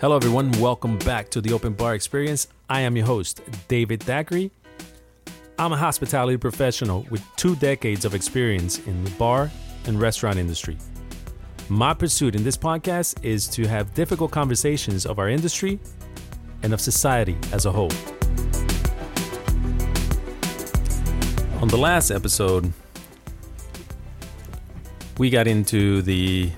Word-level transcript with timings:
Hello, 0.00 0.16
everyone. 0.16 0.50
Welcome 0.52 0.96
back 1.00 1.28
to 1.28 1.42
the 1.42 1.52
Open 1.52 1.74
Bar 1.74 1.94
Experience. 1.94 2.48
I 2.70 2.80
am 2.80 2.96
your 2.96 3.04
host, 3.04 3.42
David 3.68 4.02
Thackeray. 4.02 4.50
I'm 5.58 5.74
a 5.74 5.76
hospitality 5.76 6.38
professional 6.38 7.04
with 7.10 7.22
two 7.36 7.54
decades 7.56 8.06
of 8.06 8.14
experience 8.14 8.78
in 8.86 9.04
the 9.04 9.10
bar 9.10 9.50
and 9.84 10.00
restaurant 10.00 10.38
industry. 10.38 10.78
My 11.68 11.92
pursuit 11.92 12.34
in 12.34 12.42
this 12.42 12.56
podcast 12.56 13.22
is 13.22 13.46
to 13.48 13.68
have 13.68 13.92
difficult 13.92 14.30
conversations 14.30 15.04
of 15.04 15.18
our 15.18 15.28
industry 15.28 15.78
and 16.62 16.72
of 16.72 16.80
society 16.80 17.36
as 17.52 17.66
a 17.66 17.70
whole. 17.70 17.92
On 21.60 21.68
the 21.68 21.76
last 21.76 22.10
episode, 22.10 22.72
we 25.18 25.28
got 25.28 25.46
into 25.46 26.00
the 26.00 26.50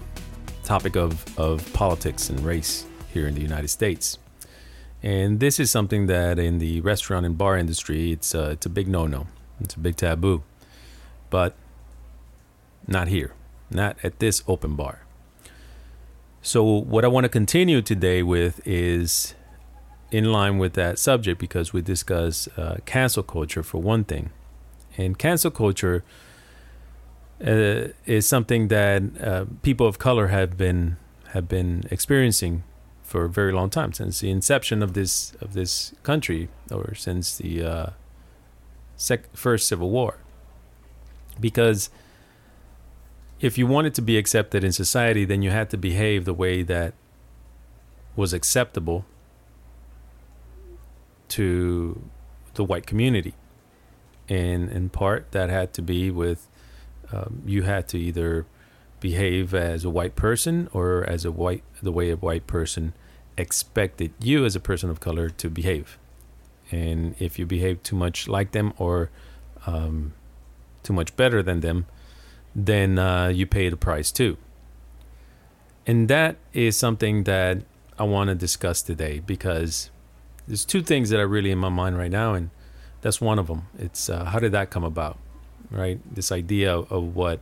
topic 0.62 0.94
of, 0.94 1.26
of 1.36 1.72
politics 1.72 2.30
and 2.30 2.38
race 2.44 2.86
here 3.12 3.26
in 3.26 3.34
the 3.34 3.42
United 3.42 3.68
States. 3.68 4.18
And 5.02 5.40
this 5.40 5.58
is 5.58 5.70
something 5.70 6.06
that 6.06 6.38
in 6.38 6.58
the 6.58 6.80
restaurant 6.80 7.26
and 7.26 7.36
bar 7.36 7.56
industry, 7.58 8.12
it's 8.12 8.34
a, 8.34 8.50
it's 8.50 8.66
a 8.66 8.70
big 8.70 8.88
no 8.88 9.06
no. 9.06 9.26
It's 9.60 9.74
a 9.74 9.78
big 9.78 9.96
taboo. 9.96 10.42
But 11.30 11.54
not 12.86 13.08
here, 13.08 13.32
not 13.70 13.96
at 14.02 14.18
this 14.18 14.42
open 14.46 14.76
bar. 14.76 15.04
So, 16.40 16.64
what 16.64 17.04
I 17.04 17.08
want 17.08 17.24
to 17.24 17.28
continue 17.28 17.82
today 17.82 18.22
with 18.22 18.60
is 18.66 19.34
in 20.10 20.30
line 20.30 20.58
with 20.58 20.74
that 20.74 20.98
subject 20.98 21.40
because 21.40 21.72
we 21.72 21.80
discuss 21.80 22.48
uh, 22.56 22.78
cancel 22.84 23.22
culture 23.22 23.62
for 23.62 23.80
one 23.80 24.04
thing. 24.04 24.30
And 24.98 25.18
cancel 25.18 25.50
culture 25.50 26.04
uh, 27.44 27.88
is 28.06 28.28
something 28.28 28.68
that 28.68 29.02
uh, 29.20 29.46
people 29.62 29.86
of 29.86 29.98
color 29.98 30.28
have 30.28 30.56
been 30.56 30.96
have 31.28 31.48
been 31.48 31.84
experiencing 31.90 32.62
for 33.12 33.26
a 33.26 33.28
very 33.28 33.52
long 33.52 33.68
time 33.68 33.92
since 33.92 34.20
the 34.20 34.30
inception 34.30 34.82
of 34.82 34.94
this 34.94 35.34
of 35.42 35.52
this 35.52 35.92
country 36.02 36.48
or 36.70 36.94
since 36.94 37.36
the 37.36 37.62
uh, 37.62 37.86
sec- 38.96 39.36
first 39.36 39.68
civil 39.68 39.90
war. 39.90 40.16
Because 41.38 41.90
if 43.38 43.58
you 43.58 43.66
wanted 43.66 43.94
to 43.96 44.00
be 44.00 44.16
accepted 44.16 44.64
in 44.64 44.72
society 44.72 45.26
then 45.26 45.42
you 45.42 45.50
had 45.50 45.68
to 45.68 45.76
behave 45.76 46.24
the 46.24 46.32
way 46.32 46.62
that 46.62 46.94
was 48.16 48.32
acceptable 48.32 49.04
to 51.28 52.02
the 52.54 52.64
white 52.64 52.86
community. 52.86 53.34
And 54.26 54.70
in 54.70 54.88
part 54.88 55.32
that 55.32 55.50
had 55.50 55.74
to 55.74 55.82
be 55.82 56.10
with 56.10 56.48
um, 57.12 57.42
you 57.44 57.64
had 57.64 57.88
to 57.88 57.98
either 57.98 58.46
behave 59.00 59.52
as 59.52 59.84
a 59.84 59.90
white 59.90 60.16
person 60.16 60.70
or 60.72 61.04
as 61.04 61.26
a 61.26 61.30
white 61.30 61.62
the 61.82 61.92
way 61.92 62.08
a 62.10 62.16
white 62.16 62.46
person 62.46 62.94
expected 63.36 64.12
you 64.20 64.44
as 64.44 64.54
a 64.56 64.60
person 64.60 64.90
of 64.90 65.00
color 65.00 65.28
to 65.30 65.48
behave 65.48 65.98
and 66.70 67.14
if 67.18 67.38
you 67.38 67.46
behave 67.46 67.82
too 67.82 67.96
much 67.96 68.28
like 68.28 68.52
them 68.52 68.72
or 68.78 69.10
um, 69.66 70.12
too 70.82 70.92
much 70.92 71.14
better 71.16 71.42
than 71.42 71.60
them 71.60 71.86
then 72.54 72.98
uh, 72.98 73.28
you 73.28 73.46
pay 73.46 73.68
the 73.68 73.76
price 73.76 74.10
too 74.10 74.36
and 75.86 76.08
that 76.08 76.36
is 76.52 76.76
something 76.76 77.24
that 77.24 77.58
i 77.98 78.02
want 78.02 78.28
to 78.28 78.34
discuss 78.34 78.82
today 78.82 79.18
because 79.20 79.90
there's 80.46 80.64
two 80.64 80.82
things 80.82 81.10
that 81.10 81.18
are 81.20 81.28
really 81.28 81.50
in 81.50 81.58
my 81.58 81.68
mind 81.68 81.96
right 81.96 82.10
now 82.10 82.34
and 82.34 82.50
that's 83.00 83.20
one 83.20 83.38
of 83.38 83.46
them 83.46 83.66
it's 83.78 84.08
uh, 84.10 84.24
how 84.26 84.38
did 84.38 84.52
that 84.52 84.70
come 84.70 84.84
about 84.84 85.18
right? 85.72 86.00
This 86.14 86.30
idea 86.30 86.74
of 86.76 87.16
what 87.16 87.40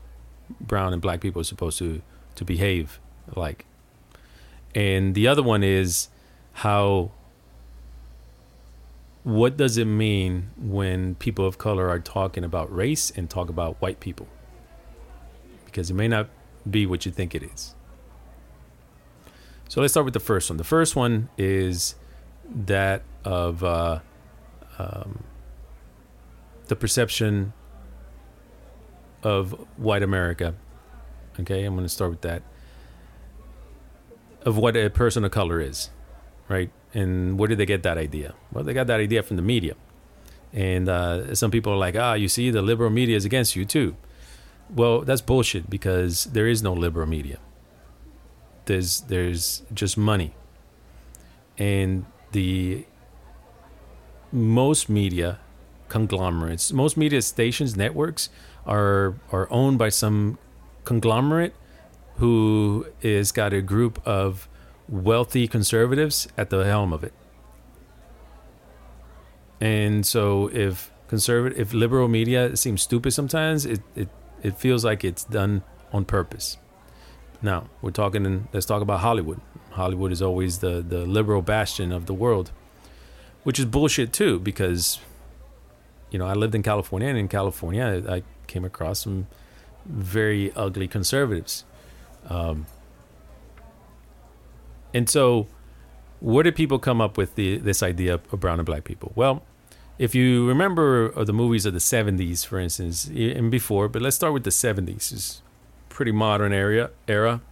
brown 0.60 0.92
and 0.92 1.02
black 1.02 1.20
people 1.20 1.40
are 1.40 1.44
supposed 1.44 1.78
to 1.78 2.00
to 2.36 2.44
behave 2.44 3.00
like. 3.34 3.66
And 4.74 5.14
the 5.14 5.26
other 5.26 5.42
one 5.42 5.62
is 5.62 6.08
how 6.52 7.10
what 9.22 9.56
does 9.56 9.76
it 9.76 9.84
mean 9.84 10.50
when 10.56 11.14
people 11.16 11.44
of 11.44 11.58
color 11.58 11.88
are 11.88 11.98
talking 11.98 12.42
about 12.42 12.74
race 12.74 13.10
and 13.10 13.28
talk 13.28 13.48
about 13.48 13.80
white 13.80 14.00
people? 14.00 14.26
Because 15.66 15.90
it 15.90 15.94
may 15.94 16.08
not 16.08 16.28
be 16.68 16.86
what 16.86 17.04
you 17.04 17.12
think 17.12 17.34
it 17.34 17.42
is. 17.42 17.74
So 19.68 19.80
let's 19.80 19.92
start 19.92 20.04
with 20.04 20.14
the 20.14 20.20
first 20.20 20.50
one. 20.50 20.56
The 20.56 20.64
first 20.64 20.96
one 20.96 21.28
is 21.38 21.94
that 22.52 23.02
of 23.24 23.62
uh, 23.62 24.00
um, 24.78 25.22
the 26.66 26.74
perception 26.74 27.52
of 29.22 29.52
white 29.76 30.02
America. 30.02 30.54
Okay, 31.38 31.64
I'm 31.64 31.74
going 31.74 31.84
to 31.84 31.88
start 31.88 32.10
with 32.10 32.22
that. 32.22 32.42
Of 34.44 34.56
what 34.56 34.76
a 34.76 34.88
person 34.88 35.24
of 35.24 35.30
color 35.30 35.60
is, 35.60 35.90
right? 36.48 36.70
And 36.94 37.38
where 37.38 37.48
did 37.48 37.58
they 37.58 37.66
get 37.66 37.82
that 37.82 37.98
idea? 37.98 38.34
Well, 38.52 38.64
they 38.64 38.72
got 38.72 38.86
that 38.86 39.00
idea 39.00 39.22
from 39.22 39.36
the 39.36 39.42
media. 39.42 39.74
And 40.52 40.88
uh, 40.88 41.34
some 41.34 41.50
people 41.50 41.72
are 41.72 41.76
like, 41.76 41.94
ah, 41.94 42.14
you 42.14 42.28
see, 42.28 42.50
the 42.50 42.62
liberal 42.62 42.90
media 42.90 43.16
is 43.16 43.24
against 43.24 43.54
you 43.54 43.64
too. 43.64 43.96
Well, 44.68 45.02
that's 45.02 45.20
bullshit 45.20 45.68
because 45.68 46.24
there 46.24 46.46
is 46.46 46.62
no 46.62 46.72
liberal 46.72 47.06
media. 47.06 47.38
There's 48.64 49.02
there's 49.02 49.62
just 49.72 49.96
money. 49.96 50.34
And 51.58 52.06
the 52.32 52.86
most 54.32 54.88
media 54.88 55.38
conglomerates, 55.88 56.72
most 56.72 56.96
media 56.96 57.20
stations, 57.22 57.76
networks 57.76 58.30
are 58.66 59.16
are 59.32 59.50
owned 59.50 59.78
by 59.78 59.88
some 59.88 60.38
conglomerate 60.84 61.54
who 62.20 62.86
is 63.02 63.32
got 63.32 63.52
a 63.52 63.62
group 63.62 64.00
of 64.06 64.48
wealthy 64.88 65.48
conservatives 65.48 66.28
at 66.36 66.50
the 66.50 66.64
helm 66.64 66.92
of 66.92 67.02
it. 67.02 67.14
And 69.60 70.06
so 70.06 70.48
if 70.52 70.90
conservative 71.08 71.58
if 71.58 71.72
liberal 71.72 72.08
media 72.08 72.56
seems 72.56 72.82
stupid 72.82 73.12
sometimes, 73.12 73.66
it, 73.66 73.80
it, 73.96 74.08
it 74.42 74.58
feels 74.58 74.84
like 74.84 75.02
it's 75.02 75.24
done 75.24 75.62
on 75.92 76.04
purpose. 76.04 76.56
Now, 77.42 77.68
we're 77.80 77.90
talking 77.90 78.26
in, 78.26 78.48
let's 78.52 78.66
talk 78.66 78.82
about 78.82 79.00
Hollywood. 79.00 79.40
Hollywood 79.70 80.12
is 80.12 80.20
always 80.20 80.58
the, 80.58 80.84
the 80.86 81.06
liberal 81.06 81.42
bastion 81.42 81.90
of 81.90 82.04
the 82.04 82.14
world, 82.14 82.52
which 83.44 83.58
is 83.58 83.64
bullshit 83.64 84.12
too, 84.12 84.38
because 84.38 85.00
you 86.10 86.18
know, 86.18 86.26
I 86.26 86.34
lived 86.34 86.54
in 86.54 86.62
California, 86.62 87.08
and 87.08 87.16
in 87.16 87.28
California, 87.28 88.02
I 88.08 88.22
came 88.46 88.64
across 88.64 89.00
some 89.00 89.26
very 89.86 90.52
ugly 90.54 90.88
conservatives. 90.88 91.64
Um, 92.28 92.66
and 94.92 95.08
so, 95.08 95.46
where 96.20 96.42
did 96.42 96.54
people 96.54 96.78
come 96.78 97.00
up 97.00 97.16
with 97.16 97.34
the, 97.34 97.58
this 97.58 97.82
idea 97.82 98.14
of 98.14 98.40
brown 98.40 98.58
and 98.58 98.66
black 98.66 98.84
people? 98.84 99.12
Well, 99.14 99.42
if 99.98 100.14
you 100.14 100.48
remember 100.48 101.12
the 101.24 101.32
movies 101.32 101.66
of 101.66 101.74
the 101.74 101.78
70s, 101.78 102.46
for 102.46 102.58
instance, 102.58 103.06
and 103.06 103.50
before, 103.50 103.86
but 103.86 104.00
let's 104.00 104.16
start 104.16 104.32
with 104.32 104.44
the 104.44 104.50
70s. 104.50 105.12
It's 105.12 105.42
pretty 105.90 106.10
modern 106.10 106.54
area 106.54 106.88
era. 107.06 107.42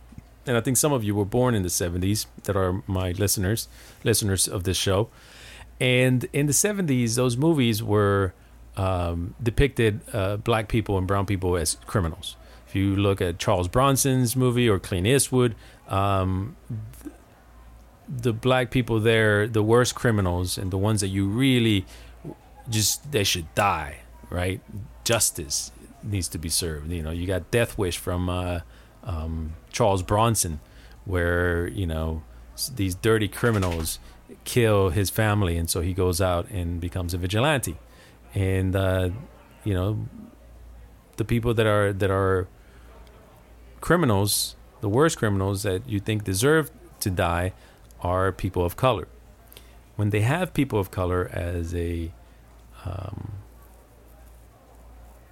And 0.46 0.56
I 0.56 0.62
think 0.62 0.78
some 0.78 0.90
of 0.90 1.04
you 1.04 1.14
were 1.14 1.26
born 1.26 1.54
in 1.54 1.62
the 1.62 1.68
70s 1.68 2.24
that 2.44 2.56
are 2.56 2.82
my 2.86 3.10
listeners, 3.12 3.68
listeners 4.02 4.48
of 4.48 4.64
this 4.64 4.78
show. 4.78 5.10
And 5.78 6.26
in 6.32 6.46
the 6.46 6.54
70s, 6.54 7.16
those 7.16 7.36
movies 7.36 7.82
were 7.82 8.32
um, 8.78 9.34
depicted 9.42 10.00
uh, 10.14 10.38
black 10.38 10.68
people 10.68 10.96
and 10.96 11.06
brown 11.06 11.26
people 11.26 11.54
as 11.54 11.76
criminals. 11.84 12.37
If 12.68 12.74
you 12.74 12.94
look 12.94 13.20
at 13.20 13.38
Charles 13.38 13.68
Bronson's 13.68 14.36
movie 14.36 14.68
or 14.68 14.78
Clint 14.78 15.06
Eastwood, 15.06 15.54
um, 15.88 16.56
the 18.08 18.32
black 18.32 18.70
people 18.70 19.00
there, 19.00 19.46
the 19.46 19.62
worst 19.62 19.94
criminals 19.94 20.58
and 20.58 20.70
the 20.70 20.78
ones 20.78 21.00
that 21.00 21.08
you 21.08 21.26
really 21.26 21.86
just 22.68 23.10
they 23.10 23.24
should 23.24 23.52
die, 23.54 24.00
right? 24.30 24.60
Justice 25.04 25.72
needs 26.02 26.28
to 26.28 26.38
be 26.38 26.48
served. 26.48 26.90
You 26.90 27.02
know, 27.02 27.10
you 27.10 27.26
got 27.26 27.50
Death 27.50 27.78
Wish 27.78 27.96
from 27.96 28.28
uh, 28.28 28.60
um, 29.02 29.54
Charles 29.72 30.02
Bronson, 30.02 30.60
where 31.04 31.68
you 31.68 31.86
know 31.86 32.22
these 32.74 32.94
dirty 32.94 33.28
criminals 33.28 33.98
kill 34.44 34.90
his 34.90 35.08
family, 35.08 35.56
and 35.56 35.70
so 35.70 35.80
he 35.80 35.94
goes 35.94 36.20
out 36.20 36.48
and 36.50 36.80
becomes 36.80 37.14
a 37.14 37.18
vigilante 37.18 37.78
and 38.34 38.76
uh, 38.76 39.10
you 39.64 39.74
know 39.74 40.06
the 41.16 41.24
people 41.24 41.54
that 41.54 41.66
are 41.66 41.92
that 41.92 42.10
are 42.10 42.48
criminals, 43.80 44.56
the 44.80 44.88
worst 44.88 45.18
criminals 45.18 45.62
that 45.62 45.88
you 45.88 46.00
think 46.00 46.24
deserve 46.24 46.70
to 47.00 47.10
die, 47.10 47.52
are 48.00 48.30
people 48.32 48.64
of 48.64 48.76
color. 48.76 49.08
When 49.96 50.10
they 50.10 50.20
have 50.20 50.54
people 50.54 50.78
of 50.78 50.90
color 50.90 51.28
as 51.32 51.74
a 51.74 52.12
um, 52.84 53.32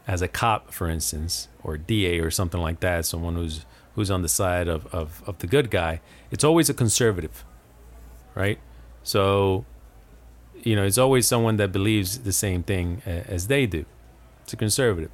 as 0.07 0.23
a 0.23 0.29
cop, 0.29 0.73
for 0.73 0.89
instance, 0.89 1.49
or 1.63 1.77
DA 1.77 2.21
or 2.21 2.31
something 2.31 2.61
like 2.61 2.81
that, 2.81 3.07
someone 3.07 3.35
who's 3.37 3.65
who's 3.95 4.11
on 4.11 4.23
the 4.23 4.29
side 4.29 4.69
of, 4.69 4.87
of, 4.95 5.23
of 5.27 5.39
the 5.39 5.47
good 5.47 5.71
guy, 5.71 6.01
it's 6.31 6.45
always 6.45 6.69
a 6.69 6.75
conservative, 6.75 7.45
right? 8.35 8.59
So 9.03 9.65
you 10.63 10.75
know, 10.75 10.85
it's 10.85 10.99
always 10.99 11.27
someone 11.27 11.57
that 11.59 11.71
believes 11.71 12.19
the 12.21 12.33
same 12.33 12.63
thing 12.63 13.03
as 13.07 13.47
they 13.47 13.67
do. 13.67 13.85
It's 14.43 14.53
a 14.53 14.57
conservative. 14.57 15.13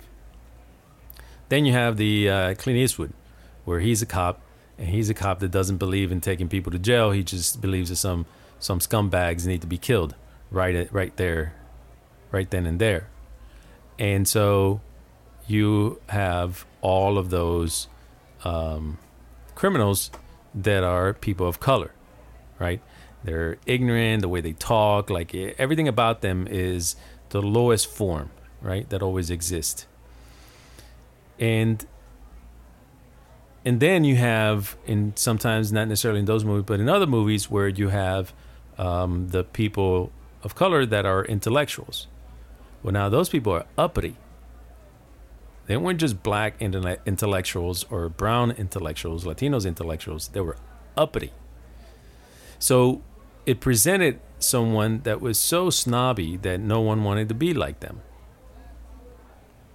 Then 1.49 1.67
you 1.67 1.73
have 1.73 1.99
the 1.99 2.28
uh, 2.28 2.55
Clint 2.55 2.78
Eastwood, 2.78 3.12
where 3.64 3.81
he's 3.81 4.03
a 4.03 4.06
cop 4.06 4.41
and 4.79 4.88
he's 4.88 5.11
a 5.11 5.14
cop 5.14 5.41
that 5.41 5.50
doesn't 5.50 5.79
believe 5.79 6.11
in 6.11 6.20
taking 6.20 6.49
people 6.49 6.73
to 6.73 6.79
jail. 6.79 7.11
He 7.11 7.23
just 7.23 7.61
believes 7.61 7.91
that 7.91 7.97
some 7.97 8.26
some 8.59 8.79
scumbags 8.79 9.47
need 9.47 9.61
to 9.61 9.67
be 9.67 9.79
killed 9.79 10.14
right 10.50 10.75
at, 10.75 10.93
right 10.93 11.17
there, 11.17 11.55
right 12.31 12.49
then 12.50 12.67
and 12.67 12.81
there. 12.81 13.09
And 13.99 14.26
so 14.26 14.81
you 15.47 16.00
have 16.09 16.64
all 16.81 17.19
of 17.19 17.31
those 17.31 17.88
um, 18.44 18.99
criminals 19.55 20.11
that 20.55 20.85
are 20.85 21.12
people 21.12 21.47
of 21.47 21.61
color, 21.61 21.93
right? 22.59 22.81
They're 23.25 23.59
ignorant, 23.67 24.23
the 24.23 24.29
way 24.29 24.41
they 24.41 24.53
talk, 24.53 25.11
like 25.11 25.35
everything 25.35 25.88
about 25.88 26.20
them 26.20 26.47
is 26.49 26.97
the 27.31 27.41
lowest 27.41 27.87
form, 27.87 28.31
right? 28.61 28.88
That 28.91 29.03
always 29.03 29.31
exists. 29.31 29.87
And 31.38 31.85
and 33.64 33.81
then 33.81 34.05
you 34.05 34.17
have 34.17 34.76
in 34.87 35.12
sometimes 35.17 35.73
not 35.73 35.88
necessarily 35.88 36.20
in 36.20 36.26
those 36.26 36.44
movies, 36.44 36.64
but 36.67 36.81
in 36.81 36.88
other 36.88 37.06
movies 37.06 37.50
where 37.50 37.69
you 37.69 37.88
have 37.88 38.32
um, 38.79 39.29
the 39.29 39.44
people 39.44 40.11
of 40.43 40.55
color 40.55 40.85
that 40.85 41.06
are 41.06 41.25
intellectuals. 41.25 42.09
Well, 42.82 42.93
now 42.93 43.09
those 43.09 43.29
people 43.29 43.53
are 43.53 43.67
uppity. 43.79 44.17
They 45.67 45.76
weren't 45.76 46.00
just 46.00 46.23
black 46.25 46.61
intellectuals 46.61 47.85
or 47.88 48.09
brown 48.09 48.50
intellectuals, 48.50 49.25
Latinos 49.25 49.64
intellectuals. 49.64 50.29
They 50.29 50.41
were 50.41 50.56
uppity. 50.97 51.32
So 52.59 53.03
it 53.47 53.61
presented 53.61 54.20
someone 54.41 55.03
that 55.05 55.20
was 55.20 55.38
so 55.38 55.70
snobby 55.70 56.37
that 56.38 56.59
no 56.61 56.81
one 56.81 57.05
wanted 57.05 57.29
to 57.29 57.35
be 57.35 57.55
like 57.55 57.81
them. 57.81 58.00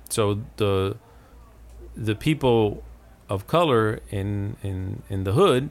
So 0.09 0.41
the 0.57 0.97
the 1.95 2.15
people 2.15 2.83
of 3.29 3.47
color 3.47 3.99
in 4.09 4.55
in 4.63 5.03
in 5.09 5.23
the 5.23 5.33
hood, 5.33 5.69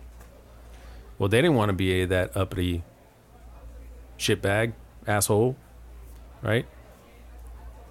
well, 1.18 1.28
they 1.28 1.40
didn't 1.40 1.56
want 1.56 1.70
to 1.70 1.74
be 1.74 2.02
a, 2.02 2.06
that 2.06 2.36
uppity 2.36 2.82
shitbag 4.18 4.72
asshole, 5.06 5.56
right? 6.42 6.66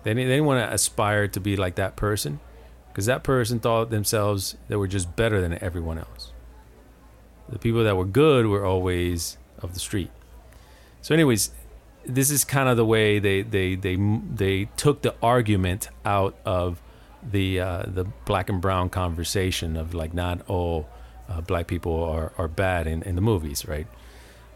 They 0.03 0.11
didn't, 0.11 0.27
they 0.27 0.35
didn't 0.35 0.45
want 0.45 0.67
to 0.67 0.73
aspire 0.73 1.27
to 1.29 1.39
be 1.39 1.55
like 1.55 1.75
that 1.75 1.95
person 1.95 2.39
because 2.89 3.07
that 3.07 3.23
person 3.23 3.59
thought 3.59 3.89
themselves 3.89 4.55
they 4.67 4.75
were 4.75 4.87
just 4.87 5.15
better 5.15 5.41
than 5.41 5.61
everyone 5.63 5.97
else. 5.97 6.31
The 7.49 7.59
people 7.59 7.83
that 7.83 7.97
were 7.97 8.05
good 8.05 8.47
were 8.47 8.65
always 8.65 9.37
of 9.59 9.73
the 9.73 9.79
street. 9.79 10.11
So, 11.01 11.13
anyways, 11.13 11.51
this 12.05 12.31
is 12.31 12.43
kind 12.43 12.69
of 12.69 12.77
the 12.77 12.85
way 12.85 13.19
they 13.19 13.41
they 13.41 13.75
they 13.75 13.97
they 14.33 14.65
took 14.77 15.01
the 15.01 15.15
argument 15.21 15.89
out 16.03 16.35
of 16.45 16.81
the 17.31 17.59
uh, 17.59 17.83
the 17.87 18.05
black 18.25 18.49
and 18.49 18.61
brown 18.61 18.89
conversation 18.89 19.75
of 19.75 19.93
like 19.93 20.13
not 20.13 20.41
all 20.47 20.87
uh, 21.29 21.41
black 21.41 21.67
people 21.67 22.03
are, 22.03 22.31
are 22.37 22.47
bad 22.47 22.87
in, 22.87 23.01
in 23.03 23.15
the 23.15 23.21
movies, 23.21 23.67
right? 23.67 23.87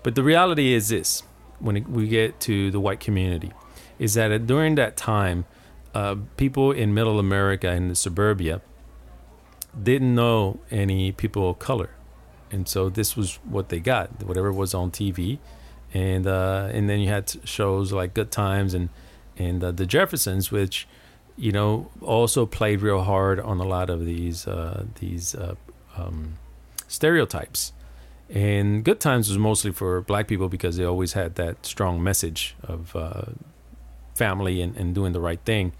But 0.03 0.15
the 0.15 0.23
reality 0.23 0.73
is 0.73 0.89
this: 0.89 1.23
when 1.59 1.83
we 1.91 2.07
get 2.07 2.39
to 2.41 2.71
the 2.71 2.79
white 2.79 2.99
community, 2.99 3.51
is 3.97 4.13
that 4.13 4.45
during 4.45 4.75
that 4.75 4.95
time, 4.95 5.45
uh, 5.93 6.15
people 6.37 6.71
in 6.71 6.93
Middle 6.93 7.19
America 7.19 7.71
in 7.71 7.87
the 7.89 7.95
suburbia 7.95 8.61
didn't 9.81 10.15
know 10.15 10.59
any 10.71 11.11
people 11.11 11.49
of 11.49 11.59
color, 11.59 11.89
and 12.51 12.67
so 12.67 12.89
this 12.89 13.15
was 13.15 13.35
what 13.43 13.69
they 13.69 13.79
got, 13.79 14.23
whatever 14.23 14.51
was 14.51 14.73
on 14.73 14.91
TV, 14.91 15.39
and 15.93 16.27
uh, 16.27 16.69
and 16.71 16.89
then 16.89 16.99
you 16.99 17.09
had 17.09 17.33
shows 17.43 17.91
like 17.91 18.13
Good 18.13 18.31
Times 18.31 18.73
and 18.73 18.89
and 19.37 19.63
uh, 19.63 19.71
the 19.71 19.85
Jeffersons, 19.85 20.51
which 20.51 20.87
you 21.39 21.53
know, 21.53 21.89
also 22.01 22.45
played 22.45 22.81
real 22.81 23.03
hard 23.03 23.39
on 23.39 23.59
a 23.59 23.63
lot 23.63 23.89
of 23.89 24.05
these 24.05 24.45
uh, 24.45 24.83
these 24.99 25.33
uh, 25.33 25.55
um, 25.95 26.37
stereotypes. 26.87 27.71
And 28.29 28.83
Good 28.83 28.99
Times 28.99 29.29
was 29.29 29.37
mostly 29.37 29.71
for 29.71 30.01
black 30.01 30.27
people 30.27 30.49
because 30.49 30.75
they 30.77 30.83
always 30.83 31.13
had 31.13 31.35
that 31.35 31.65
strong 31.65 32.03
message 32.03 32.55
of 32.61 32.95
uh, 32.95 33.23
family 34.13 34.61
and, 34.61 34.75
and 34.75 34.93
doing 34.93 35.13
the 35.13 35.21
right 35.21 35.39
thing. 35.45 35.71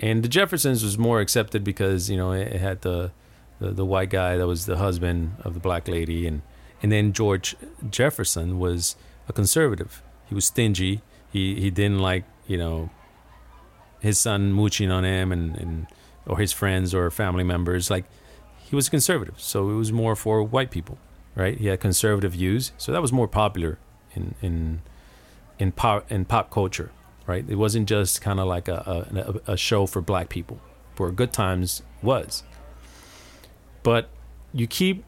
And 0.00 0.24
the 0.24 0.28
Jeffersons 0.28 0.82
was 0.82 0.98
more 0.98 1.20
accepted 1.20 1.62
because 1.62 2.10
you 2.10 2.16
know 2.16 2.32
it, 2.32 2.48
it 2.48 2.60
had 2.60 2.80
the, 2.80 3.12
the, 3.60 3.70
the 3.72 3.84
white 3.84 4.10
guy 4.10 4.38
that 4.38 4.46
was 4.46 4.64
the 4.64 4.78
husband 4.78 5.36
of 5.44 5.52
the 5.52 5.60
black 5.60 5.88
lady, 5.88 6.26
and 6.26 6.40
and 6.82 6.90
then 6.90 7.12
George 7.12 7.54
Jefferson 7.90 8.58
was 8.58 8.96
a 9.28 9.34
conservative. 9.34 10.02
He 10.26 10.34
was 10.34 10.46
stingy. 10.46 11.02
He 11.30 11.60
he 11.60 11.70
didn't 11.70 11.98
like 11.98 12.24
you 12.46 12.56
know 12.56 12.90
his 14.00 14.18
son 14.18 14.52
mooching 14.52 14.90
on 14.90 15.04
him 15.04 15.32
and, 15.32 15.56
and 15.56 15.86
or 16.26 16.38
his 16.38 16.52
friends 16.52 16.94
or 16.94 17.10
family 17.10 17.44
members. 17.44 17.90
Like 17.90 18.04
he 18.58 18.74
was 18.74 18.88
conservative, 18.88 19.40
so 19.40 19.70
it 19.70 19.74
was 19.74 19.92
more 19.92 20.16
for 20.16 20.42
white 20.42 20.70
people, 20.70 20.98
right? 21.34 21.56
He 21.58 21.66
had 21.66 21.80
conservative 21.80 22.32
views, 22.32 22.72
so 22.76 22.92
that 22.92 23.02
was 23.02 23.12
more 23.12 23.28
popular 23.28 23.78
in 24.14 24.34
in 24.42 24.82
in 25.58 25.72
pop 25.72 26.10
in 26.10 26.24
pop 26.24 26.50
culture, 26.50 26.90
right? 27.26 27.44
It 27.48 27.56
wasn't 27.56 27.88
just 27.88 28.20
kind 28.20 28.40
of 28.40 28.46
like 28.46 28.68
a, 28.68 29.40
a 29.46 29.52
a 29.52 29.56
show 29.56 29.86
for 29.86 30.00
black 30.00 30.28
people, 30.28 30.60
where 30.96 31.10
Good 31.10 31.32
Times 31.32 31.82
was. 32.02 32.42
But 33.82 34.08
you 34.52 34.66
keep, 34.66 35.04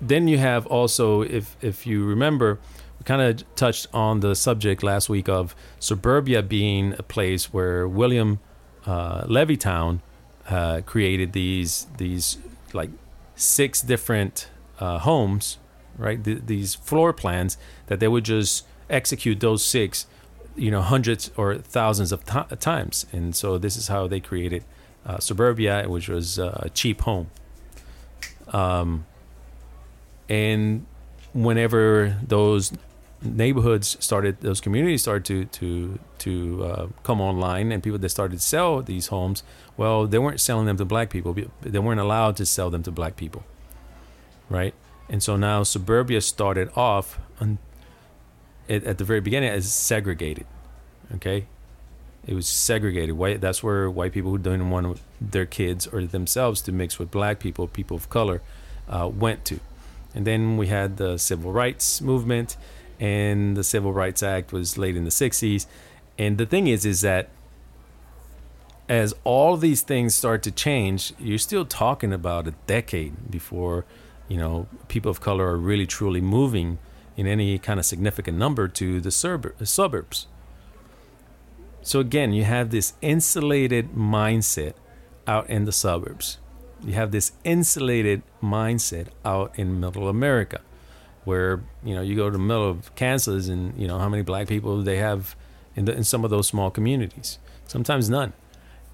then 0.00 0.28
you 0.28 0.38
have 0.38 0.66
also 0.66 1.22
if 1.22 1.56
if 1.62 1.86
you 1.86 2.04
remember 2.04 2.58
kind 3.04 3.22
of 3.22 3.54
touched 3.54 3.86
on 3.92 4.20
the 4.20 4.34
subject 4.34 4.82
last 4.82 5.08
week 5.08 5.28
of 5.28 5.54
suburbia 5.78 6.42
being 6.42 6.94
a 6.98 7.02
place 7.02 7.52
where 7.52 7.86
William 7.86 8.40
uh, 8.86 9.24
Levittown 9.24 10.00
uh, 10.48 10.80
created 10.84 11.32
these 11.32 11.86
these 11.96 12.38
like 12.72 12.90
six 13.36 13.80
different 13.80 14.48
uh, 14.80 14.98
homes, 14.98 15.58
right? 15.96 16.22
Th- 16.22 16.42
these 16.44 16.74
floor 16.74 17.12
plans 17.12 17.56
that 17.86 18.00
they 18.00 18.08
would 18.08 18.24
just 18.24 18.66
execute 18.90 19.40
those 19.40 19.64
six, 19.64 20.06
you 20.56 20.70
know, 20.70 20.82
hundreds 20.82 21.30
or 21.36 21.56
thousands 21.56 22.12
of 22.12 22.24
times, 22.60 23.06
and 23.12 23.34
so 23.34 23.58
this 23.58 23.76
is 23.76 23.88
how 23.88 24.06
they 24.06 24.20
created 24.20 24.64
uh, 25.06 25.18
suburbia, 25.18 25.88
which 25.88 26.08
was 26.08 26.38
uh, 26.38 26.60
a 26.62 26.70
cheap 26.70 27.02
home. 27.02 27.30
Um, 28.48 29.06
and 30.28 30.86
whenever 31.32 32.16
those 32.26 32.72
neighborhoods 33.24 33.96
started, 34.00 34.40
those 34.40 34.60
communities 34.60 35.02
started 35.02 35.24
to 35.24 35.44
to 35.46 35.98
to 36.18 36.64
uh, 36.64 36.86
come 37.02 37.20
online, 37.20 37.72
and 37.72 37.82
people 37.82 37.98
that 37.98 38.08
started 38.08 38.38
to 38.38 38.42
sell 38.42 38.82
these 38.82 39.08
homes, 39.08 39.42
well, 39.76 40.06
they 40.06 40.18
weren't 40.18 40.40
selling 40.40 40.66
them 40.66 40.76
to 40.76 40.84
black 40.84 41.10
people. 41.10 41.34
They 41.62 41.78
weren't 41.78 42.00
allowed 42.00 42.36
to 42.36 42.46
sell 42.46 42.70
them 42.70 42.82
to 42.82 42.90
black 42.90 43.16
people, 43.16 43.42
right? 44.48 44.74
And 45.08 45.22
so 45.22 45.36
now 45.36 45.62
suburbia 45.64 46.20
started 46.20 46.70
off 46.76 47.18
on, 47.40 47.58
it, 48.68 48.84
at 48.84 48.98
the 48.98 49.04
very 49.04 49.20
beginning 49.20 49.50
as 49.50 49.72
segregated. 49.72 50.46
Okay, 51.14 51.46
it 52.26 52.34
was 52.34 52.46
segregated. 52.46 53.16
White. 53.16 53.40
That's 53.40 53.62
where 53.62 53.90
white 53.90 54.12
people 54.12 54.30
who 54.30 54.38
didn't 54.38 54.70
want 54.70 55.00
their 55.20 55.46
kids 55.46 55.86
or 55.86 56.04
themselves 56.04 56.62
to 56.62 56.72
mix 56.72 56.98
with 56.98 57.10
black 57.10 57.38
people, 57.38 57.68
people 57.68 57.96
of 57.96 58.08
color, 58.08 58.40
uh, 58.88 59.10
went 59.12 59.44
to. 59.46 59.60
And 60.14 60.26
then 60.26 60.56
we 60.56 60.68
had 60.68 60.96
the 60.96 61.18
civil 61.18 61.52
rights 61.52 62.00
movement, 62.00 62.56
and 63.00 63.56
the 63.56 63.64
Civil 63.64 63.92
Rights 63.92 64.22
Act 64.22 64.52
was 64.52 64.78
late 64.78 64.96
in 64.96 65.04
the 65.04 65.10
60s. 65.10 65.66
And 66.18 66.38
the 66.38 66.46
thing 66.46 66.66
is, 66.66 66.84
is 66.84 67.00
that 67.00 67.28
as 68.88 69.14
all 69.24 69.56
these 69.56 69.82
things 69.82 70.14
start 70.14 70.42
to 70.42 70.50
change, 70.50 71.12
you're 71.18 71.38
still 71.38 71.64
talking 71.64 72.12
about 72.12 72.46
a 72.46 72.52
decade 72.66 73.30
before, 73.30 73.84
you 74.28 74.36
know, 74.36 74.66
people 74.88 75.10
of 75.10 75.20
color 75.20 75.46
are 75.46 75.56
really 75.56 75.86
truly 75.86 76.20
moving 76.20 76.78
in 77.16 77.26
any 77.26 77.58
kind 77.58 77.80
of 77.80 77.86
significant 77.86 78.36
number 78.36 78.68
to 78.68 79.00
the 79.00 79.10
suburbs. 79.10 80.26
So 81.82 82.00
again, 82.00 82.32
you 82.32 82.44
have 82.44 82.70
this 82.70 82.94
insulated 83.02 83.94
mindset 83.94 84.74
out 85.26 85.48
in 85.48 85.64
the 85.64 85.72
suburbs. 85.72 86.38
You 86.82 86.94
have 86.94 87.12
this 87.12 87.32
insulated 87.44 88.22
mindset 88.42 89.08
out 89.24 89.58
in 89.58 89.80
middle 89.80 90.08
America 90.08 90.60
where 91.24 91.62
you 91.82 91.94
know 91.94 92.02
you 92.02 92.16
go 92.16 92.26
to 92.26 92.32
the 92.32 92.42
middle 92.42 92.68
of 92.68 92.94
Kansas 92.94 93.48
and 93.48 93.78
you 93.80 93.86
know 93.86 93.98
how 93.98 94.08
many 94.08 94.22
black 94.22 94.48
people 94.48 94.82
they 94.82 94.98
have 94.98 95.36
in, 95.76 95.86
the, 95.86 95.94
in 95.94 96.04
some 96.04 96.24
of 96.24 96.30
those 96.30 96.46
small 96.46 96.70
communities. 96.70 97.38
Sometimes 97.66 98.10
none, 98.10 98.32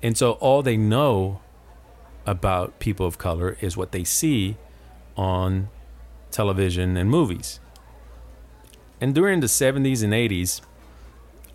and 0.03 0.17
so 0.17 0.33
all 0.33 0.63
they 0.63 0.77
know 0.77 1.41
about 2.27 2.79
people 2.79 3.07
of 3.07 3.19
color 3.19 3.57
is 3.61 3.77
what 3.77 3.93
they 3.93 4.05
see 4.05 4.57
on 5.17 5.69
television 6.31 6.97
and 6.97 7.11
movies. 7.11 7.61
And 9.01 9.15
during 9.15 9.41
the 9.41 9.47
70s 9.47 10.03
and 10.03 10.13
80s, 10.13 10.61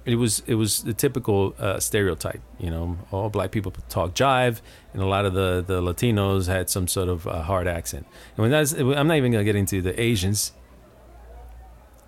it 0.06 0.16
was 0.16 0.44
it 0.46 0.56
was 0.56 0.84
the 0.84 0.94
typical 0.94 1.56
uh, 1.58 1.80
stereotype. 1.80 2.42
You 2.60 2.70
know, 2.70 2.98
all 3.12 3.30
black 3.30 3.52
people 3.52 3.74
talk 3.90 4.14
jive, 4.14 4.62
and 4.94 5.02
a 5.02 5.06
lot 5.06 5.26
of 5.26 5.34
the, 5.34 5.64
the 5.66 5.82
Latinos 5.82 6.48
had 6.48 6.70
some 6.70 6.88
sort 6.88 7.10
of 7.10 7.28
uh, 7.28 7.42
hard 7.42 7.68
accent. 7.68 8.06
And 8.36 8.44
when 8.44 8.52
that's, 8.52 8.74
I'm 8.74 9.08
not 9.08 9.18
even 9.18 9.32
going 9.32 9.44
to 9.44 9.52
get 9.52 9.56
into 9.56 9.82
the 9.82 10.00
Asians 10.00 10.54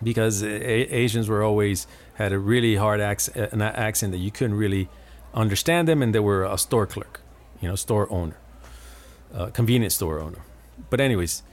because 0.01 0.44
a- 0.44 0.96
Asians 0.96 1.27
were 1.27 1.44
always 1.44 1.88
had 2.16 2.32
a 2.32 2.39
really 2.39 2.75
hard 2.75 3.00
accent, 3.00 3.54
an 3.54 3.62
accent 3.62 4.12
that 4.12 4.20
you 4.20 4.32
couldn't 4.32 4.58
really 4.58 4.89
understand 5.34 5.88
them, 5.88 6.01
and 6.01 6.13
they 6.13 6.20
were 6.20 6.44
a 6.44 6.58
store 6.58 6.86
clerk, 6.86 7.22
you 7.62 7.68
know, 7.68 7.75
store 7.75 8.12
owner, 8.12 8.38
uh, 9.34 9.48
convenience 9.48 9.96
store 9.96 10.20
owner. 10.20 10.39
But 10.89 11.00
anyways, 11.00 11.44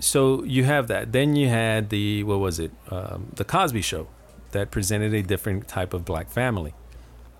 so 0.00 0.42
you 0.44 0.64
have 0.64 0.88
that. 0.88 1.12
Then 1.12 1.36
you 1.36 1.48
had 1.48 1.90
the 1.90 2.22
what 2.24 2.38
was 2.38 2.58
it? 2.58 2.70
Um, 2.90 3.32
the 3.34 3.44
Cosby 3.44 3.82
Show 3.82 4.08
that 4.52 4.70
presented 4.70 5.12
a 5.14 5.22
different 5.22 5.68
type 5.68 5.92
of 5.92 6.04
black 6.04 6.30
family, 6.30 6.74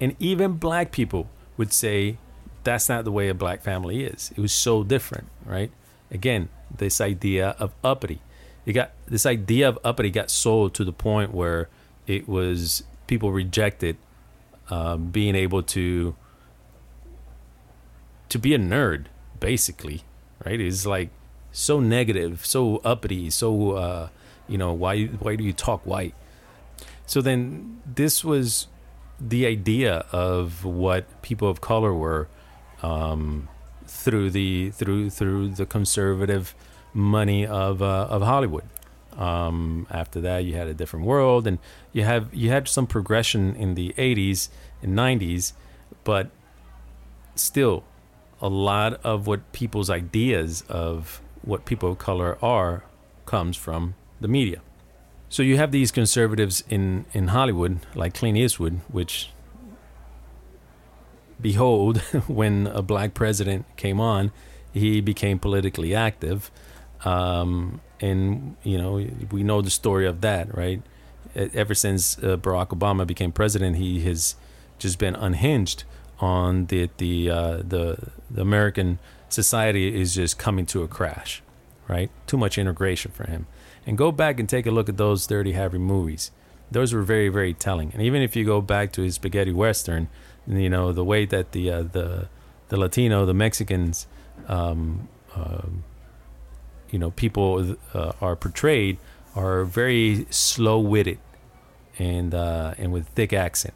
and 0.01 0.17
even 0.19 0.53
black 0.55 0.93
people 0.93 1.29
would 1.57 1.73
say 1.73 2.19
that's 2.65 2.89
not 2.89 3.05
the 3.05 3.13
way 3.13 3.29
a 3.29 3.35
black 3.35 3.63
family 3.63 4.05
is. 4.05 4.33
It 4.37 4.41
was 4.41 4.53
so 4.53 4.85
different, 4.85 5.29
right? 5.45 5.71
Again, 6.11 6.49
this 6.77 7.01
idea 7.01 7.57
of 7.59 7.73
uppity. 7.83 8.21
You 8.69 8.75
got 8.75 8.91
this 9.07 9.25
idea 9.25 9.67
of 9.67 9.79
uppity 9.83 10.11
got 10.11 10.31
sold 10.31 10.75
to 10.75 10.85
the 10.85 10.93
point 10.93 11.33
where 11.33 11.71
it 12.07 12.29
was 12.29 12.83
people 13.07 13.33
rejected 13.33 13.97
um, 14.69 15.07
being 15.07 15.35
able 15.35 15.63
to 15.63 16.15
to 18.29 18.39
be 18.39 18.53
a 18.53 18.59
nerd, 18.59 19.07
basically, 19.41 20.03
right? 20.45 20.61
It's 20.61 20.85
like 20.85 21.09
so 21.51 21.81
negative, 21.81 22.45
so 22.45 22.83
uppity, 22.85 23.31
so 23.31 23.73
uh, 23.73 24.09
you 24.47 24.59
know 24.59 24.75
why 24.75 25.07
why 25.07 25.35
do 25.35 25.45
you 25.45 25.55
talk 25.55 25.87
white? 25.87 26.15
So 27.07 27.23
then 27.23 27.81
this 27.87 28.23
was 28.23 28.67
the 29.19 29.47
idea 29.47 30.05
of 30.13 30.67
what 30.67 31.23
people 31.23 31.49
of 31.49 31.63
color 31.63 31.95
were 31.95 32.29
um, 32.83 33.49
through 33.87 34.29
the 34.29 34.73
through 34.73 35.09
through 35.09 35.49
the 35.55 35.65
conservative 35.65 36.55
money 36.93 37.47
of 37.47 37.83
uh, 37.83 38.07
of 38.11 38.23
Hollywood. 38.23 38.65
Um, 39.17 39.87
after 39.91 40.21
that, 40.21 40.45
you 40.45 40.55
had 40.55 40.69
a 40.69 40.75
different 40.75 41.05
world, 41.05 41.47
and 41.47 41.59
you 41.93 42.05
have 42.05 42.33
you 42.35 42.51
had 42.51 42.69
some 42.69 42.87
progression 42.87 43.55
in 43.57 43.75
the 43.75 43.95
'80s 43.99 44.49
and 44.83 44.97
'90s, 44.97 45.53
but 46.05 46.31
still, 47.35 47.85
a 48.41 48.49
lot 48.49 49.01
of 49.05 49.27
what 49.27 49.53
people's 49.53 49.91
ideas 49.91 50.63
of 50.69 51.21
what 51.43 51.65
people 51.65 51.93
of 51.93 51.99
color 51.99 52.39
are 52.43 52.85
comes 53.27 53.57
from 53.57 53.95
the 54.21 54.29
media. 54.29 54.61
So 55.29 55.43
you 55.43 55.57
have 55.57 55.73
these 55.73 55.91
conservatives 55.91 56.65
in 56.69 57.05
in 57.13 57.29
Hollywood, 57.29 57.81
like 57.95 58.15
Clint 58.15 58.39
Eastwood, 58.39 58.81
which 58.89 59.31
behold, 61.41 61.99
when 62.27 62.67
a 62.69 62.83
black 62.83 63.15
president 63.15 63.67
came 63.77 64.01
on, 64.01 64.33
he 64.73 65.01
became 65.01 65.39
politically 65.39 65.95
active. 65.95 66.51
Um, 67.05 67.81
and, 68.01 68.57
you 68.63 68.79
know, 68.79 69.07
we 69.31 69.43
know 69.43 69.63
the 69.63 69.71
story 69.71 70.07
of 70.07 70.21
that, 70.21 70.57
right? 70.57 70.83
Ever 71.35 71.75
since 71.75 72.19
uh, 72.19 72.37
Barack 72.37 72.69
Obama 72.69 73.07
became 73.07 73.33
president, 73.33 73.77
he 73.77 74.01
has 74.01 74.37
just 74.79 74.99
been 74.99 75.15
unhinged 75.15 75.85
on 76.21 76.67
the 76.67 76.91
the 76.97 77.31
uh, 77.31 77.57
the 77.59 78.11
the 78.31 78.41
American 78.41 78.99
society 79.29 80.01
is 80.01 80.15
just 80.15 80.39
coming 80.39 80.67
to 80.67 80.83
a 80.83 80.89
crash, 80.89 81.43
right? 81.87 82.11
Too 82.27 82.37
much 82.37 82.59
integration 82.59 83.13
for 83.13 83.29
him. 83.29 83.47
And 83.87 83.97
go 83.97 84.11
back 84.11 84.41
and 84.41 84.49
take 84.49 84.67
a 84.67 84.71
look 84.71 84.89
at 84.89 84.97
those 84.97 85.27
Dirty 85.27 85.53
Harry 85.53 85.79
movies. 85.79 86.31
Those 86.71 86.93
were 86.93 87.03
very 87.03 87.29
very 87.29 87.55
telling. 87.55 87.93
And 87.93 88.03
even 88.03 88.23
if 88.23 88.35
you 88.35 88.45
go 88.45 88.61
back 88.61 88.93
to 88.93 89.03
his 89.03 89.15
spaghetti 89.15 89.53
western, 89.53 90.09
you 90.47 90.71
know 90.71 90.93
the 90.93 91.05
way 91.05 91.25
that 91.27 91.53
the 91.53 91.71
uh, 91.71 91.83
the 91.83 92.29
the 92.69 92.77
Latino, 92.77 93.25
the 93.25 93.35
Mexicans, 93.35 94.07
um, 94.49 95.09
uh, 95.35 95.63
you 96.91 96.99
know, 96.99 97.11
people 97.11 97.77
uh, 97.95 98.13
are 98.21 98.37
portrayed 98.37 98.99
are 99.35 99.65
very 99.65 100.27
slow 100.31 100.79
witted 100.79 101.19
and 101.99 102.35
uh, 102.35 102.75
and 102.79 102.93
with 102.93 103.09
thick 103.09 103.33
accent, 103.33 103.75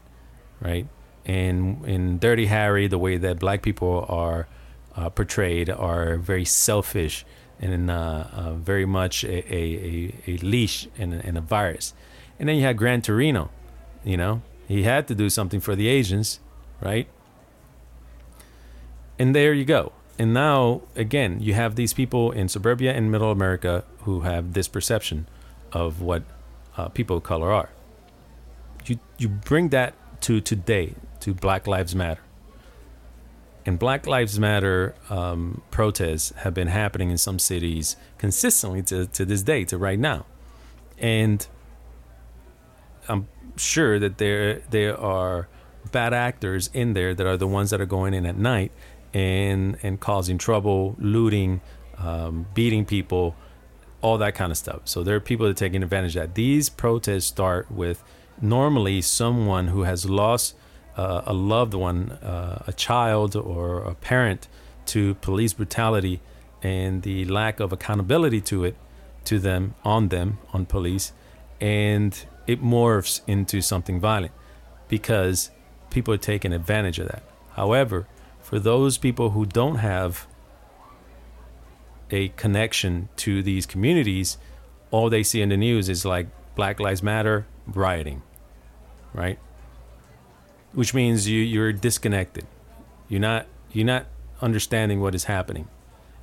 right? 0.61 0.87
And 1.25 1.85
in 1.87 2.19
Dirty 2.19 2.47
Harry, 2.47 2.89
the 2.89 2.99
way 2.99 3.17
that 3.17 3.39
black 3.39 3.63
people 3.63 4.07
are 4.09 4.49
uh, 4.97 5.09
portrayed 5.11 5.71
are 5.71 6.17
very 6.17 6.45
selfish 6.45 7.25
and 7.61 7.91
uh, 7.91 8.25
uh, 8.33 8.53
very 8.55 8.85
much 8.85 9.23
a, 9.23 9.55
a, 9.55 10.13
a, 10.27 10.37
leash 10.39 10.89
and 10.99 11.15
a, 11.15 11.25
and 11.25 11.39
a 11.39 11.41
virus. 11.41 11.95
And 12.41 12.49
then 12.49 12.57
you 12.57 12.63
had 12.63 12.77
Gran 12.77 13.03
Torino, 13.03 13.51
you 14.03 14.17
know, 14.17 14.43
he 14.67 14.83
had 14.83 15.07
to 15.07 15.15
do 15.15 15.31
something 15.31 15.61
for 15.61 15.77
the 15.77 15.87
Asians 15.87 16.41
right? 16.83 17.07
And 19.19 19.35
there 19.35 19.55
you 19.55 19.65
go. 19.65 19.93
And 20.19 20.35
now, 20.35 20.83
again, 20.95 21.41
you 21.41 21.55
have 21.55 21.75
these 21.75 21.93
people 21.93 22.31
in 22.33 22.49
suburbia 22.49 22.93
and 22.93 23.11
middle 23.11 23.31
America 23.31 23.85
who 24.01 24.21
have 24.21 24.53
this 24.53 24.69
perception 24.69 25.27
of 25.73 26.01
what 26.01 26.23
uh, 26.77 26.89
people 26.89 27.17
of 27.17 27.23
color 27.23 27.51
are. 27.51 27.71
You, 28.87 28.99
you 29.19 29.29
bring 29.29 29.71
that 29.71 29.95
to 30.23 30.41
today, 30.41 30.95
to 31.21 31.35
Black 31.35 31.67
Lives 31.67 31.95
Matter. 31.95 32.21
And 33.65 33.79
Black 33.79 34.07
Lives 34.07 34.39
Matter 34.39 34.95
um, 35.09 35.63
protests 35.71 36.33
have 36.39 36.53
been 36.53 36.69
happening 36.69 37.11
in 37.11 37.19
some 37.19 37.39
cities 37.39 37.97
consistently 38.19 38.83
to, 38.83 39.07
to 39.07 39.25
this 39.25 39.43
day, 39.43 39.65
to 39.67 39.79
right 39.79 39.99
now. 39.99 40.27
And 40.99 41.47
I'm 43.09 43.29
sure 43.57 43.99
that 43.99 44.19
there 44.19 44.61
there 44.71 44.99
are 44.99 45.49
bad 45.91 46.15
actors 46.15 46.71
in 46.73 46.95
there 46.95 47.15
that 47.15 47.27
are 47.27 47.37
the 47.37 47.47
ones 47.47 47.71
that 47.71 47.81
are 47.81 47.87
going 47.87 48.15
in 48.15 48.25
at 48.25 48.37
night 48.37 48.73
and 49.15 49.77
and 49.83 50.01
causing 50.01 50.39
trouble, 50.39 50.97
looting, 50.99 51.61
um, 51.99 52.47
beating 52.55 52.85
people, 52.85 53.35
all 54.01 54.19
that 54.19 54.35
kind 54.35 54.51
of 54.51 54.59
stuff. 54.59 54.81
So 54.85 55.03
there 55.03 55.17
are 55.17 55.21
people 55.21 55.47
that 55.47 55.53
are 55.53 55.55
taking 55.55 55.83
advantage 55.83 56.17
of 56.17 56.23
that. 56.23 56.35
These 56.35 56.69
protests 56.69 57.27
start 57.27 57.71
with 57.71 58.03
normally 58.41 59.01
someone 59.03 59.69
who 59.69 59.83
has 59.83 60.09
lost 60.09 60.55
uh, 60.97 61.23
a 61.27 61.33
loved 61.33 61.75
one, 61.75 62.13
uh, 62.13 62.65
a 62.67 62.73
child 62.73 63.37
or 63.37 63.83
a 63.83 63.95
parent 63.95 64.49
to 64.87 65.15
police 65.17 65.53
brutality 65.53 66.21
and 66.63 67.03
the 67.03 67.25
lack 67.25 67.61
of 67.61 67.73
accountability 67.73 68.41
to 68.41 68.65
it, 68.65 68.77
to 69.25 69.39
them, 69.39 69.75
on 69.85 70.09
them, 70.09 70.39
on 70.53 70.67
police, 70.67 71.13
and 71.61 72.27
it 72.47 72.63
morphs 72.63 73.21
into 73.27 73.61
something 73.61 74.01
violent 74.01 74.33
because 74.89 75.51
people 75.91 76.13
are 76.13 76.19
taking 76.19 76.53
advantage 76.53 76.99
of 76.99 77.09
that. 77.09 77.23
However, 77.53 78.07
for 78.53 78.59
those 78.59 78.99
people 78.99 79.31
who 79.31 79.47
don't 79.47 79.77
have 79.77 80.27
a 82.11 82.29
connection 82.37 83.09
to 83.17 83.43
these 83.43 83.65
communities, 83.65 84.37
all 84.91 85.09
they 85.09 85.23
see 85.23 85.41
in 85.41 85.49
the 85.49 85.57
news 85.57 85.89
is 85.89 86.05
like 86.05 86.27
Black 86.55 86.79
Lives 86.79 87.03
Matter 87.03 87.47
rioting, 87.67 88.21
right? 89.15 89.39
Which 90.75 90.93
means 90.93 91.27
you 91.27 91.41
you're 91.41 91.73
disconnected. 91.73 92.47
You're 93.09 93.23
not 93.23 93.47
you're 93.71 93.87
not 93.87 94.05
understanding 94.43 95.01
what 95.01 95.15
is 95.15 95.25
happening. 95.25 95.67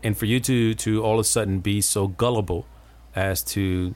And 0.03 0.15
for 0.15 0.25
you 0.25 0.39
to 0.41 0.75
to 0.75 1.03
all 1.03 1.15
of 1.15 1.21
a 1.21 1.23
sudden 1.23 1.61
be 1.61 1.81
so 1.81 2.09
gullible 2.09 2.67
as 3.15 3.41
to 3.55 3.95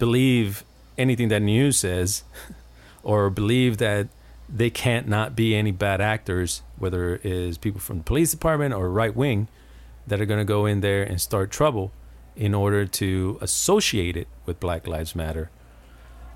believe 0.00 0.64
anything 0.98 1.28
that 1.28 1.42
news 1.42 1.78
says 1.78 2.24
or 3.04 3.30
believe 3.30 3.78
that 3.78 4.08
they 4.48 4.70
can't 4.70 5.08
not 5.08 5.34
be 5.34 5.54
any 5.54 5.72
bad 5.72 6.00
actors, 6.00 6.62
whether 6.78 7.16
it 7.16 7.24
is 7.24 7.58
people 7.58 7.80
from 7.80 7.98
the 7.98 8.04
police 8.04 8.30
department 8.30 8.74
or 8.74 8.88
right 8.88 9.14
wing, 9.14 9.48
that 10.06 10.20
are 10.20 10.26
going 10.26 10.38
to 10.38 10.44
go 10.44 10.66
in 10.66 10.80
there 10.80 11.02
and 11.02 11.20
start 11.20 11.50
trouble 11.50 11.92
in 12.36 12.54
order 12.54 12.86
to 12.86 13.38
associate 13.40 14.16
it 14.16 14.28
with 14.44 14.60
Black 14.60 14.86
Lives 14.86 15.16
Matter, 15.16 15.50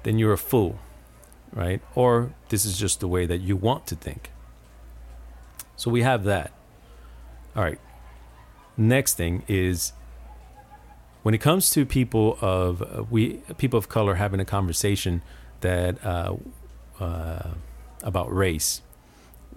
then 0.03 0.19
you're 0.19 0.33
a 0.33 0.39
fool, 0.39 0.79
right? 1.53 1.81
Or 1.95 2.33
this 2.49 2.65
is 2.65 2.79
just 2.79 3.01
the 3.01 3.09
way 3.09 3.27
that 3.27 3.39
you 3.39 3.55
want 3.55 3.87
to 3.89 3.95
think. 3.95 4.31
So 5.77 5.91
we 5.91 6.03
have 6.03 6.25
that. 6.25 6.53
All 7.55 7.63
right. 7.63 7.79
Next 8.77 9.15
thing 9.15 9.43
is 9.47 9.93
when 11.23 11.35
it 11.35 11.39
comes 11.39 11.71
to 11.73 11.85
people 11.85 12.39
of 12.41 12.83
uh, 12.83 13.05
we 13.11 13.43
people 13.59 13.79
of 13.79 13.89
color 13.89 14.15
having 14.15 14.41
a 14.41 14.45
conversation 14.45 15.23
that 15.61 16.03
uh, 16.05 16.37
uh, 16.99 17.51
about 18.03 18.35
race. 18.35 18.83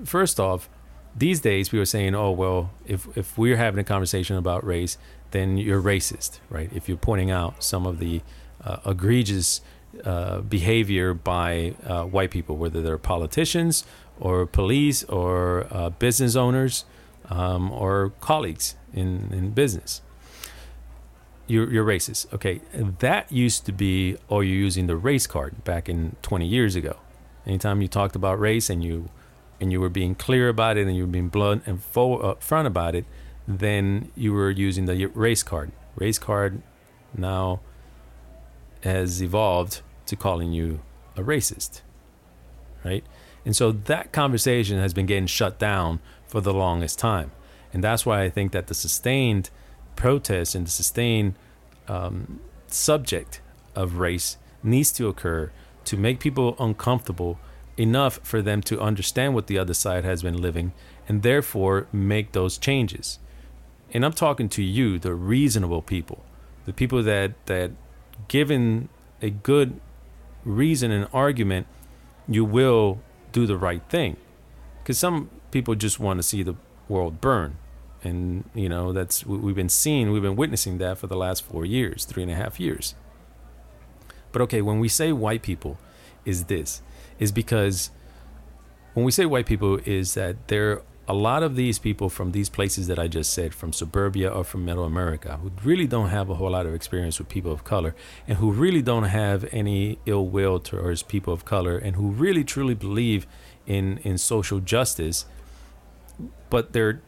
First 0.04 0.40
off, 0.40 0.70
these 1.16 1.40
days 1.40 1.72
we 1.72 1.80
were 1.80 1.86
saying, 1.86 2.16
oh 2.16 2.32
well, 2.32 2.72
if 2.86 3.08
if 3.18 3.38
we're 3.38 3.58
having 3.58 3.80
a 3.80 3.84
conversation 3.84 4.36
about 4.38 4.66
race, 4.66 4.98
then 5.32 5.58
you're 5.58 5.82
racist, 5.82 6.40
right? 6.50 6.72
If 6.74 6.88
you're 6.88 6.98
pointing 6.98 7.32
out 7.32 7.64
some 7.64 7.86
of 7.86 8.00
the 8.00 8.22
uh, 8.64 8.78
egregious 8.86 9.62
uh, 10.04 10.42
behavior 10.42 11.14
by 11.14 11.76
uh, 11.86 12.04
white 12.06 12.32
people, 12.32 12.58
whether 12.58 12.82
they're 12.82 12.98
politicians 12.98 13.86
or 14.20 14.46
police 14.46 15.04
or 15.06 15.68
uh, 15.72 15.90
business 15.92 16.36
owners 16.36 16.86
um, 17.30 17.72
or 17.72 18.14
colleagues 18.20 18.76
in, 18.94 19.30
in 19.32 19.52
business. 19.52 20.02
You're, 21.46 21.72
you're 21.72 21.86
racist. 21.86 22.34
Okay, 22.34 22.62
that 22.74 23.32
used 23.32 23.66
to 23.66 23.72
be, 23.72 24.18
oh, 24.30 24.40
you're 24.40 24.56
using 24.56 24.88
the 24.88 24.96
race 24.96 25.28
card 25.28 25.64
back 25.64 25.90
in 25.90 26.16
20 26.22 26.48
years 26.48 26.76
ago. 26.76 26.98
Anytime 27.46 27.82
you 27.82 27.88
talked 27.88 28.16
about 28.16 28.40
race 28.40 28.70
and 28.70 28.84
you 28.84 29.10
and 29.60 29.72
you 29.72 29.80
were 29.80 29.90
being 29.90 30.16
clear 30.16 30.50
about 30.50 30.78
it 30.78 30.88
and 30.88 30.96
you 30.96 31.04
were 31.04 31.12
being 31.12 31.30
blunt 31.30 31.64
and 31.66 31.84
full 31.84 32.26
up 32.26 32.42
front 32.44 32.68
about 32.68 32.96
it, 32.96 33.06
then 33.48 34.12
you 34.16 34.34
were 34.34 34.50
using 34.50 34.86
the 34.86 35.06
race 35.08 35.44
card. 35.44 35.72
Race 35.96 36.20
card 36.20 36.62
now 37.16 37.60
has 38.82 39.22
evolved 39.22 39.82
to 40.06 40.16
calling 40.16 40.52
you 40.52 40.82
a 41.16 41.22
racist, 41.22 41.82
right? 42.84 43.04
And 43.46 43.56
so 43.56 43.72
that 43.72 44.12
conversation 44.12 44.80
has 44.80 44.94
been 44.94 45.06
getting 45.06 45.28
shut 45.28 45.60
down 45.60 46.00
for 46.28 46.42
the 46.42 46.54
longest 46.54 47.00
time. 47.00 47.32
And 47.72 47.84
that's 47.84 48.06
why 48.06 48.24
I 48.24 48.30
think 48.30 48.52
that 48.52 48.68
the 48.68 48.74
sustained 48.74 49.50
protest 49.96 50.56
and 50.56 50.68
the 50.68 50.72
sustained 50.72 51.36
um, 51.88 52.40
subject 52.68 53.42
of 53.76 53.98
race 53.98 54.38
needs 54.62 54.92
to 54.94 55.08
occur 55.08 55.52
to 55.86 55.98
make 55.98 56.20
people 56.20 56.56
uncomfortable 56.60 57.40
enough 57.78 58.20
for 58.24 58.42
them 58.42 58.62
to 58.62 58.80
understand 58.80 59.34
what 59.34 59.48
the 59.48 59.58
other 59.58 59.74
side 59.74 60.04
has 60.04 60.22
been 60.22 60.40
living 60.42 60.74
and 61.08 61.24
therefore 61.24 61.88
make 61.92 62.32
those 62.32 62.58
changes. 62.58 63.20
And 63.94 64.06
I'm 64.06 64.14
talking 64.14 64.50
to 64.50 64.64
you, 64.64 65.00
the 65.00 65.14
reasonable 65.14 65.82
people, 65.82 66.24
the 66.66 66.74
people 66.74 67.04
that 67.04 67.34
that 67.46 67.72
given 68.28 68.90
a 69.22 69.30
good 69.30 69.80
reason 70.44 70.92
and 70.92 71.08
argument, 71.14 71.68
you 72.28 72.46
will 72.46 73.02
do 73.32 73.46
the 73.46 73.58
right 73.58 73.82
thing. 73.90 74.18
Because 74.82 74.98
some 75.00 75.30
people 75.52 75.76
just 75.76 76.00
want 76.00 76.20
to 76.20 76.24
see 76.24 76.44
the 76.44 76.56
world 76.88 77.22
burn. 77.22 77.58
And, 78.04 78.44
you 78.54 78.68
know, 78.68 78.92
that's 78.92 79.26
we've 79.26 79.56
been 79.56 79.70
seeing, 79.70 80.12
we've 80.12 80.22
been 80.22 80.36
witnessing 80.36 80.78
that 80.80 80.98
for 80.98 81.08
the 81.08 81.16
last 81.16 81.44
four 81.44 81.66
years, 81.66 82.04
three 82.04 82.24
and 82.24 82.32
a 82.32 82.36
half 82.36 82.60
years. 82.60 82.96
But 84.34 84.42
okay, 84.42 84.62
when 84.62 84.80
we 84.80 84.90
say 84.90 85.14
white 85.14 85.44
people, 85.44 85.78
is 86.26 86.46
this, 86.46 86.82
is 87.20 87.32
because 87.32 87.92
when 88.94 89.06
we 89.06 89.12
say 89.12 89.26
white 89.26 89.46
people, 89.46 89.80
is 89.86 90.16
that 90.16 90.50
there 90.50 90.72
are 90.72 90.82
a 91.08 91.14
lot 91.14 91.44
of 91.44 91.56
these 91.56 91.80
people 91.80 92.10
from 92.10 92.32
these 92.32 92.50
places 92.50 92.88
that 92.88 92.98
I 92.98 93.08
just 93.08 93.34
said, 93.34 93.54
from 93.54 93.74
suburbia 93.74 94.30
or 94.30 94.44
from 94.44 94.64
middle 94.64 94.86
America, 94.86 95.38
who 95.42 95.52
really 95.64 95.88
don't 95.88 96.10
have 96.10 96.30
a 96.30 96.36
whole 96.36 96.52
lot 96.52 96.66
of 96.66 96.74
experience 96.74 97.20
with 97.20 97.28
people 97.30 97.52
of 97.52 97.64
color 97.64 97.94
and 98.28 98.38
who 98.38 98.52
really 98.52 98.82
don't 98.82 99.04
have 99.04 99.48
any 99.52 100.00
ill 100.06 100.28
will 100.28 100.60
towards 100.60 101.04
people 101.04 101.34
of 101.34 101.46
color 101.46 101.78
and 101.78 101.96
who 101.96 102.10
really 102.10 102.44
truly 102.44 102.74
believe 102.74 103.28
in, 103.66 103.98
in 104.00 104.18
social 104.18 104.60
justice, 104.60 105.26
but 106.50 106.74
they're 106.74 107.02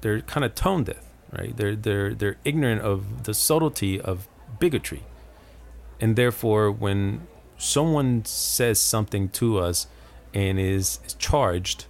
they're 0.00 0.22
kind 0.22 0.44
of 0.44 0.54
tone 0.54 0.84
deaf, 0.84 1.04
right? 1.32 1.56
They're 1.56 1.76
they're 1.76 2.14
they're 2.14 2.36
ignorant 2.44 2.82
of 2.82 3.24
the 3.24 3.34
subtlety 3.34 4.00
of 4.00 4.28
bigotry. 4.58 5.02
And 6.00 6.16
therefore 6.16 6.70
when 6.70 7.26
someone 7.58 8.24
says 8.24 8.80
something 8.80 9.28
to 9.28 9.58
us 9.58 9.86
and 10.32 10.58
is, 10.58 10.98
charged 11.18 11.86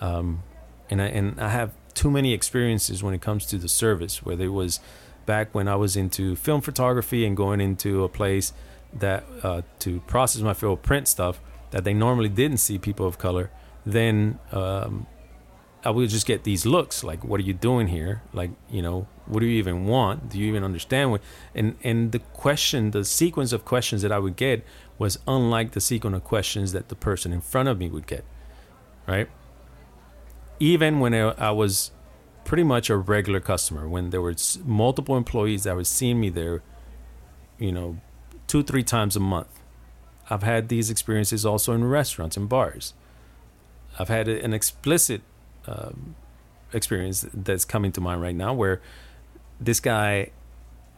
um, 0.00 0.42
and 0.90 1.00
I 1.00 1.06
and 1.06 1.40
I 1.40 1.48
have 1.48 1.72
too 1.94 2.10
many 2.10 2.32
experiences 2.32 3.02
when 3.02 3.14
it 3.14 3.22
comes 3.22 3.46
to 3.46 3.58
the 3.58 3.68
service. 3.68 4.22
Whether 4.22 4.44
it 4.44 4.52
was 4.52 4.80
back 5.26 5.54
when 5.54 5.68
I 5.68 5.76
was 5.76 5.96
into 5.96 6.36
film 6.36 6.60
photography 6.60 7.24
and 7.24 7.36
going 7.36 7.60
into 7.60 8.04
a 8.04 8.08
place 8.08 8.52
that 8.92 9.24
uh, 9.42 9.62
to 9.80 10.00
process 10.00 10.42
my 10.42 10.54
film 10.54 10.76
print 10.78 11.08
stuff 11.08 11.40
that 11.70 11.84
they 11.84 11.94
normally 11.94 12.28
didn't 12.28 12.58
see 12.58 12.78
people 12.78 13.06
of 13.06 13.18
color, 13.18 13.50
then 13.84 14.38
um, 14.52 15.06
I 15.84 15.90
would 15.90 16.08
just 16.08 16.26
get 16.26 16.44
these 16.44 16.64
looks 16.64 17.04
like, 17.04 17.24
"What 17.24 17.40
are 17.40 17.44
you 17.44 17.52
doing 17.52 17.88
here? 17.88 18.22
Like, 18.32 18.50
you 18.70 18.82
know, 18.82 19.06
what 19.26 19.40
do 19.40 19.46
you 19.46 19.58
even 19.58 19.86
want? 19.86 20.30
Do 20.30 20.38
you 20.38 20.46
even 20.46 20.64
understand 20.64 21.10
what?" 21.10 21.20
And 21.54 21.76
and 21.82 22.12
the 22.12 22.20
question, 22.20 22.90
the 22.92 23.04
sequence 23.04 23.52
of 23.52 23.64
questions 23.64 24.02
that 24.02 24.12
I 24.12 24.18
would 24.18 24.36
get 24.36 24.64
was 24.98 25.18
unlike 25.26 25.72
the 25.72 25.80
sequence 25.80 26.16
of 26.16 26.24
questions 26.24 26.72
that 26.72 26.88
the 26.88 26.94
person 26.94 27.32
in 27.32 27.40
front 27.40 27.68
of 27.68 27.78
me 27.78 27.88
would 27.88 28.06
get, 28.06 28.24
right? 29.06 29.28
even 30.60 31.00
when 31.00 31.14
I, 31.14 31.50
was 31.50 31.90
pretty 32.44 32.62
much 32.62 32.90
a 32.90 32.96
regular 32.96 33.40
customer, 33.40 33.88
when 33.88 34.10
there 34.10 34.20
were 34.20 34.34
multiple 34.64 35.16
employees 35.16 35.64
that 35.64 35.74
were 35.74 35.84
seeing 35.84 36.20
me 36.20 36.30
there, 36.30 36.62
you 37.58 37.72
know, 37.72 37.98
two, 38.46 38.62
three 38.62 38.82
times 38.82 39.16
a 39.16 39.20
month. 39.20 39.48
I've 40.30 40.42
had 40.42 40.68
these 40.68 40.90
experiences 40.90 41.44
also 41.44 41.72
in 41.72 41.84
restaurants 41.84 42.36
and 42.36 42.48
bars. 42.48 42.94
I've 43.98 44.08
had 44.08 44.28
an 44.28 44.54
explicit 44.54 45.22
um, 45.66 46.14
experience 46.72 47.26
that's 47.32 47.64
coming 47.64 47.92
to 47.92 48.00
mind 48.00 48.20
right 48.20 48.34
now 48.34 48.52
where 48.52 48.80
this 49.60 49.80
guy 49.80 50.30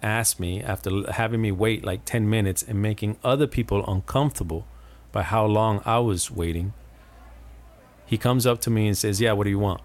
asked 0.03 0.39
me 0.41 0.63
after 0.63 0.91
having 1.13 1.41
me 1.41 1.51
wait 1.51 1.85
like 1.85 2.05
10 2.05 2.29
minutes 2.29 2.63
and 2.63 2.81
making 2.81 3.19
other 3.25 3.47
people 3.47 3.85
uncomfortable 3.91 4.67
by 5.13 5.23
how 5.23 5.45
long 5.45 5.83
I 5.85 5.99
was 5.99 6.31
waiting 6.31 6.73
he 8.07 8.17
comes 8.17 8.47
up 8.47 8.61
to 8.63 8.71
me 8.71 8.87
and 8.87 8.97
says, 8.97 9.21
"Yeah, 9.21 9.33
what 9.33 9.45
do 9.45 9.51
you 9.51 9.59
want?" 9.59 9.83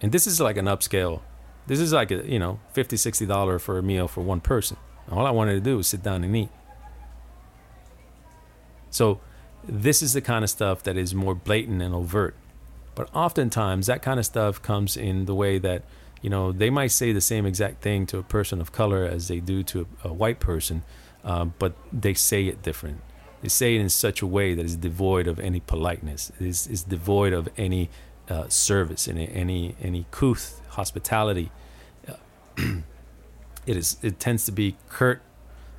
And 0.00 0.12
this 0.12 0.26
is 0.26 0.40
like 0.40 0.56
an 0.56 0.66
upscale. 0.66 1.20
This 1.66 1.80
is 1.80 1.92
like 1.92 2.12
a 2.12 2.24
you 2.30 2.38
know 2.38 2.60
50 2.72 2.96
60 2.96 3.26
dollar 3.26 3.58
for 3.58 3.76
a 3.76 3.82
meal 3.82 4.06
for 4.08 4.20
one 4.20 4.40
person. 4.40 4.76
All 5.10 5.26
I 5.26 5.30
wanted 5.30 5.54
to 5.54 5.60
do 5.60 5.76
was 5.76 5.88
sit 5.88 6.02
down 6.02 6.24
and 6.24 6.34
eat. 6.34 6.48
So 8.90 9.20
this 9.64 10.00
is 10.00 10.12
the 10.12 10.20
kind 10.20 10.44
of 10.44 10.50
stuff 10.50 10.82
that 10.84 10.96
is 10.96 11.14
more 11.14 11.34
blatant 11.34 11.82
and 11.82 11.92
overt. 11.92 12.36
But 12.96 13.10
oftentimes 13.14 13.86
that 13.86 14.02
kind 14.02 14.18
of 14.18 14.26
stuff 14.26 14.60
comes 14.60 14.96
in 14.96 15.26
the 15.26 15.34
way 15.34 15.58
that 15.58 15.84
you 16.22 16.30
know 16.30 16.50
they 16.50 16.70
might 16.70 16.90
say 16.90 17.12
the 17.12 17.20
same 17.20 17.46
exact 17.46 17.82
thing 17.82 18.06
to 18.06 18.18
a 18.18 18.22
person 18.24 18.60
of 18.60 18.72
color 18.72 19.04
as 19.04 19.28
they 19.28 19.38
do 19.38 19.62
to 19.64 19.86
a, 20.02 20.08
a 20.08 20.12
white 20.12 20.40
person, 20.40 20.82
uh, 21.22 21.44
but 21.44 21.74
they 21.92 22.14
say 22.14 22.46
it 22.46 22.62
different. 22.62 23.02
They 23.42 23.48
say 23.48 23.76
it 23.76 23.82
in 23.82 23.90
such 23.90 24.22
a 24.22 24.26
way 24.26 24.54
that 24.54 24.64
is 24.64 24.76
devoid 24.76 25.28
of 25.28 25.38
any 25.38 25.60
politeness, 25.60 26.32
is 26.40 26.66
is 26.66 26.82
devoid 26.82 27.34
of 27.34 27.48
any 27.58 27.90
uh, 28.30 28.48
service, 28.48 29.06
any 29.06 29.28
any 29.28 29.76
any 29.80 30.06
couth 30.10 30.62
hospitality. 30.70 31.52
Uh, 32.08 32.14
it 33.66 33.76
is 33.76 33.98
it 34.02 34.18
tends 34.18 34.46
to 34.46 34.52
be 34.52 34.76
curt, 34.88 35.20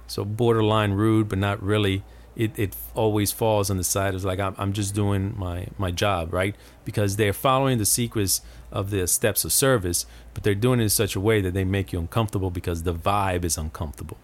so 0.05 0.23
borderline 0.23 0.91
rude, 0.91 1.27
but 1.27 1.39
not 1.39 1.61
really. 1.63 2.03
It 2.37 2.57
it 2.57 2.75
always 2.95 3.33
falls 3.33 3.69
on 3.69 3.77
the 3.77 3.83
side 3.83 4.15
of 4.15 4.23
like 4.23 4.39
I'm 4.39 4.55
I'm 4.57 4.71
just 4.71 4.95
doing 4.95 5.33
my 5.37 5.67
my 5.77 5.91
job 5.91 6.31
right 6.31 6.55
because 6.85 7.17
they're 7.17 7.33
following 7.33 7.77
the 7.79 7.85
sequence 7.85 8.41
of 8.71 8.91
the 8.91 9.07
steps 9.07 9.43
of 9.43 9.51
service, 9.51 10.05
but 10.33 10.43
they're 10.43 10.55
doing 10.55 10.79
it 10.79 10.83
in 10.83 10.89
such 10.89 11.15
a 11.15 11.19
way 11.19 11.41
that 11.41 11.53
they 11.53 11.65
make 11.65 11.91
you 11.91 11.99
uncomfortable 11.99 12.51
because 12.51 12.83
the 12.83 12.93
vibe 12.93 13.43
is 13.43 13.57
uncomfortable. 13.57 14.17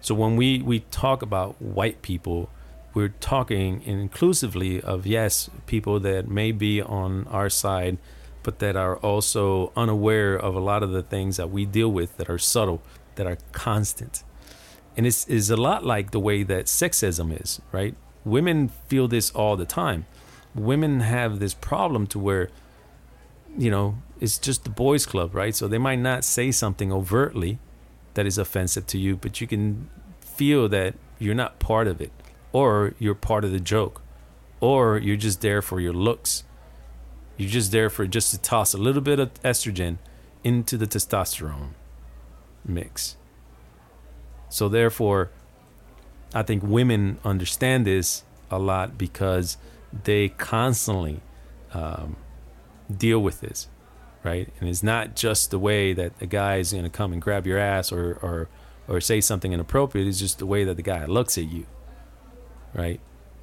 So 0.00 0.14
when 0.14 0.36
we, 0.36 0.62
we 0.62 0.80
talk 0.90 1.22
about 1.22 1.60
white 1.60 2.00
people, 2.02 2.48
we're 2.94 3.14
talking 3.20 3.82
inclusively 3.82 4.80
of, 4.80 5.06
yes, 5.06 5.50
people 5.66 6.00
that 6.00 6.28
may 6.28 6.52
be 6.52 6.80
on 6.80 7.26
our 7.28 7.50
side, 7.50 7.98
but 8.42 8.58
that 8.60 8.76
are 8.76 8.96
also 8.96 9.72
unaware 9.76 10.34
of 10.34 10.54
a 10.54 10.60
lot 10.60 10.82
of 10.82 10.90
the 10.90 11.02
things 11.02 11.36
that 11.36 11.50
we 11.50 11.66
deal 11.66 11.90
with 11.90 12.16
that 12.16 12.30
are 12.30 12.38
subtle, 12.38 12.82
that 13.16 13.26
are 13.26 13.36
constant. 13.52 14.24
And 15.00 15.06
it's, 15.06 15.26
it's 15.28 15.48
a 15.48 15.56
lot 15.56 15.82
like 15.82 16.10
the 16.10 16.20
way 16.20 16.42
that 16.42 16.66
sexism 16.66 17.40
is, 17.40 17.62
right? 17.72 17.94
Women 18.22 18.68
feel 18.68 19.08
this 19.08 19.30
all 19.30 19.56
the 19.56 19.64
time. 19.64 20.04
Women 20.54 21.00
have 21.00 21.38
this 21.38 21.54
problem 21.54 22.06
to 22.08 22.18
where, 22.18 22.50
you 23.56 23.70
know, 23.70 23.96
it's 24.20 24.36
just 24.36 24.64
the 24.64 24.68
boys' 24.68 25.06
club, 25.06 25.34
right? 25.34 25.54
So 25.56 25.68
they 25.68 25.78
might 25.78 26.00
not 26.00 26.22
say 26.22 26.50
something 26.50 26.92
overtly, 26.92 27.58
that 28.12 28.26
is 28.26 28.36
offensive 28.36 28.86
to 28.88 28.98
you, 28.98 29.16
but 29.16 29.40
you 29.40 29.46
can 29.46 29.88
feel 30.20 30.68
that 30.68 30.96
you're 31.18 31.34
not 31.34 31.58
part 31.60 31.88
of 31.88 32.02
it, 32.02 32.12
or 32.52 32.92
you're 32.98 33.14
part 33.14 33.42
of 33.42 33.52
the 33.52 33.58
joke, 33.58 34.02
or 34.60 34.98
you're 34.98 35.16
just 35.16 35.40
there 35.40 35.62
for 35.62 35.80
your 35.80 35.94
looks. 35.94 36.44
You're 37.38 37.48
just 37.48 37.72
there 37.72 37.88
for 37.88 38.06
just 38.06 38.32
to 38.32 38.38
toss 38.38 38.74
a 38.74 38.76
little 38.76 39.00
bit 39.00 39.18
of 39.18 39.32
estrogen 39.42 39.96
into 40.44 40.76
the 40.76 40.86
testosterone 40.86 41.70
mix. 42.66 43.16
So 44.50 44.68
therefore, 44.68 45.30
I 46.34 46.42
think 46.42 46.62
women 46.62 47.18
understand 47.24 47.86
this 47.86 48.24
a 48.50 48.58
lot 48.58 48.98
because 48.98 49.56
they 50.04 50.28
constantly 50.28 51.20
um, 51.72 52.16
deal 52.94 53.20
with 53.20 53.40
this 53.40 53.68
right? 54.22 54.52
And 54.60 54.68
it's 54.68 54.82
not 54.82 55.16
just 55.16 55.50
the 55.50 55.58
way 55.58 55.92
that 55.92 56.18
the 56.18 56.26
guy 56.26 56.56
is 56.56 56.72
going 56.72 56.84
to 56.84 56.90
come 56.90 57.12
and 57.12 57.22
grab 57.22 57.46
your 57.46 57.58
ass 57.58 57.92
or, 57.92 58.18
or, 58.22 58.48
or 58.88 59.00
say 59.00 59.20
something 59.20 59.52
inappropriate. 59.52 60.06
It's 60.06 60.18
just 60.18 60.38
the 60.38 60.46
way 60.46 60.64
that 60.64 60.76
the 60.76 60.82
guy 60.82 61.04
looks 61.06 61.38
at 61.38 61.44
you, 61.44 61.66
right? 62.74 63.00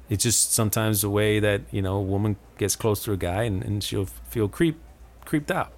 It's 0.08 0.22
just 0.22 0.52
sometimes 0.52 1.02
the 1.02 1.10
way 1.10 1.40
that, 1.40 1.62
you 1.70 1.82
know, 1.82 1.96
a 1.96 2.02
woman 2.02 2.36
gets 2.56 2.76
close 2.76 3.02
to 3.04 3.12
a 3.12 3.16
guy 3.16 3.42
and, 3.42 3.62
and 3.62 3.82
she'll 3.82 4.06
feel 4.06 4.48
creep, 4.48 4.78
creeped 5.24 5.50
out. 5.50 5.72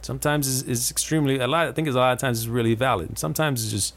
Sometimes 0.00 0.48
it's, 0.48 0.68
it's 0.68 0.90
extremely, 0.90 1.38
a 1.38 1.46
lot, 1.46 1.66
I 1.66 1.72
think 1.72 1.88
it's 1.88 1.96
a 1.96 2.00
lot 2.00 2.12
of 2.12 2.18
times 2.18 2.38
it's 2.38 2.48
really 2.48 2.74
valid. 2.74 3.18
Sometimes 3.18 3.64
it's 3.64 3.72
just, 3.72 3.94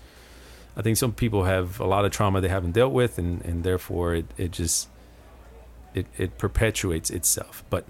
I 0.77 0.82
think 0.82 0.97
some 0.97 1.13
people 1.13 1.43
have 1.43 1.79
a 1.79 1.86
lot 1.86 2.05
of 2.05 2.12
trauma 2.12 2.41
they 2.41 2.47
haven't 2.47 2.71
dealt 2.71 2.93
with 2.93 3.17
and, 3.17 3.43
and 3.43 3.63
therefore 3.63 4.15
it, 4.15 4.25
it 4.38 4.51
just, 4.51 4.88
it, 5.93 6.05
it 6.17 6.38
perpetuates 6.38 7.10
itself. 7.10 7.63
But 7.69 7.86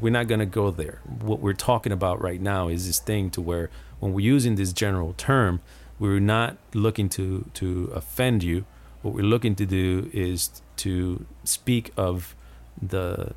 we're 0.00 0.12
not 0.12 0.28
going 0.28 0.40
to 0.40 0.46
go 0.46 0.70
there. 0.70 1.00
What 1.20 1.40
we're 1.40 1.52
talking 1.54 1.92
about 1.92 2.20
right 2.20 2.40
now 2.40 2.68
is 2.68 2.86
this 2.86 2.98
thing 2.98 3.30
to 3.30 3.40
where 3.40 3.70
when 3.98 4.12
we're 4.12 4.26
using 4.26 4.54
this 4.54 4.72
general 4.72 5.14
term, 5.14 5.60
we're 5.98 6.20
not 6.20 6.56
looking 6.74 7.08
to 7.10 7.50
to 7.54 7.92
offend 7.94 8.42
you. 8.42 8.64
What 9.02 9.14
we're 9.14 9.24
looking 9.24 9.54
to 9.56 9.66
do 9.66 10.10
is 10.12 10.62
to 10.76 11.26
speak 11.44 11.92
of 11.96 12.34
the 12.80 13.34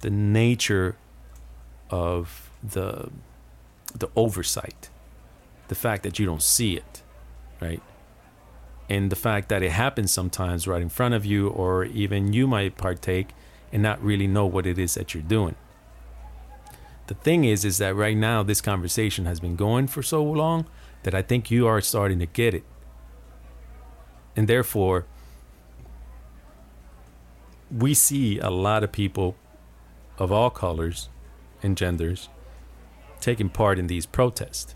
the 0.00 0.10
nature 0.10 0.96
of 1.90 2.50
the 2.62 3.10
the 3.94 4.08
oversight, 4.16 4.88
the 5.68 5.74
fact 5.74 6.02
that 6.02 6.18
you 6.18 6.26
don't 6.26 6.42
see 6.42 6.76
it, 6.76 7.02
right? 7.60 7.82
And 8.88 9.10
the 9.10 9.16
fact 9.16 9.48
that 9.48 9.62
it 9.62 9.72
happens 9.72 10.12
sometimes 10.12 10.66
right 10.68 10.82
in 10.82 10.88
front 10.90 11.14
of 11.14 11.24
you, 11.24 11.48
or 11.48 11.84
even 11.84 12.32
you 12.32 12.46
might 12.46 12.76
partake 12.76 13.30
and 13.72 13.82
not 13.82 14.02
really 14.02 14.26
know 14.26 14.46
what 14.46 14.66
it 14.66 14.78
is 14.78 14.94
that 14.94 15.14
you're 15.14 15.22
doing. 15.22 15.56
the 17.06 17.14
thing 17.14 17.44
is, 17.44 17.64
is 17.64 17.78
that 17.78 17.94
right 17.94 18.16
now 18.16 18.42
this 18.42 18.60
conversation 18.60 19.26
has 19.26 19.40
been 19.40 19.56
going 19.56 19.86
for 19.86 20.02
so 20.02 20.22
long 20.22 20.66
that 21.02 21.14
I 21.14 21.22
think 21.22 21.50
you 21.50 21.66
are 21.66 21.80
starting 21.80 22.18
to 22.20 22.26
get 22.26 22.54
it. 22.54 22.64
And 24.36 24.48
therefore, 24.48 25.06
we 27.70 27.94
see 27.94 28.38
a 28.38 28.50
lot 28.50 28.82
of 28.82 28.92
people 28.92 29.36
of 30.18 30.32
all 30.32 30.50
colors 30.50 31.08
and 31.62 31.76
genders 31.76 32.28
taking 33.20 33.48
part 33.48 33.78
in 33.78 33.86
these 33.86 34.06
protests 34.06 34.74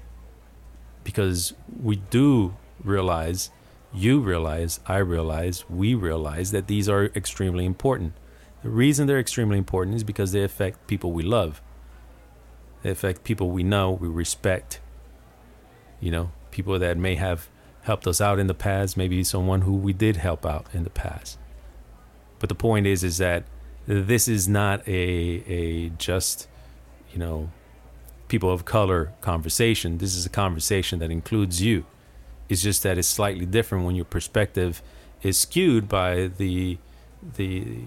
because 1.04 1.54
we 1.80 1.96
do 1.96 2.56
realize, 2.84 3.50
you 3.98 4.20
realize, 4.20 4.80
I 4.86 4.98
realize, 4.98 5.64
we 5.68 5.94
realize 5.94 6.50
that 6.52 6.68
these 6.68 6.88
are 6.88 7.06
extremely 7.16 7.64
important. 7.64 8.12
The 8.62 8.70
reason 8.70 9.06
they're 9.06 9.18
extremely 9.18 9.58
important 9.58 9.96
is 9.96 10.04
because 10.04 10.32
they 10.32 10.42
affect 10.42 10.86
people 10.86 11.12
we 11.12 11.22
love. 11.22 11.60
They 12.82 12.90
affect 12.90 13.24
people 13.24 13.50
we 13.50 13.62
know, 13.62 13.90
we 13.90 14.08
respect. 14.08 14.80
You 16.00 16.10
know, 16.10 16.30
people 16.50 16.78
that 16.78 16.96
may 16.96 17.16
have 17.16 17.48
helped 17.82 18.06
us 18.06 18.20
out 18.20 18.38
in 18.38 18.46
the 18.46 18.54
past, 18.54 18.96
maybe 18.96 19.24
someone 19.24 19.62
who 19.62 19.74
we 19.74 19.92
did 19.92 20.16
help 20.16 20.46
out 20.46 20.66
in 20.72 20.84
the 20.84 20.90
past. 20.90 21.38
But 22.38 22.48
the 22.48 22.54
point 22.54 22.86
is 22.86 23.02
is 23.02 23.18
that 23.18 23.44
this 23.86 24.28
is 24.28 24.48
not 24.48 24.86
a 24.86 25.42
a 25.46 25.88
just, 25.90 26.46
you 27.12 27.18
know, 27.18 27.50
people 28.28 28.50
of 28.50 28.64
color 28.64 29.12
conversation. 29.20 29.98
This 29.98 30.14
is 30.14 30.24
a 30.26 30.30
conversation 30.30 30.98
that 31.00 31.10
includes 31.10 31.62
you. 31.62 31.84
It's 32.48 32.62
just 32.62 32.82
that 32.82 32.98
it's 32.98 33.08
slightly 33.08 33.46
different 33.46 33.84
when 33.84 33.94
your 33.94 34.04
perspective 34.04 34.82
is 35.22 35.38
skewed 35.38 35.88
by 35.88 36.28
the 36.28 36.78
the 37.36 37.84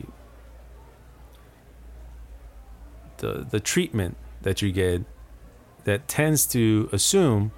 the 3.17 3.47
the 3.49 3.59
treatment 3.59 4.17
that 4.41 4.61
you 4.61 4.71
get 4.71 5.03
that 5.83 6.07
tends 6.07 6.45
to 6.47 6.89
assume 6.91 7.51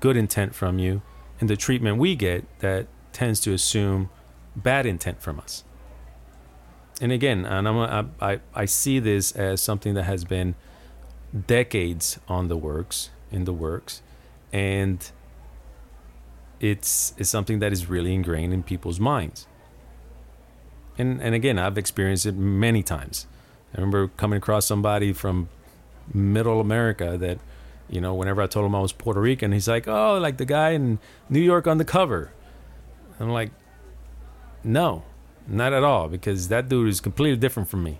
good 0.00 0.16
intent 0.16 0.54
from 0.54 0.78
you 0.78 1.02
and 1.40 1.50
the 1.50 1.56
treatment 1.56 1.98
we 1.98 2.14
get 2.14 2.44
that 2.60 2.86
tends 3.12 3.40
to 3.40 3.52
assume 3.52 4.08
bad 4.54 4.86
intent 4.86 5.20
from 5.20 5.38
us. 5.40 5.64
And 7.00 7.12
again 7.12 7.44
and 7.44 7.68
I'm, 7.68 8.14
I, 8.20 8.40
I 8.54 8.64
see 8.64 8.98
this 8.98 9.32
as 9.32 9.60
something 9.60 9.94
that 9.94 10.04
has 10.04 10.24
been 10.24 10.54
decades 11.46 12.18
on 12.28 12.48
the 12.48 12.56
works 12.56 13.10
in 13.30 13.44
the 13.44 13.52
works 13.52 14.00
and 14.52 15.10
it's 16.60 17.14
it's 17.18 17.28
something 17.28 17.58
that 17.58 17.72
is 17.72 17.86
really 17.86 18.14
ingrained 18.14 18.52
in 18.52 18.62
people's 18.62 18.98
minds 18.98 19.46
and 20.98 21.20
and 21.20 21.34
again 21.34 21.58
I've 21.58 21.76
experienced 21.76 22.26
it 22.26 22.34
many 22.34 22.82
times 22.82 23.26
I 23.76 23.80
remember 23.80 24.08
coming 24.16 24.38
across 24.38 24.64
somebody 24.66 25.12
from 25.12 25.48
middle 26.12 26.60
America 26.60 27.16
that, 27.18 27.38
you 27.90 28.00
know, 28.00 28.14
whenever 28.14 28.40
I 28.40 28.46
told 28.46 28.64
him 28.64 28.74
I 28.74 28.80
was 28.80 28.92
Puerto 28.92 29.20
Rican, 29.20 29.52
he's 29.52 29.68
like, 29.68 29.86
oh, 29.86 30.18
like 30.18 30.38
the 30.38 30.46
guy 30.46 30.70
in 30.70 30.98
New 31.28 31.40
York 31.40 31.66
on 31.66 31.78
the 31.78 31.84
cover. 31.84 32.32
I'm 33.20 33.30
like, 33.30 33.50
no, 34.64 35.04
not 35.46 35.72
at 35.72 35.84
all, 35.84 36.08
because 36.08 36.48
that 36.48 36.68
dude 36.68 36.88
is 36.88 37.00
completely 37.00 37.36
different 37.36 37.68
from 37.68 37.82
me. 37.82 37.98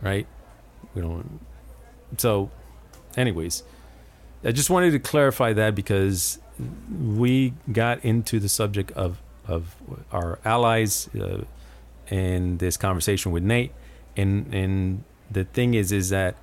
Right? 0.00 0.26
We 0.94 1.02
don't. 1.02 1.40
So, 2.16 2.50
anyways, 3.16 3.62
I 4.44 4.52
just 4.52 4.70
wanted 4.70 4.90
to 4.92 4.98
clarify 4.98 5.52
that 5.52 5.74
because 5.74 6.38
we 7.00 7.54
got 7.70 8.04
into 8.04 8.40
the 8.40 8.48
subject 8.48 8.92
of 8.92 9.22
of 9.46 9.76
our 10.12 10.38
allies 10.44 11.08
uh, 11.14 11.42
in 12.10 12.58
this 12.58 12.76
conversation 12.76 13.32
with 13.32 13.42
Nate, 13.42 13.72
and 14.16 14.52
and 14.52 15.04
the 15.30 15.44
thing 15.44 15.74
is, 15.74 15.92
is 15.92 16.08
that 16.10 16.36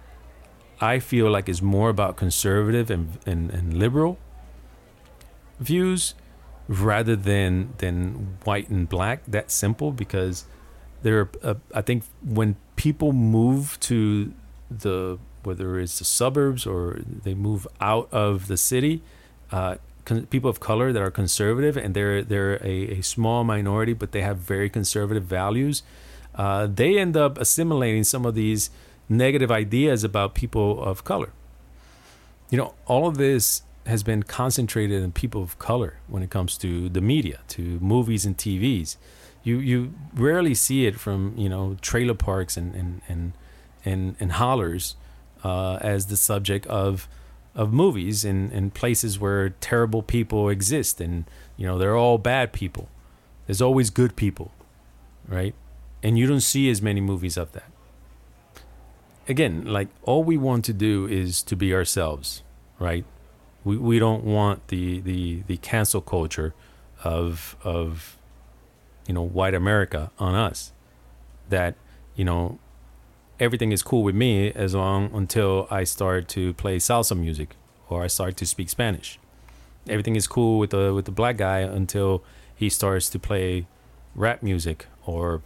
I 0.80 1.00
feel 1.00 1.30
like 1.30 1.48
it's 1.50 1.62
more 1.62 1.90
about 1.90 2.18
conservative 2.18 2.90
and, 2.90 3.18
and, 3.26 3.50
and 3.52 3.74
liberal 3.74 4.18
views 5.60 6.14
rather 6.68 7.16
than 7.16 7.74
than 7.78 8.38
white 8.44 8.70
and 8.70 8.88
black. 8.88 9.24
That 9.28 9.52
simple 9.52 9.92
because 9.92 10.46
there. 11.02 11.22
Are, 11.22 11.30
uh, 11.44 11.56
I 11.74 11.82
think 11.82 12.04
when 12.24 12.56
people 12.76 13.14
move 13.14 13.80
to 13.82 14.34
the 14.70 15.18
whether 15.44 15.80
it's 15.80 16.00
the 16.00 16.06
suburbs 16.06 16.66
or 16.66 17.00
they 17.06 17.36
move 17.36 17.68
out 17.80 18.12
of 18.12 18.48
the 18.48 18.58
city, 18.58 19.04
uh, 19.52 19.76
con- 20.06 20.26
people 20.28 20.50
of 20.50 20.60
color 20.60 20.94
that 20.94 21.02
are 21.02 21.12
conservative 21.12 21.76
and 21.76 21.94
they're 21.94 22.24
they're 22.24 22.56
a, 22.64 23.00
a 23.00 23.02
small 23.02 23.44
minority, 23.44 23.94
but 23.94 24.12
they 24.12 24.22
have 24.22 24.38
very 24.38 24.70
conservative 24.70 25.24
values. 25.24 25.84
Uh, 26.34 26.68
they 26.68 26.98
end 26.98 27.16
up 27.18 27.38
assimilating 27.38 28.04
some 28.04 28.26
of 28.26 28.36
these 28.36 28.70
negative 29.08 29.52
ideas 29.52 30.04
about 30.04 30.36
people 30.36 30.82
of 30.84 31.04
color. 31.04 31.32
You 32.50 32.58
know, 32.58 32.74
all 32.86 33.08
of 33.08 33.18
this 33.18 33.64
has 33.86 34.04
been 34.04 34.24
concentrated 34.24 35.04
in 35.04 35.12
people 35.12 35.42
of 35.42 35.60
color 35.60 36.00
when 36.08 36.24
it 36.24 36.30
comes 36.30 36.58
to 36.58 36.90
the 36.90 37.02
media, 37.02 37.40
to 37.50 37.80
movies 37.80 38.26
and 38.26 38.38
TVs. 38.38 38.98
You 39.44 39.60
you 39.60 39.94
rarely 40.14 40.56
see 40.56 40.86
it 40.86 41.00
from 41.00 41.34
you 41.38 41.50
know 41.50 41.78
trailer 41.82 42.16
parks 42.16 42.58
and 42.58 42.74
and 42.76 43.02
and 43.08 43.34
and, 43.84 44.16
and 44.20 44.32
hollers 44.34 44.96
uh, 45.44 45.78
as 45.82 46.08
the 46.08 46.18
subject 46.18 46.66
of 46.68 47.08
of 47.56 47.72
movies 47.72 48.26
in, 48.26 48.52
in 48.52 48.70
places 48.70 49.20
where 49.20 49.50
terrible 49.50 50.04
people 50.04 50.50
exist 50.50 51.00
and 51.00 51.26
you 51.58 51.66
know 51.66 51.78
they're 51.78 51.98
all 51.98 52.18
bad 52.18 52.54
people. 52.54 52.90
There's 53.48 53.62
always 53.62 53.90
good 53.90 54.16
people, 54.16 54.52
right? 55.28 55.54
And 56.04 56.18
you 56.18 56.28
don't 56.28 56.42
see 56.42 56.70
as 56.70 56.82
many 56.82 57.02
movies 57.02 57.38
of 57.38 57.52
that 57.54 57.70
again, 59.28 59.66
like 59.66 59.88
all 60.04 60.24
we 60.24 60.38
want 60.38 60.66
to 60.66 60.74
do 60.74 61.08
is 61.08 61.42
to 61.44 61.56
be 61.56 61.74
ourselves, 61.74 62.44
right? 62.80 63.06
We 63.64 63.78
we 63.78 64.00
don't 64.00 64.24
want 64.24 64.68
the 64.68 65.02
the 65.02 65.44
the 65.48 65.58
cancel 65.58 66.02
culture 66.02 66.54
of 67.04 67.56
of 67.64 68.18
you 69.08 69.14
know 69.14 69.24
white 69.24 69.54
America 69.54 70.12
on 70.20 70.36
us. 70.36 70.72
That 71.50 71.76
you 72.16 72.26
know 72.26 72.60
everything 73.40 73.72
is 73.72 73.84
cool 73.84 74.04
with 74.04 74.16
me 74.16 74.52
as 74.52 74.74
long 74.74 75.10
until 75.14 75.68
I 75.70 75.84
start 75.84 76.28
to 76.30 76.54
play 76.54 76.78
salsa 76.78 77.18
music 77.18 77.56
or 77.90 78.04
I 78.04 78.08
start 78.08 78.38
to 78.38 78.46
speak 78.46 78.70
Spanish. 78.70 79.20
Everything 79.88 80.16
is 80.16 80.28
cool 80.28 80.58
with 80.60 80.72
the 80.72 80.94
with 80.94 81.06
the 81.06 81.12
black 81.12 81.38
guy 81.38 81.60
until 81.60 82.24
he 82.56 82.70
starts 82.70 83.10
to 83.10 83.20
play 83.20 83.68
rap 84.16 84.42
music 84.42 84.88
or 85.06 85.42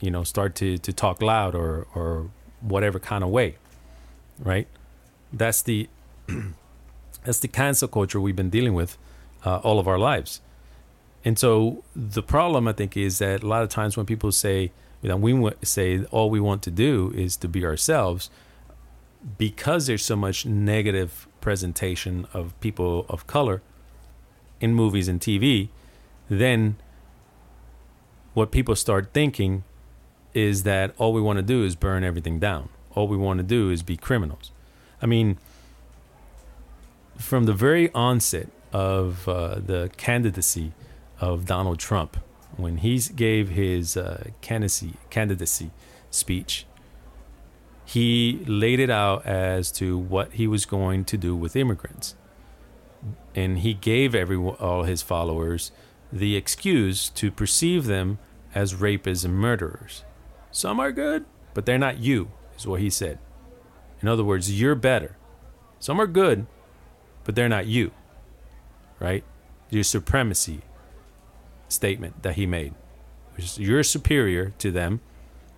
you 0.00 0.10
know 0.10 0.22
start 0.22 0.54
to 0.56 0.78
to 0.78 0.92
talk 0.92 1.22
loud 1.22 1.54
or 1.54 1.86
or 1.94 2.30
whatever 2.60 2.98
kind 2.98 3.24
of 3.24 3.30
way, 3.30 3.56
right? 4.38 4.68
That's 5.32 5.62
the 5.62 5.88
that's 7.24 7.40
the 7.40 7.48
cancel 7.48 7.88
culture 7.88 8.20
we've 8.20 8.36
been 8.36 8.50
dealing 8.50 8.74
with 8.74 8.96
uh, 9.44 9.58
all 9.58 9.78
of 9.78 9.88
our 9.88 9.98
lives. 9.98 10.40
And 11.24 11.38
so 11.38 11.82
the 11.96 12.22
problem 12.22 12.68
I 12.68 12.72
think 12.72 12.96
is 12.96 13.18
that 13.18 13.42
a 13.42 13.46
lot 13.46 13.62
of 13.62 13.70
times 13.70 13.96
when 13.96 14.04
people 14.04 14.30
say, 14.30 14.72
know, 15.08 15.16
we 15.16 15.50
say 15.62 16.04
all 16.04 16.30
we 16.30 16.40
want 16.40 16.62
to 16.62 16.70
do 16.70 17.12
is 17.14 17.36
to 17.38 17.48
be 17.48 17.64
ourselves, 17.64 18.30
because 19.38 19.86
there's 19.86 20.04
so 20.04 20.16
much 20.16 20.44
negative 20.44 21.26
presentation 21.40 22.26
of 22.32 22.58
people 22.60 23.06
of 23.08 23.26
color 23.26 23.62
in 24.60 24.74
movies 24.74 25.08
and 25.08 25.20
TV, 25.20 25.68
then 26.28 26.76
what 28.34 28.50
people 28.50 28.74
start 28.74 29.12
thinking 29.12 29.64
is 30.32 30.64
that 30.64 30.94
all 30.98 31.12
we 31.12 31.20
want 31.20 31.36
to 31.36 31.42
do 31.42 31.64
is 31.64 31.76
burn 31.76 32.02
everything 32.02 32.38
down. 32.38 32.68
All 32.94 33.06
we 33.06 33.16
want 33.16 33.38
to 33.38 33.44
do 33.44 33.70
is 33.70 33.82
be 33.82 33.96
criminals. 33.96 34.50
I 35.00 35.06
mean, 35.06 35.38
from 37.16 37.44
the 37.44 37.52
very 37.52 37.92
onset 37.92 38.48
of 38.72 39.28
uh, 39.28 39.56
the 39.56 39.90
candidacy 39.96 40.72
of 41.20 41.46
Donald 41.46 41.78
Trump, 41.78 42.16
when 42.56 42.78
he 42.78 42.98
gave 43.14 43.50
his 43.50 43.96
uh, 43.96 44.28
candidacy, 44.40 44.94
candidacy 45.10 45.70
speech, 46.10 46.66
he 47.84 48.44
laid 48.46 48.80
it 48.80 48.90
out 48.90 49.26
as 49.26 49.70
to 49.72 49.98
what 49.98 50.34
he 50.34 50.46
was 50.46 50.64
going 50.64 51.04
to 51.04 51.16
do 51.16 51.36
with 51.36 51.56
immigrants. 51.56 52.14
And 53.34 53.58
he 53.58 53.74
gave 53.74 54.14
every 54.14 54.36
all 54.36 54.84
his 54.84 55.02
followers 55.02 55.72
the 56.12 56.36
excuse 56.36 57.08
to 57.10 57.30
perceive 57.30 57.84
them 57.84 58.18
as 58.54 58.74
rapists 58.74 59.24
and 59.24 59.34
murderers. 59.34 60.04
Some 60.50 60.78
are 60.78 60.92
good, 60.92 61.24
but 61.52 61.66
they're 61.66 61.78
not 61.78 61.98
you, 61.98 62.30
is 62.56 62.66
what 62.66 62.80
he 62.80 62.88
said. 62.88 63.18
In 64.00 64.08
other 64.08 64.24
words, 64.24 64.60
you're 64.60 64.76
better. 64.76 65.16
Some 65.80 66.00
are 66.00 66.06
good, 66.06 66.46
but 67.24 67.34
they're 67.34 67.48
not 67.48 67.66
you. 67.66 67.90
Right? 69.00 69.24
Your 69.70 69.82
supremacy 69.82 70.62
statement 71.68 72.22
that 72.22 72.34
he 72.34 72.46
made. 72.46 72.74
You're 73.56 73.82
superior 73.82 74.50
to 74.58 74.70
them. 74.70 75.00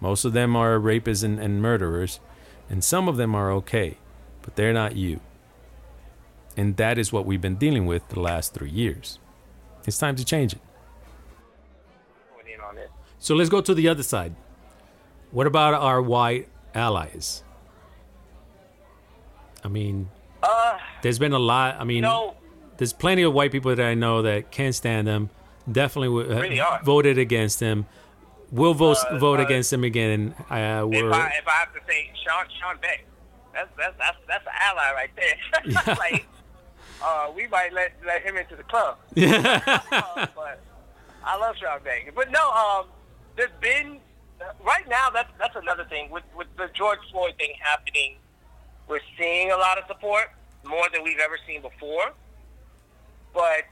Most 0.01 0.25
of 0.25 0.33
them 0.33 0.57
are 0.57 0.79
rapists 0.79 1.25
and, 1.25 1.38
and 1.38 1.61
murderers, 1.61 2.21
and 2.71 2.83
some 2.83 3.09
of 3.09 3.16
them 3.16 3.35
are 3.35 3.51
okay, 3.53 3.99
but 4.42 4.57
they're 4.57 4.73
not 4.73 4.97
you. 4.97 5.21
And 6.57 6.77
that 6.77 6.99
is 6.99 7.12
what 7.12 7.27
we've 7.27 7.40
been 7.40 7.57
dealing 7.57 7.87
with 7.87 8.09
the 8.09 8.21
last 8.21 8.55
three 8.55 8.71
years. 8.71 9.19
It's 9.87 9.99
time 9.99 10.16
to 10.16 10.25
change 10.25 10.53
it. 10.53 10.61
So 13.19 13.35
let's 13.35 13.51
go 13.51 13.61
to 13.61 13.75
the 13.75 13.88
other 13.88 14.03
side. 14.03 14.35
What 15.31 15.47
about 15.47 15.75
our 15.75 16.01
white 16.01 16.49
allies? 16.75 17.42
I 19.64 19.69
mean, 19.69 20.09
Uh, 20.42 20.79
there's 21.03 21.19
been 21.19 21.33
a 21.33 21.38
lot. 21.38 21.77
I 21.81 21.85
mean, 21.85 22.03
no, 22.03 22.37
there's 22.77 22.92
plenty 22.92 23.23
of 23.23 23.33
white 23.33 23.51
people 23.51 23.75
that 23.75 23.85
I 23.85 23.95
know 23.95 24.23
that 24.23 24.51
can't 24.51 24.75
stand 24.75 25.09
him. 25.09 25.31
Definitely 25.70 26.09
w- 26.22 26.37
uh, 26.37 26.40
Really 26.42 26.61
are. 26.61 26.81
voted 26.85 27.18
against 27.18 27.61
him. 27.61 27.87
We'll 28.52 28.74
vote 28.74 28.98
Uh, 29.11 29.18
vote 29.18 29.40
uh, 29.40 29.44
against 29.44 29.72
him 29.72 29.83
again. 29.85 30.35
Uh, 30.50 30.87
if 30.87 31.02
we're, 31.02 31.12
I 31.12 31.29
if 31.38 31.46
I 31.48 31.52
have 31.52 31.72
to 31.74 31.81
say 31.88 32.11
Sean 32.24 32.46
Sean 32.61 32.76
Beck, 32.81 33.05
that's 33.52 33.68
that's 33.76 33.94
that's 33.98 34.16
that's 34.29 34.46
an 34.46 34.52
ally 34.61 34.92
right 34.92 35.11
there. 35.16 35.37
Yeah. 35.87 35.94
like, 35.98 36.26
uh, 37.02 37.33
we 37.35 37.46
might 37.48 37.72
let 37.72 37.92
let 38.07 38.22
him 38.22 38.37
into 38.37 38.55
the 38.57 38.62
club. 38.62 38.98
yeah, 39.14 39.81
Uh, 39.90 40.26
but 40.37 40.61
I 41.24 41.37
love 41.37 41.57
Sean 41.57 41.83
Beck. 41.83 42.12
But 42.14 42.31
no, 42.31 42.50
um, 42.50 42.87
there's 43.37 43.50
been 43.61 43.98
right 44.64 44.88
now. 44.88 45.11
That's 45.11 45.31
that's 45.38 45.57
another 45.57 45.85
thing 45.85 46.11
with 46.11 46.24
with 46.37 46.46
the 46.57 46.68
George 46.72 47.00
Floyd 47.11 47.35
thing 47.38 47.52
happening. 47.61 48.16
We're 48.88 49.00
seeing 49.18 49.50
a 49.50 49.57
lot 49.57 49.76
of 49.79 49.85
support 49.88 50.31
more 50.64 50.88
than 50.92 51.02
we've 51.02 51.18
ever 51.18 51.38
seen 51.46 51.61
before. 51.62 52.12
But 53.35 53.64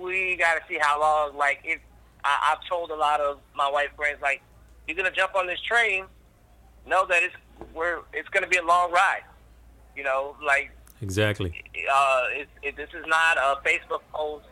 we 0.00 0.36
got 0.36 0.54
to 0.54 0.60
see 0.68 0.78
how 0.80 1.00
long. 1.00 1.36
Like, 1.36 1.60
if 1.64 1.80
I, 2.24 2.52
I've 2.52 2.68
told 2.68 2.90
a 2.90 2.96
lot 2.96 3.20
of 3.20 3.38
my 3.54 3.70
white 3.70 3.94
friends, 3.96 4.18
like, 4.22 4.42
you're 4.86 4.96
gonna 4.96 5.10
jump 5.10 5.34
on 5.34 5.46
this 5.46 5.60
train, 5.60 6.04
know 6.86 7.06
that 7.06 7.22
it's 7.22 7.34
we're 7.74 8.00
it's 8.12 8.28
gonna 8.28 8.46
be 8.46 8.58
a 8.58 8.64
long 8.64 8.92
ride. 8.92 9.22
You 9.96 10.04
know, 10.04 10.36
like 10.44 10.70
exactly. 11.00 11.64
uh, 11.92 12.24
it, 12.30 12.48
it, 12.62 12.76
this 12.76 12.90
is 12.90 13.04
not 13.06 13.38
a 13.38 13.56
Facebook 13.66 14.02
post 14.12 14.46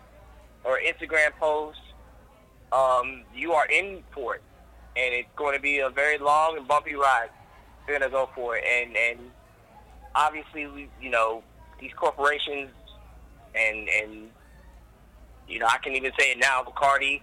or 0.64 0.80
Instagram 0.80 1.30
post. 1.38 1.78
Um, 2.72 3.24
you 3.34 3.52
are 3.52 3.66
in 3.66 4.02
for 4.12 4.36
it, 4.36 4.42
and 4.96 5.14
it's 5.14 5.28
going 5.36 5.54
to 5.54 5.60
be 5.60 5.80
a 5.80 5.90
very 5.90 6.18
long 6.18 6.56
and 6.56 6.66
bumpy 6.66 6.94
ride. 6.94 7.28
You're 7.86 7.98
going 7.98 8.10
to 8.10 8.12
go 8.12 8.28
for 8.34 8.56
it, 8.56 8.64
and 8.64 8.96
and 8.96 9.30
obviously, 10.14 10.66
we, 10.66 10.88
you 11.00 11.10
know, 11.10 11.42
these 11.78 11.92
corporations, 11.92 12.70
and 13.54 13.88
and 13.88 14.30
you 15.48 15.58
know, 15.58 15.66
I 15.66 15.78
can 15.78 15.94
even 15.94 16.12
say 16.18 16.32
it 16.32 16.38
now, 16.38 16.62
Bacardi, 16.62 17.22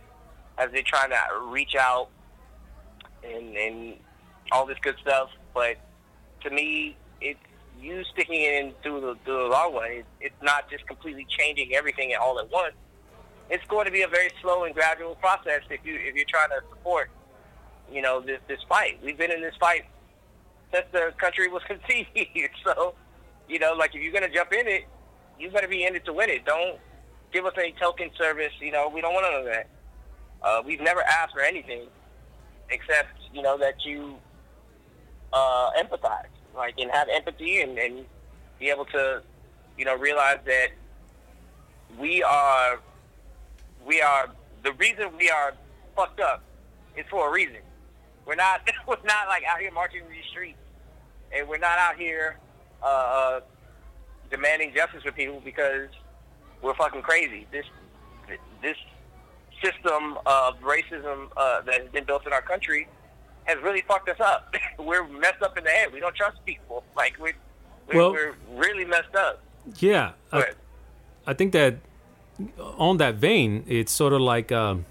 as 0.57 0.71
they're 0.71 0.83
trying 0.83 1.09
to 1.09 1.17
reach 1.47 1.75
out 1.75 2.09
and 3.23 3.55
and 3.55 3.95
all 4.51 4.65
this 4.65 4.77
good 4.81 4.95
stuff. 5.01 5.29
But 5.53 5.77
to 6.43 6.49
me, 6.49 6.97
it's 7.19 7.39
you 7.79 8.03
sticking 8.13 8.41
it 8.41 8.63
in 8.63 8.73
through 8.83 9.01
the 9.01 9.15
through 9.25 9.43
the 9.43 9.49
long 9.49 9.73
way. 9.73 10.03
It's, 10.19 10.35
not 10.41 10.69
just 10.69 10.87
completely 10.87 11.25
changing 11.29 11.73
everything 11.75 12.13
all 12.19 12.39
at 12.39 12.49
once. 12.51 12.73
It's 13.49 13.63
going 13.67 13.85
to 13.85 13.91
be 13.91 14.01
a 14.01 14.07
very 14.07 14.29
slow 14.41 14.63
and 14.63 14.73
gradual 14.73 15.15
process 15.15 15.61
if 15.69 15.85
you 15.85 15.95
if 15.95 16.15
you're 16.15 16.25
trying 16.25 16.49
to 16.49 16.61
support, 16.69 17.11
you 17.91 18.01
know, 18.01 18.21
this 18.21 18.39
this 18.47 18.59
fight. 18.67 18.99
We've 19.03 19.17
been 19.17 19.31
in 19.31 19.41
this 19.41 19.55
fight 19.59 19.85
since 20.73 20.85
the 20.91 21.13
country 21.17 21.47
was 21.47 21.61
conceived. 21.67 22.07
so, 22.63 22.95
you 23.47 23.59
know, 23.59 23.73
like 23.73 23.93
if 23.95 24.01
you're 24.01 24.13
gonna 24.13 24.33
jump 24.33 24.53
in 24.53 24.67
it, 24.67 24.85
you 25.39 25.49
better 25.51 25.67
be 25.67 25.85
in 25.85 25.95
it 25.95 26.05
to 26.05 26.13
win 26.13 26.29
it. 26.29 26.45
Don't 26.45 26.79
give 27.31 27.45
us 27.45 27.53
any 27.57 27.73
token 27.79 28.09
service. 28.17 28.53
You 28.59 28.71
know, 28.71 28.89
we 28.89 29.01
don't 29.01 29.13
want 29.13 29.25
none 29.31 29.39
of 29.41 29.45
that. 29.45 29.67
Uh, 30.43 30.61
we've 30.65 30.81
never 30.81 31.03
asked 31.03 31.33
for 31.33 31.41
anything 31.41 31.87
except 32.69 33.09
you 33.33 33.41
know 33.41 33.57
that 33.57 33.85
you 33.85 34.17
uh, 35.33 35.71
empathize, 35.77 36.25
like 36.55 36.75
and 36.79 36.89
have 36.91 37.07
empathy 37.09 37.61
and, 37.61 37.77
and 37.77 38.05
be 38.59 38.69
able 38.69 38.85
to, 38.85 39.21
you 39.77 39.85
know, 39.85 39.95
realize 39.95 40.39
that 40.45 40.69
we 41.99 42.23
are 42.23 42.79
we 43.85 44.01
are 44.01 44.29
the 44.63 44.73
reason 44.73 45.05
we 45.17 45.29
are 45.29 45.53
fucked 45.95 46.19
up 46.19 46.43
is 46.95 47.05
for 47.09 47.29
a 47.29 47.31
reason. 47.31 47.57
We're 48.25 48.35
not 48.35 48.61
we're 48.87 48.95
not 49.03 49.27
like 49.27 49.43
out 49.43 49.59
here 49.59 49.71
marching 49.71 50.01
in 50.05 50.11
these 50.11 50.25
streets, 50.29 50.59
and 51.35 51.47
we're 51.47 51.57
not 51.57 51.77
out 51.77 51.97
here 51.97 52.37
uh, 52.81 52.85
uh, 52.85 53.39
demanding 54.29 54.73
justice 54.73 55.03
for 55.03 55.11
people 55.11 55.41
because 55.43 55.89
we're 56.61 56.73
fucking 56.75 57.01
crazy. 57.01 57.47
This 57.51 57.65
this 58.61 58.77
system 59.63 60.17
of 60.25 60.59
racism 60.61 61.29
uh, 61.37 61.61
that 61.61 61.81
has 61.81 61.89
been 61.91 62.03
built 62.05 62.25
in 62.25 62.33
our 62.33 62.41
country 62.41 62.87
has 63.45 63.57
really 63.63 63.81
fucked 63.87 64.09
us 64.09 64.19
up. 64.19 64.55
we're 64.79 65.07
messed 65.07 65.41
up 65.41 65.57
in 65.57 65.63
the 65.63 65.69
head. 65.69 65.91
We 65.91 65.99
don't 65.99 66.15
trust 66.15 66.37
people. 66.45 66.83
Like 66.95 67.17
we're 67.19 67.33
we're, 67.87 67.95
Well- 67.95 68.11
we're 68.13 68.35
really 68.55 68.85
messed 68.85 69.15
up. 69.15 69.41
Yeah, 69.77 70.13
I, 70.31 70.45
I 71.27 71.33
think 71.35 71.53
that 71.53 71.75
on 72.57 72.97
that 72.97 73.15
vein, 73.15 73.63
it's 73.67 73.91
sort 73.91 74.11
of 74.13 74.21
like 74.21 74.51
um, 74.51 74.85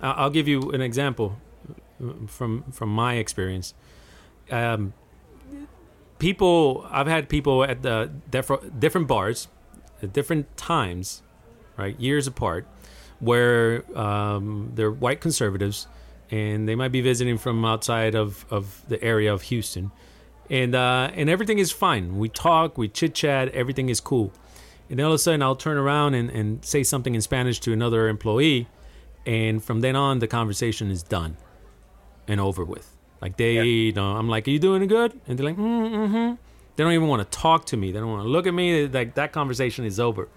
I'll 0.00 0.30
give 0.30 0.46
you 0.46 0.70
an 0.70 0.80
example 0.80 1.38
from 2.28 2.64
from 2.70 2.90
my 2.90 3.14
experience. 3.14 3.74
Um, 4.50 4.92
people, 6.18 6.86
I've 6.90 7.08
had 7.08 7.28
people 7.28 7.64
at 7.64 7.82
the 7.82 8.10
different 8.30 8.78
different 8.78 9.08
bars 9.08 9.48
at 10.02 10.12
different 10.12 10.56
times, 10.56 11.22
right, 11.76 11.98
years 12.00 12.26
apart, 12.26 12.66
where 13.20 13.84
um, 13.98 14.72
they're 14.74 14.90
white 14.90 15.20
conservatives 15.20 15.86
and 16.30 16.68
they 16.68 16.74
might 16.74 16.90
be 16.92 17.00
visiting 17.00 17.38
from 17.38 17.64
outside 17.64 18.14
of, 18.14 18.44
of 18.50 18.82
the 18.88 19.02
area 19.02 19.32
of 19.32 19.42
Houston, 19.42 19.92
and 20.50 20.74
uh, 20.74 21.10
and 21.14 21.30
everything 21.30 21.58
is 21.58 21.70
fine. 21.72 22.18
We 22.18 22.28
talk, 22.28 22.76
we 22.76 22.88
chit 22.88 23.14
chat, 23.14 23.48
everything 23.50 23.88
is 23.88 24.00
cool. 24.00 24.32
And 24.90 24.98
then 24.98 25.06
all 25.06 25.12
of 25.12 25.16
a 25.16 25.18
sudden, 25.18 25.42
I'll 25.42 25.56
turn 25.56 25.76
around 25.76 26.14
and, 26.14 26.30
and 26.30 26.64
say 26.64 26.82
something 26.84 27.14
in 27.14 27.20
Spanish 27.20 27.58
to 27.60 27.72
another 27.72 28.08
employee, 28.08 28.68
and 29.24 29.62
from 29.62 29.80
then 29.80 29.96
on, 29.96 30.18
the 30.20 30.26
conversation 30.28 30.90
is 30.90 31.02
done 31.02 31.36
and 32.28 32.40
over 32.40 32.64
with. 32.64 32.92
Like 33.20 33.36
they, 33.36 33.54
Yeah. 33.54 33.62
you 33.62 33.92
know, 33.92 34.12
I'm 34.16 34.28
like, 34.28 34.46
"Are 34.46 34.50
you 34.50 34.58
doing 34.58 34.86
good?" 34.88 35.18
And 35.26 35.38
they're 35.38 35.46
like, 35.46 35.56
mm, 35.56 35.90
"Mm-hmm." 35.90 36.34
They 36.76 36.84
don't 36.84 36.92
even 36.92 37.08
want 37.08 37.28
to 37.30 37.38
talk 37.38 37.64
to 37.66 37.76
me. 37.76 37.90
They 37.92 37.98
don't 37.98 38.10
want 38.10 38.22
to 38.24 38.28
look 38.28 38.46
at 38.46 38.54
me. 38.54 38.86
Like 38.86 39.14
that 39.14 39.32
conversation 39.32 39.84
is 39.84 39.98
over. 39.98 40.28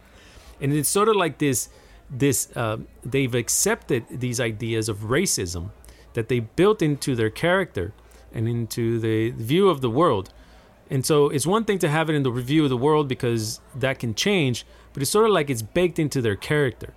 And 0.61 0.73
it's 0.73 0.89
sort 0.89 1.09
of 1.09 1.15
like 1.15 1.37
this, 1.37 1.69
this. 2.09 2.49
Uh, 2.55 2.77
they've 3.03 3.33
accepted 3.35 4.05
these 4.09 4.39
ideas 4.39 4.89
of 4.89 4.97
racism 4.99 5.71
that 6.13 6.27
they 6.29 6.39
built 6.39 6.81
into 6.81 7.15
their 7.15 7.29
character 7.29 7.93
and 8.33 8.47
into 8.47 8.99
the 8.99 9.31
view 9.31 9.69
of 9.69 9.81
the 9.81 9.89
world. 9.89 10.31
And 10.89 11.05
so 11.05 11.29
it's 11.29 11.45
one 11.45 11.65
thing 11.65 11.77
to 11.79 11.89
have 11.89 12.09
it 12.09 12.13
in 12.15 12.23
the 12.23 12.31
review 12.31 12.63
of 12.63 12.69
the 12.69 12.77
world 12.77 13.07
because 13.07 13.59
that 13.75 13.99
can 13.99 14.15
change, 14.15 14.65
but 14.93 15.01
it's 15.03 15.11
sort 15.11 15.25
of 15.25 15.31
like 15.31 15.49
it's 15.49 15.61
baked 15.61 15.99
into 15.99 16.21
their 16.21 16.35
character. 16.35 16.93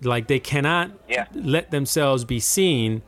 Like 0.00 0.28
they 0.28 0.38
cannot 0.38 0.92
Yeah. 1.08 1.26
let 1.34 1.70
themselves 1.70 2.24
be 2.24 2.40
seen 2.40 3.02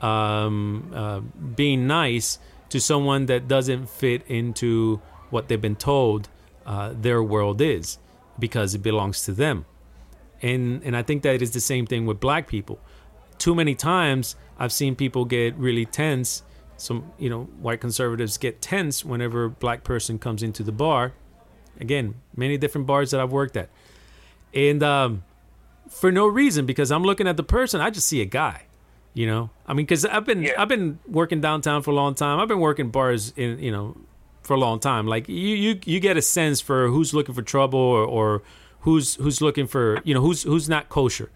um, 0.00 0.92
uh, 0.94 1.20
being 1.20 1.86
nice 1.86 2.38
to 2.70 2.80
someone 2.80 3.26
that 3.26 3.48
doesn't 3.48 3.88
fit 3.88 4.22
into 4.28 5.00
what 5.30 5.48
they've 5.48 5.60
been 5.60 5.76
told 5.76 6.28
uh, 6.64 6.92
their 6.94 7.22
world 7.22 7.60
is 7.60 7.98
because 8.38 8.74
it 8.74 8.82
belongs 8.82 9.24
to 9.24 9.32
them. 9.32 9.64
And 10.42 10.82
and 10.82 10.96
I 10.96 11.02
think 11.02 11.22
that 11.22 11.40
is 11.40 11.52
the 11.52 11.60
same 11.60 11.86
thing 11.86 12.06
with 12.06 12.20
black 12.20 12.46
people. 12.46 12.78
Too 13.38 13.54
many 13.54 13.74
times 13.74 14.36
I've 14.58 14.72
seen 14.72 14.94
people 14.96 15.24
get 15.24 15.54
really 15.56 15.86
tense. 15.86 16.42
Some 16.76 17.12
you 17.18 17.30
know 17.30 17.44
white 17.60 17.80
conservatives 17.80 18.36
get 18.36 18.60
tense 18.60 19.04
whenever 19.04 19.44
a 19.44 19.50
black 19.50 19.82
person 19.84 20.18
comes 20.18 20.42
into 20.42 20.62
the 20.62 20.72
bar. 20.72 21.12
Again, 21.80 22.14
many 22.34 22.58
different 22.58 22.86
bars 22.86 23.10
that 23.10 23.20
I've 23.20 23.32
worked 23.32 23.56
at, 23.56 23.70
and 24.52 24.82
um, 24.82 25.24
for 25.88 26.10
no 26.12 26.26
reason 26.26 26.66
because 26.66 26.90
I'm 26.90 27.02
looking 27.02 27.26
at 27.26 27.36
the 27.36 27.42
person. 27.42 27.80
I 27.80 27.90
just 27.90 28.08
see 28.08 28.20
a 28.20 28.26
guy. 28.26 28.64
You 29.14 29.26
know, 29.26 29.50
I 29.66 29.72
mean, 29.72 29.86
because 29.86 30.04
I've 30.04 30.26
been 30.26 30.42
Yeah. 30.42 30.52
I've 30.58 30.68
been 30.68 30.98
working 31.06 31.40
downtown 31.40 31.82
for 31.82 31.90
a 31.90 31.94
long 31.94 32.14
time. 32.14 32.38
I've 32.38 32.48
been 32.48 32.60
working 32.60 32.90
bars 32.90 33.32
in 33.36 33.58
you 33.58 33.72
know 33.72 33.96
for 34.46 34.54
a 34.54 34.58
long 34.60 34.78
time. 34.80 35.06
Like 35.06 35.28
you 35.28 35.34
you 35.56 35.80
you 35.84 36.00
get 36.00 36.16
a 36.16 36.22
sense 36.22 36.60
for 36.60 36.88
who's 36.88 37.12
looking 37.12 37.34
for 37.34 37.42
trouble 37.42 37.78
or, 37.78 38.04
or 38.04 38.42
who's 38.80 39.16
who's 39.16 39.40
looking 39.40 39.66
for 39.66 40.00
you 40.04 40.14
know 40.14 40.20
who's 40.22 40.42
who's 40.44 40.68
not 40.68 40.88
kosher, 40.88 41.30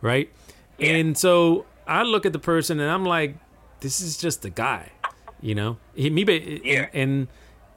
right? 0.00 0.30
And 0.78 1.16
so 1.18 1.66
I 1.86 2.02
look 2.02 2.24
at 2.26 2.32
the 2.32 2.38
person 2.38 2.80
and 2.80 2.90
I'm 2.90 3.04
like, 3.04 3.36
this 3.80 4.00
is 4.00 4.16
just 4.16 4.44
a 4.44 4.50
guy, 4.50 4.92
you 5.40 5.54
know. 5.54 5.76
He, 5.94 6.10
me, 6.10 6.24
Yeah. 6.64 6.88
and 6.92 7.28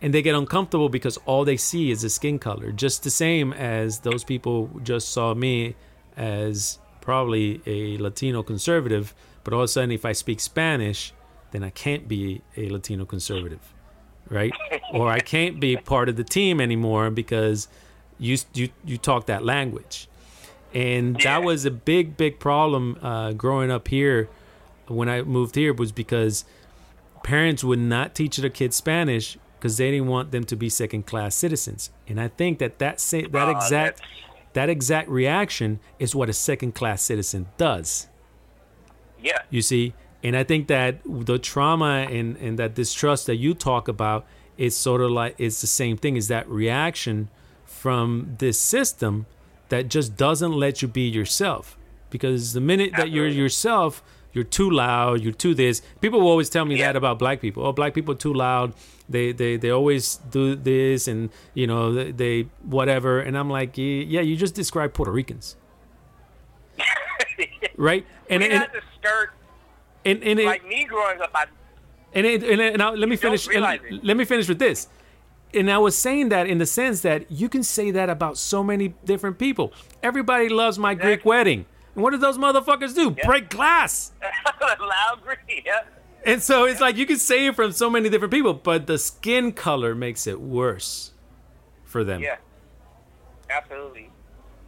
and 0.01 0.13
they 0.13 0.21
get 0.21 0.35
uncomfortable 0.35 0.89
because 0.89 1.17
all 1.25 1.45
they 1.45 1.57
see 1.57 1.89
is 1.91 2.01
the 2.01 2.09
skin 2.09 2.37
color, 2.39 2.71
just 2.71 3.03
the 3.03 3.09
same 3.09 3.53
as 3.53 3.99
those 3.99 4.23
people 4.23 4.69
just 4.83 5.09
saw 5.09 5.33
me 5.33 5.75
as 6.17 6.79
probably 7.01 7.61
a 7.65 7.97
Latino 7.97 8.43
conservative. 8.43 9.13
But 9.43 9.53
all 9.53 9.61
of 9.61 9.65
a 9.65 9.67
sudden, 9.67 9.91
if 9.91 10.05
I 10.05 10.13
speak 10.13 10.39
Spanish, 10.39 11.13
then 11.51 11.63
I 11.63 11.69
can't 11.69 12.07
be 12.07 12.41
a 12.57 12.69
Latino 12.69 13.05
conservative, 13.05 13.73
right? 14.29 14.51
or 14.93 15.09
I 15.09 15.19
can't 15.19 15.59
be 15.59 15.77
part 15.77 16.09
of 16.09 16.15
the 16.15 16.23
team 16.23 16.59
anymore 16.61 17.09
because 17.11 17.67
you 18.19 18.37
you 18.53 18.69
you 18.85 18.97
talk 18.97 19.25
that 19.27 19.43
language. 19.43 20.07
And 20.73 21.17
Yeah. 21.21 21.39
that 21.39 21.45
was 21.45 21.65
a 21.65 21.71
big 21.71 22.17
big 22.17 22.39
problem 22.39 22.97
uh, 23.01 23.31
growing 23.33 23.71
up 23.71 23.87
here 23.87 24.27
when 24.87 25.09
i 25.09 25.21
moved 25.23 25.55
here 25.55 25.73
was 25.73 25.91
because 25.91 26.45
parents 27.23 27.63
would 27.63 27.79
not 27.79 28.13
teach 28.13 28.37
their 28.37 28.49
kids 28.51 28.75
spanish 28.75 29.35
because 29.57 29.77
they 29.77 29.89
didn't 29.89 30.07
want 30.07 30.29
them 30.31 30.43
to 30.43 30.55
be 30.55 30.69
second 30.69 31.05
class 31.07 31.33
citizens. 31.35 31.89
And 32.07 32.19
i 32.21 32.27
think 32.27 32.59
that 32.59 32.77
that, 32.79 32.99
sa- 33.01 33.27
that 33.31 33.47
Uh, 33.47 33.51
exact 33.57 34.01
that 34.53 34.69
exact 34.69 35.09
reaction 35.09 35.79
is 35.99 36.13
what 36.15 36.29
a 36.29 36.33
second 36.33 36.75
class 36.75 37.01
citizen 37.01 37.47
does. 37.57 38.07
Yeah, 39.21 39.39
you 39.49 39.61
see 39.61 39.93
and 40.25 40.33
i 40.41 40.43
think 40.43 40.67
that 40.67 40.91
the 41.29 41.37
trauma 41.39 41.93
and, 42.17 42.27
and 42.45 42.53
that 42.61 42.71
distrust 42.81 43.23
that 43.29 43.37
you 43.45 43.51
talk 43.53 43.87
about 43.95 44.21
it's 44.57 44.75
sort 44.75 45.01
of 45.01 45.11
like 45.11 45.35
it's 45.37 45.59
the 45.59 45.67
same 45.67 45.97
thing. 45.97 46.15
Is 46.15 46.29
that 46.29 46.47
reaction 46.47 47.27
from 47.65 48.35
this 48.43 48.57
system 48.57 49.25
that 49.67 49.89
just 49.89 50.15
doesn't 50.15 50.53
let 50.53 50.81
you 50.81 50.87
be 50.87 51.05
yourself? 51.19 51.77
Because 52.09 52.53
the 52.53 52.61
minute 52.61 52.91
that 52.95 53.09
you're 53.09 53.27
yourself, 53.27 54.01
you're 54.31 54.45
too 54.59 54.69
loud, 54.69 55.19
you're 55.19 55.33
too 55.33 55.53
this. 55.53 55.81
People 55.99 56.21
will 56.21 56.29
always 56.29 56.49
tell 56.49 56.63
me 56.63 56.75
Yeah. 56.77 56.85
that 56.87 56.95
about 56.95 57.19
black 57.19 57.41
people. 57.41 57.65
Oh, 57.67 57.73
black 57.73 57.93
people 57.93 58.13
are 58.13 58.23
too 58.27 58.33
loud. 58.33 58.67
They 59.09 59.33
they 59.33 59.57
they 59.57 59.71
always 59.71 60.03
do 60.31 60.55
this 60.55 61.09
and 61.11 61.21
you 61.53 61.67
know 61.67 61.83
they, 61.93 62.11
they 62.21 62.37
whatever. 62.77 63.19
And 63.19 63.37
I'm 63.37 63.49
like, 63.49 63.71
yeah, 63.77 64.21
you 64.29 64.37
just 64.37 64.55
described 64.55 64.93
Puerto 64.93 65.11
Ricans, 65.11 65.57
right? 67.75 68.05
And 68.29 68.41
we 68.41 68.49
and 68.49 68.59
had 68.59 68.71
to 68.73 68.81
skirt 68.99 69.31
and, 70.05 70.23
and 70.23 70.39
it, 70.39 70.45
like 70.45 70.65
me 70.67 70.85
growing 70.85 71.19
up. 71.21 71.31
I 71.33 71.45
and 72.13 72.25
it, 72.25 72.43
and, 72.43 72.61
it- 72.61 72.73
and 72.73 72.81
I, 72.81 72.91
let 72.91 73.09
me 73.09 73.15
finish. 73.15 73.47
let 73.47 74.17
me 74.17 74.25
finish 74.25 74.47
with 74.47 74.59
this. 74.59 74.87
And 75.53 75.71
I 75.71 75.77
was 75.77 75.97
saying 75.97 76.29
that 76.29 76.47
in 76.47 76.57
the 76.57 76.65
sense 76.65 77.01
that 77.01 77.31
you 77.31 77.47
can 77.49 77.63
say 77.63 77.91
that 77.91 78.09
about 78.09 78.37
so 78.37 78.63
many 78.63 78.89
different 79.05 79.37
people. 79.37 79.71
Everybody 80.03 80.49
loves 80.49 80.77
my 80.77 80.95
Greek 80.95 81.23
wedding. 81.23 81.65
And 81.93 82.03
what 82.03 82.11
do 82.11 82.17
those 82.17 82.37
motherfuckers 82.37 82.93
do? 82.93 83.15
Yeah. 83.17 83.25
Break 83.25 83.49
glass. 83.49 84.11
loud 84.61 85.21
green. 85.23 85.63
Yeah. 85.65 85.83
And 86.25 86.41
so 86.41 86.65
it's 86.65 86.81
like 86.81 86.97
you 86.97 87.05
can 87.05 87.17
say 87.17 87.45
it 87.47 87.55
from 87.55 87.71
so 87.71 87.89
many 87.89 88.09
different 88.09 88.33
people, 88.33 88.53
but 88.53 88.87
the 88.87 88.97
skin 88.97 89.51
color 89.53 89.93
makes 89.95 90.25
it 90.27 90.41
worse 90.41 91.11
for 91.83 92.03
them. 92.03 92.21
Yeah, 92.21 92.37
absolutely. 93.49 94.09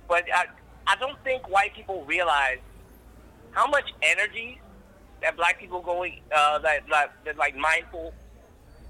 But 0.08 0.26
I, 0.34 0.45
I 0.86 0.95
don't 0.97 1.21
think 1.23 1.50
white 1.50 1.73
people 1.73 2.06
realize 2.06 2.60
how 3.52 3.67
much 3.67 3.91
energy 4.04 4.62
that 5.22 5.36
black 5.36 5.60
people 5.60 5.82
going 5.82 6.22
uh, 6.36 6.60
that, 6.60 6.84
that 6.90 7.14
that 7.26 7.38
like 7.38 7.56
mindful 7.56 8.14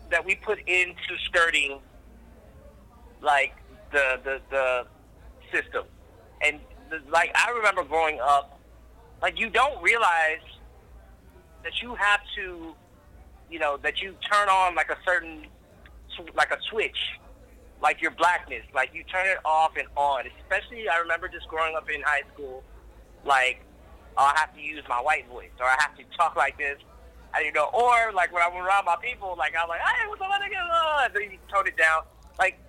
that 0.10 0.26
we 0.26 0.36
put 0.36 0.60
into 0.68 1.18
skirting 1.26 1.80
like 3.22 3.56
the 3.92 4.20
the 4.24 4.42
the 4.50 4.88
system. 5.52 5.86
And 6.42 6.60
the, 6.90 7.02
like 7.10 7.32
I 7.36 7.52
remember 7.52 7.84
growing 7.84 8.20
up 8.22 8.60
like 9.22 9.40
you 9.40 9.50
don't 9.50 9.82
realize 9.82 10.46
that 11.64 11.82
you 11.82 11.96
have 11.96 12.22
to 12.36 12.76
you 13.50 13.60
know 13.60 13.78
that 13.84 14.02
you 14.02 14.16
turn 14.30 14.50
on 14.50 14.76
like 14.76 14.90
a 14.90 14.98
certain 15.06 15.48
like 16.36 16.52
a 16.52 16.58
switch 16.70 16.98
like 17.82 18.02
your 18.02 18.12
blackness. 18.12 18.64
Like 18.74 18.92
you 18.94 19.04
turn 19.04 19.28
it 19.28 19.38
off 19.46 19.74
and 19.78 19.88
on. 19.96 20.26
Especially 20.42 20.90
I 20.90 20.98
remember 20.98 21.28
just 21.28 21.48
growing 21.48 21.76
up 21.76 21.90
in 21.90 22.02
high 22.02 22.24
school 22.34 22.64
like 23.26 23.62
I 24.24 24.34
have 24.38 24.54
to 24.56 24.62
use 24.62 24.84
my 24.90 25.02
white 25.02 25.28
voice 25.28 25.50
or 25.60 25.66
I 25.66 25.76
have 25.80 25.96
to 25.98 26.04
talk 26.18 26.36
like 26.36 26.58
this 26.58 26.78
and, 27.36 27.46
you 27.46 27.52
know 27.52 27.70
or 27.74 28.12
like 28.14 28.34
when 28.34 28.42
I'm 28.44 28.56
around 28.56 28.86
my 28.86 28.96
people 29.02 29.36
like 29.38 29.54
I'm 29.60 29.68
like 29.68 29.82
hey 29.82 30.08
what's 30.08 30.22
up 30.22 30.30
nigga 30.30 31.06
and 31.06 31.14
then 31.14 31.32
you 31.32 31.38
tone 31.52 31.68
it 31.68 31.78
down. 31.78 32.04
Like 32.40 32.60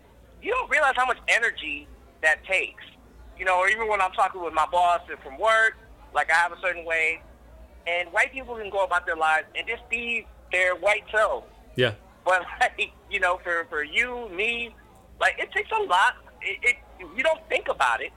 you 0.43 0.51
don't 0.51 0.71
realize 0.71 0.95
how 0.97 1.07
much 1.07 1.19
energy 1.29 1.89
that 2.23 2.45
takes. 2.45 2.85
You 3.39 3.45
know 3.45 3.59
or 3.59 3.69
even 3.69 3.89
when 3.89 4.01
I'm 4.01 4.13
talking 4.13 4.43
with 4.43 4.55
my 4.55 4.67
boss 4.71 5.01
and 5.11 5.19
from 5.21 5.39
work 5.39 5.77
like 6.15 6.31
I 6.31 6.35
have 6.35 6.53
a 6.53 6.61
certain 6.61 6.85
way 6.85 7.23
and 7.87 8.13
white 8.13 8.33
people 8.33 8.57
can 8.57 8.71
go 8.71 8.85
about 8.85 9.07
their 9.07 9.17
lives 9.17 9.47
and 9.57 9.67
just 9.67 9.89
be 9.89 10.27
their 10.53 10.75
white 10.77 11.05
selves. 11.13 11.47
Yeah. 11.77 11.95
but 12.25 12.43
like 12.61 12.93
you 13.11 13.21
know, 13.21 13.41
for 13.43 13.67
for 13.71 13.83
you, 13.83 14.29
me, 14.31 14.75
like 15.21 15.39
it 15.39 15.51
takes 15.53 15.71
a 15.73 15.83
lot. 15.83 16.17
It, 16.43 16.59
it 16.63 16.77
you 17.17 17.23
don't 17.23 17.41
think 17.49 17.69
about 17.69 18.01
it, 18.03 18.13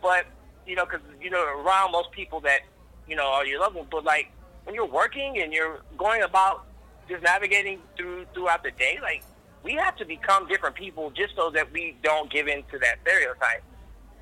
but 0.00 0.26
you 0.66 0.76
know, 0.76 0.84
because 0.84 1.00
you 1.20 1.30
know, 1.30 1.44
around 1.60 1.92
most 1.92 2.10
people 2.12 2.40
that 2.40 2.60
you 3.08 3.16
know 3.16 3.26
are 3.26 3.46
your 3.46 3.60
loved 3.60 3.76
ones. 3.76 3.88
But 3.90 4.04
like 4.04 4.30
when 4.64 4.74
you're 4.74 4.86
working 4.86 5.38
and 5.38 5.52
you're 5.52 5.80
going 5.96 6.22
about 6.22 6.64
just 7.08 7.22
navigating 7.22 7.80
through 7.96 8.26
throughout 8.34 8.62
the 8.62 8.70
day, 8.72 8.98
like 9.02 9.22
we 9.62 9.74
have 9.74 9.96
to 9.96 10.04
become 10.04 10.48
different 10.48 10.74
people 10.74 11.10
just 11.10 11.34
so 11.36 11.50
that 11.50 11.72
we 11.72 11.96
don't 12.02 12.30
give 12.30 12.48
in 12.48 12.62
to 12.70 12.78
that 12.78 12.98
stereotype 13.02 13.62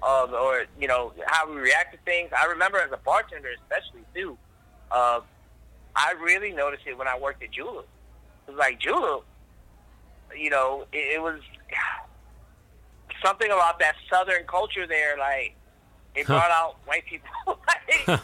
of 0.03 0.33
or 0.33 0.65
you 0.81 0.89
know 0.89 1.13
how 1.27 1.49
we 1.51 1.57
react 1.57 1.93
to 1.93 1.99
things. 2.05 2.31
I 2.37 2.47
remember 2.47 2.79
as 2.79 2.93
a 2.93 2.99
bartender, 2.99 3.51
especially 3.63 4.05
too. 4.15 4.37
Uh, 4.91 5.21
I 5.95 6.15
really 6.21 6.53
noticed 6.53 6.85
it 6.87 6.97
when 6.97 7.09
I 7.09 7.19
worked 7.19 7.43
at 7.43 7.51
Julep. 7.51 7.87
It 8.47 8.53
was 8.53 8.59
like 8.59 8.81
Julep, 8.81 9.25
you 10.37 10.51
know, 10.51 10.87
it, 10.93 11.17
it 11.17 11.23
was 11.23 11.41
something 13.25 13.51
about 13.51 13.79
that 13.81 13.95
southern 14.11 14.45
culture 14.47 14.87
there. 14.87 15.19
Like 15.19 15.55
it 16.15 16.27
Huh. 16.27 16.35
brought 16.35 16.51
out 16.51 16.77
white 16.87 17.05
people. 17.07 17.29
like, 17.67 18.17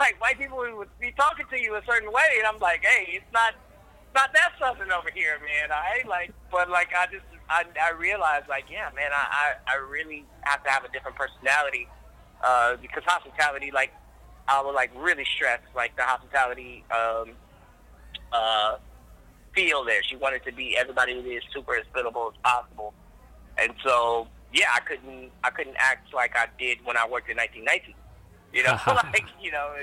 like 0.00 0.20
white 0.20 0.38
people 0.38 0.58
would 0.58 0.88
be 1.00 1.12
talking 1.12 1.46
to 1.50 1.60
you 1.60 1.74
a 1.76 1.82
certain 1.86 2.10
way, 2.12 2.38
and 2.38 2.46
I'm 2.46 2.58
like, 2.58 2.84
hey, 2.84 3.12
it's 3.12 3.32
not, 3.32 3.54
it's 3.54 4.14
not 4.14 4.32
that 4.34 4.52
southern 4.58 4.90
over 4.92 5.10
here, 5.14 5.38
man. 5.40 5.70
I 5.72 6.02
like, 6.08 6.32
but 6.50 6.68
like 6.70 6.88
I 6.96 7.06
just, 7.06 7.24
I, 7.48 7.64
I 7.80 7.92
realized 7.92 8.48
like, 8.48 8.64
yeah, 8.70 8.90
man, 8.94 9.10
I, 9.12 9.54
I, 9.68 9.74
I 9.74 9.76
really 9.76 10.24
have 10.42 10.62
to 10.64 10.70
have 10.70 10.84
a 10.84 10.88
different 10.88 11.16
personality 11.16 11.88
uh, 12.42 12.76
because 12.82 13.02
hospitality, 13.04 13.70
like, 13.72 13.92
I 14.48 14.60
would 14.62 14.74
like 14.74 14.90
really 14.96 15.24
stress 15.36 15.60
like 15.76 15.94
the 15.96 16.02
hospitality 16.02 16.84
um, 16.90 17.30
uh, 18.32 18.78
feel 19.54 19.84
there. 19.84 20.02
She 20.02 20.16
wanted 20.16 20.44
to 20.44 20.52
be 20.52 20.76
everybody 20.76 21.14
to 21.14 21.22
be 21.22 21.36
as 21.36 21.42
super 21.52 21.76
hospitable 21.76 22.32
as 22.34 22.40
possible, 22.42 22.92
and 23.58 23.72
so 23.84 24.26
yeah, 24.52 24.68
I 24.74 24.80
couldn't 24.80 25.30
I 25.44 25.50
couldn't 25.50 25.76
act 25.78 26.12
like 26.12 26.36
I 26.36 26.46
did 26.58 26.78
when 26.84 26.96
I 26.96 27.06
worked 27.06 27.30
in 27.30 27.36
1990. 27.36 27.94
You 28.52 28.64
know, 28.64 28.78
like 28.86 29.26
you 29.42 29.52
know, 29.52 29.74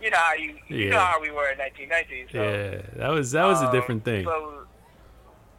you 0.00 0.10
know 0.10 0.16
how 0.16 0.34
you 0.34 0.56
you 0.68 0.90
know 0.90 0.98
how 0.98 1.20
we 1.20 1.30
were 1.30 1.50
in 1.50 1.58
1990. 1.58 2.32
So, 2.32 2.42
Yeah. 2.42 2.82
That 2.96 3.10
was 3.10 3.32
that 3.32 3.44
was 3.44 3.62
a 3.62 3.66
um, 3.66 3.72
different 3.72 4.04
thing. 4.04 4.24
So 4.24 4.64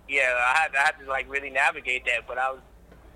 yeah, 0.07 0.33
I 0.37 0.57
had 0.57 0.75
I 0.75 0.79
had 0.79 0.99
to 1.03 1.09
like 1.09 1.29
really 1.29 1.49
navigate 1.49 2.05
that, 2.05 2.27
but 2.27 2.37
I 2.37 2.51
was 2.51 2.61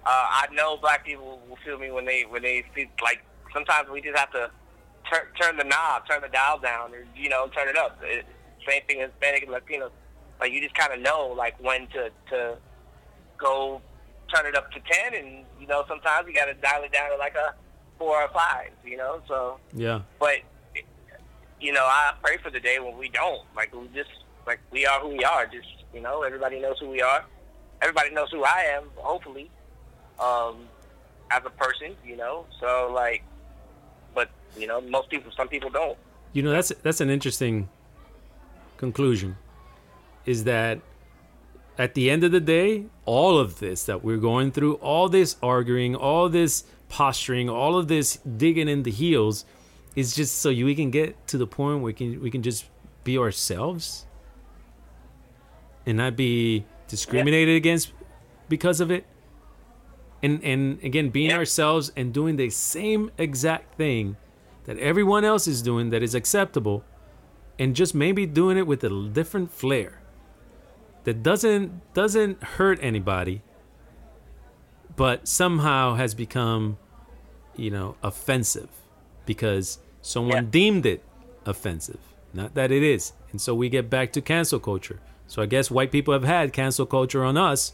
uh, 0.06 0.10
I 0.10 0.48
know 0.52 0.78
black 0.78 1.06
people 1.06 1.42
will 1.50 1.58
feel 1.64 1.80
me 1.80 1.92
when 1.92 2.06
they 2.06 2.26
when 2.28 2.42
they 2.42 2.66
see 2.76 2.90
like 3.02 3.24
sometimes 3.54 3.90
we 3.90 4.02
just 4.02 4.18
have 4.18 4.32
to 4.32 4.52
turn 5.12 5.22
turn 5.42 5.58
the 5.58 5.64
knob, 5.64 6.08
turn 6.08 6.22
the 6.22 6.30
dial 6.30 6.60
down, 6.60 6.94
or 6.94 7.06
you 7.16 7.30
know 7.30 7.48
turn 7.48 7.70
it 7.70 7.78
up. 7.78 8.00
It, 8.04 8.26
same 8.68 8.82
thing 8.88 9.02
as 9.02 9.12
Hispanic 9.12 9.44
and 9.44 9.52
Latinos. 9.52 9.92
Like 10.40 10.52
you 10.52 10.62
just 10.62 10.76
kind 10.76 10.94
of 10.94 11.00
know 11.00 11.34
like 11.36 11.62
when 11.62 11.88
to 11.88 12.10
to 12.30 12.58
go 13.38 13.82
turn 14.34 14.46
it 14.46 14.56
up 14.56 14.72
to 14.72 14.80
ten, 14.80 15.14
and 15.14 15.46
you 15.60 15.68
know 15.68 15.84
sometimes 15.88 16.28
you 16.28 16.34
got 16.34 16.46
to 16.46 16.54
dial 16.56 16.84
it 16.84 16.92
down 16.92 17.12
to 17.12 17.18
like 17.18 17.36
a 17.36 17.54
four 17.98 18.22
or 18.22 18.30
five. 18.30 18.70
You 18.86 18.98
know, 18.98 19.22
so 19.28 19.60
yeah. 19.74 20.02
but 20.20 20.38
you 21.64 21.72
know, 21.72 21.86
I 21.86 22.14
pray 22.22 22.38
for 22.38 22.52
the 22.52 22.60
day 22.60 22.80
when 22.80 22.98
we 22.98 23.10
don't. 23.10 23.42
Like 23.56 23.74
we 23.74 23.88
just 23.96 24.10
like 24.46 24.60
we 24.72 24.86
are 24.86 25.00
who 25.00 25.10
we 25.10 25.24
are. 25.24 25.46
Just 25.46 25.68
you 25.94 26.02
know, 26.02 26.24
everybody 26.24 26.60
knows 26.60 26.78
who 26.80 26.90
we 26.90 27.02
are. 27.02 27.26
Everybody 27.82 28.12
knows 28.12 28.30
who 28.32 28.44
I 28.44 28.66
am. 28.76 28.84
Hopefully, 28.96 29.50
um, 30.20 30.68
as 31.32 31.42
a 31.46 31.50
person, 31.50 31.96
you 32.06 32.18
know. 32.18 32.46
So 32.60 32.92
like, 32.94 33.24
but 34.14 34.30
you 34.58 34.68
know, 34.68 34.82
most 34.82 35.10
people, 35.10 35.32
some 35.36 35.48
people 35.48 35.70
don't. 35.70 35.98
You 36.34 36.44
know, 36.44 36.52
that's 36.52 36.72
that's 36.82 37.02
an 37.02 37.10
interesting 37.10 37.70
conclusion. 38.78 39.38
Is 40.26 40.44
that 40.46 40.80
at 41.78 41.96
the 41.96 42.10
end 42.10 42.24
of 42.24 42.32
the 42.32 42.40
day, 42.40 42.86
all 43.06 43.38
of 43.38 43.60
this 43.60 43.84
that 43.86 44.04
we're 44.04 44.18
going 44.18 44.52
through, 44.52 44.76
all 44.76 45.10
this 45.10 45.38
arguing, 45.42 45.96
all 45.96 46.30
this 46.30 46.66
posturing, 46.90 47.50
all 47.50 47.78
of 47.78 47.88
this 47.88 48.18
digging 48.18 48.68
in 48.68 48.84
the 48.84 48.92
heels, 48.92 49.46
is 49.96 50.16
just 50.16 50.38
so 50.40 50.50
you, 50.50 50.66
we 50.66 50.76
can 50.76 50.92
get 50.92 51.26
to 51.28 51.38
the 51.38 51.48
point 51.48 51.78
where 51.78 51.86
we 51.86 51.94
can 51.94 52.22
we 52.22 52.30
can 52.32 52.42
just 52.44 52.66
be 53.04 53.18
ourselves 53.18 54.06
and 55.86 55.98
not 55.98 56.16
be 56.16 56.66
discriminated 56.88 57.56
against 57.56 57.92
because 58.50 58.80
of 58.80 58.92
it. 58.92 59.06
And 60.22 60.44
and 60.44 60.80
again, 60.84 61.10
being 61.10 61.32
Yeah. 61.32 61.38
ourselves 61.38 61.92
and 61.96 62.14
doing 62.14 62.38
the 62.38 62.50
same 62.50 63.12
exact 63.18 63.76
thing 63.76 64.16
that 64.66 64.78
everyone 64.78 65.26
else 65.26 65.48
is 65.48 65.62
doing 65.62 65.90
that 65.90 66.02
is 66.02 66.16
acceptable 66.16 66.84
and 67.60 67.76
just 67.76 67.94
maybe 67.94 68.26
doing 68.26 68.58
it 68.58 68.66
with 68.66 68.84
a 68.84 69.10
different 69.12 69.52
flair 69.52 70.00
that 71.04 71.22
doesn't 71.24 71.94
doesn't 71.94 72.42
hurt 72.44 72.80
anybody 72.82 73.42
but 74.96 75.28
somehow 75.28 75.96
has 75.96 76.14
become 76.14 76.78
you 77.56 77.70
know 77.72 77.96
offensive 78.04 78.70
because 79.26 79.80
someone 80.02 80.36
Yeah. 80.46 80.50
deemed 80.50 80.86
it 80.86 81.04
offensive 81.46 82.00
not 82.34 82.54
that 82.56 82.72
it 82.72 82.84
is 82.84 83.14
and 83.32 83.40
so 83.42 83.54
we 83.56 83.70
get 83.70 83.90
back 83.90 84.12
to 84.14 84.22
cancel 84.22 84.60
culture 84.60 85.00
so 85.28 85.42
i 85.42 85.46
guess 85.46 85.70
white 85.72 85.92
people 85.92 86.14
have 86.14 86.24
had 86.24 86.54
cancel 86.54 86.86
culture 86.86 87.24
on 87.24 87.38
us 87.38 87.74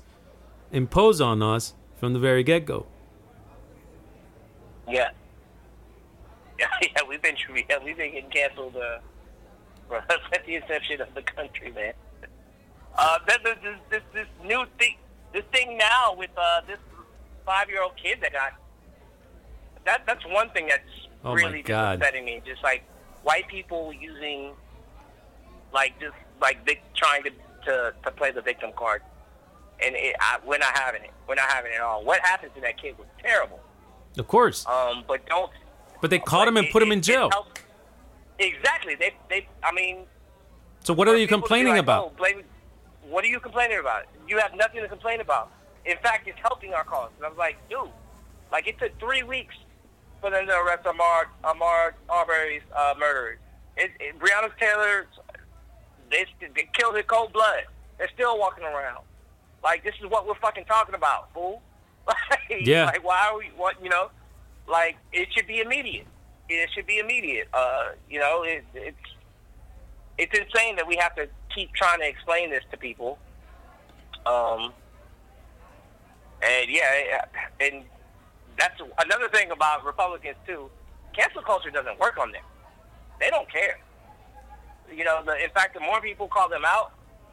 imposed 0.71 1.21
on 1.21 1.41
us 1.41 1.73
from 1.97 2.13
the 2.13 2.19
very 2.19 2.43
get-go 2.43 2.85
Yeah. 4.87 5.09
Yeah, 6.59 6.67
yeah, 6.81 7.01
we've 7.07 7.21
been 7.21 7.35
yeah, 7.69 7.77
we've 7.83 7.95
been 7.95 8.11
getting 8.11 8.29
canceled 8.29 8.75
uh, 8.75 8.99
at 10.33 10.45
the 10.45 10.55
inception 10.55 10.99
of 10.99 11.07
the 11.13 11.21
country, 11.21 11.71
man. 11.71 11.93
Uh, 13.01 13.17
this, 13.25 13.37
this, 13.43 13.75
this, 13.89 14.01
this, 14.13 14.27
new 14.43 14.65
thing, 14.77 14.95
this 15.31 15.45
thing 15.53 15.77
now 15.77 16.13
with 16.17 16.31
uh, 16.37 16.59
this 16.67 16.79
five-year-old 17.45 17.93
kid 17.95 18.17
that 18.21 18.33
got 18.33 18.51
that 19.85 20.03
that's 20.05 20.25
one 20.27 20.49
thing 20.49 20.67
that's 20.67 20.83
Oh 21.23 21.33
really 21.33 21.61
God. 21.61 21.95
upsetting 21.95 22.25
me. 22.25 22.41
Just 22.45 22.61
like 22.61 22.83
white 23.23 23.47
people 23.47 23.93
using 23.93 24.51
like 25.73 25.97
just 26.01 26.15
like 26.41 26.65
vic- 26.65 26.83
trying 26.93 27.23
to, 27.23 27.31
to 27.65 27.93
to 28.03 28.11
play 28.11 28.31
the 28.31 28.41
victim 28.41 28.71
card. 28.75 29.01
and 29.81 29.95
it, 29.95 30.15
I, 30.19 30.39
we're 30.45 30.57
not 30.57 30.77
having 30.77 31.03
it. 31.03 31.11
We're 31.27 31.35
not 31.35 31.49
having 31.49 31.71
it 31.71 31.75
at 31.75 31.81
all. 31.81 32.03
What 32.03 32.19
happened 32.21 32.53
to 32.55 32.61
that 32.61 32.77
kid 32.81 32.97
was 32.97 33.07
terrible. 33.21 33.59
Of 34.17 34.27
course. 34.27 34.65
Um, 34.67 35.03
but 35.07 35.25
don't. 35.25 35.51
But 36.01 36.09
they 36.09 36.19
caught 36.19 36.47
him 36.47 36.57
and 36.57 36.69
put 36.69 36.83
him 36.83 36.91
in 36.91 37.01
jail. 37.01 37.29
Exactly. 38.39 38.95
They, 38.95 39.13
they. 39.29 39.47
I 39.63 39.71
mean. 39.71 40.05
So 40.83 40.93
what 40.93 41.07
are 41.07 41.17
you 41.17 41.27
complaining 41.27 41.73
like, 41.73 41.81
about? 41.81 42.05
Oh, 42.05 42.11
blame, 42.17 42.43
what 43.09 43.23
are 43.23 43.27
you 43.27 43.39
complaining 43.39 43.79
about? 43.79 44.05
You 44.27 44.37
have 44.37 44.55
nothing 44.55 44.81
to 44.81 44.87
complain 44.87 45.21
about. 45.21 45.51
In 45.85 45.97
fact, 45.97 46.27
it's 46.27 46.39
helping 46.39 46.73
our 46.73 46.83
cause. 46.83 47.11
And 47.17 47.25
I 47.25 47.29
was 47.29 47.37
like, 47.37 47.57
dude, 47.69 47.89
like 48.51 48.67
it 48.67 48.77
took 48.79 48.97
three 48.99 49.23
weeks 49.23 49.55
for 50.21 50.29
them 50.29 50.45
to 50.45 50.53
arrest 50.53 50.83
Ahmaud, 50.83 51.25
Ahmaud 51.43 51.93
Arbery's 52.09 52.61
uh, 52.75 52.93
murderers. 52.99 53.39
It, 53.77 53.91
it, 53.99 54.19
Breonna 54.19 54.49
Taylor, 54.59 55.07
they, 56.11 56.25
they 56.41 56.69
killed 56.73 56.95
in 56.97 57.03
cold 57.03 57.33
blood. 57.33 57.63
They're 57.97 58.09
still 58.13 58.37
walking 58.37 58.63
around. 58.63 59.03
Like 59.63 59.83
this 59.83 59.95
is 60.01 60.09
what 60.09 60.27
we're 60.27 60.35
fucking 60.35 60.65
talking 60.65 60.95
about, 60.95 61.33
fool. 61.33 61.61
like, 62.07 62.61
yeah. 62.61 62.85
Like 62.85 63.03
why 63.03 63.29
are 63.29 63.37
we? 63.37 63.51
What 63.55 63.81
you 63.83 63.89
know? 63.89 64.09
Like 64.67 64.97
it 65.11 65.27
should 65.33 65.47
be 65.47 65.59
immediate. 65.59 66.07
It 66.47 66.69
should 66.73 66.87
be 66.87 66.99
immediate. 66.99 67.47
Uh, 67.53 67.89
you 68.09 68.19
know, 68.19 68.43
it, 68.43 68.63
it's 68.73 68.97
it's 70.19 70.37
insane 70.37 70.75
that 70.75 70.85
we 70.85 70.97
have 70.97 71.15
to 71.15 71.27
keep 71.55 71.73
trying 71.73 71.99
to 71.99 72.07
explain 72.07 72.49
this 72.49 72.63
to 72.71 72.77
people. 72.77 73.17
Um, 74.25 74.73
and 76.43 76.69
yeah, 76.69 77.25
and 77.61 77.83
that's 78.57 78.79
another 78.99 79.29
thing 79.29 79.51
about 79.51 79.85
Republicans 79.85 80.35
too. 80.45 80.69
Cancel 81.15 81.41
culture 81.41 81.71
doesn't 81.71 81.97
work 81.99 82.17
on 82.17 82.31
them. 82.31 82.43
They 83.19 83.29
don't 83.29 83.49
care. 83.49 83.79
You 84.93 85.05
know, 85.05 85.21
the, 85.25 85.41
in 85.41 85.49
fact, 85.51 85.73
the 85.73 85.79
more 85.79 86.01
people 86.01 86.27
call 86.27 86.49
them 86.49 86.63
out, 86.65 86.91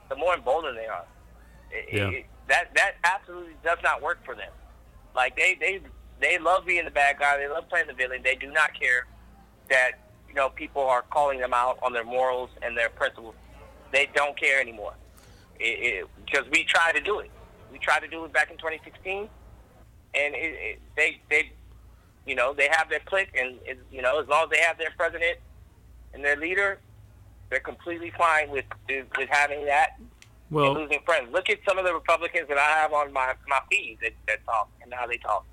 the 0.09 0.17
more 0.17 0.35
emboldened 0.35 0.79
they 0.79 0.87
are. 0.87 1.05
It, 1.73 1.89
yeah. 1.93 2.09
it, 2.09 2.27
that 2.49 2.73
that 2.77 2.93
absolutely 3.03 3.57
does 3.65 3.79
not 3.83 4.01
work 4.01 4.25
for 4.25 4.37
them. 4.37 4.53
Like 5.17 5.37
they 5.37 5.57
they 5.59 5.81
they 6.21 6.39
love 6.39 6.65
being 6.67 6.85
the 6.85 6.91
bad 6.93 7.19
guy. 7.19 7.37
They 7.37 7.49
love 7.49 7.69
playing 7.69 7.89
the 7.89 7.95
villain. 7.95 8.23
They 8.23 8.37
do 8.37 8.53
not 8.53 8.79
care 8.79 9.07
that 9.69 10.06
you 10.37 10.43
know 10.43 10.51
people 10.51 10.83
are 10.83 11.01
calling 11.01 11.41
them 11.41 11.55
out 11.55 11.79
on 11.83 11.95
their 11.95 12.05
morals 12.05 12.51
and 12.61 12.77
their 12.77 12.91
principles. 12.91 13.35
They 13.91 14.07
don't 14.15 14.39
care 14.39 14.61
anymore. 14.61 14.93
It, 15.59 16.07
because 16.27 16.45
we 16.53 16.65
tried 16.65 16.93
to 16.93 17.01
do 17.01 17.21
it. 17.21 17.31
We 17.73 17.79
tried 17.79 18.01
to 18.01 18.09
do 18.09 18.27
it 18.27 18.35
back 18.35 18.51
in 18.51 18.59
2016, 18.59 19.31
and 20.15 20.35
they 20.95 21.21
they 21.31 21.53
you 22.27 22.35
know 22.35 22.53
they 22.53 22.69
have 22.71 22.91
their 22.91 23.01
clique, 23.07 23.35
and 23.35 23.57
you 23.91 24.03
know 24.03 24.21
as 24.21 24.29
long 24.29 24.45
as 24.45 24.51
they 24.51 24.61
have 24.61 24.77
their 24.77 24.93
president 24.95 25.39
and 26.13 26.23
their 26.23 26.37
leader, 26.37 26.81
they're 27.49 27.61
completely 27.61 28.13
fine 28.19 28.51
with 28.51 28.67
with 28.91 29.31
having 29.31 29.65
that 29.65 29.99
well, 30.51 30.67
and 30.67 30.81
losing 30.81 31.01
friends. 31.07 31.33
Look 31.33 31.49
at 31.49 31.61
some 31.67 31.79
of 31.79 31.87
the 31.87 31.95
Republicans 31.95 32.47
that 32.49 32.59
I 32.59 32.79
have 32.83 32.93
on 32.93 33.11
my 33.11 33.33
my 33.49 33.61
feed 33.71 33.97
that, 34.03 34.13
that 34.29 34.45
talk 34.45 34.69
and 34.83 34.93
how 34.93 35.07
they 35.07 35.17
talk. 35.17 35.47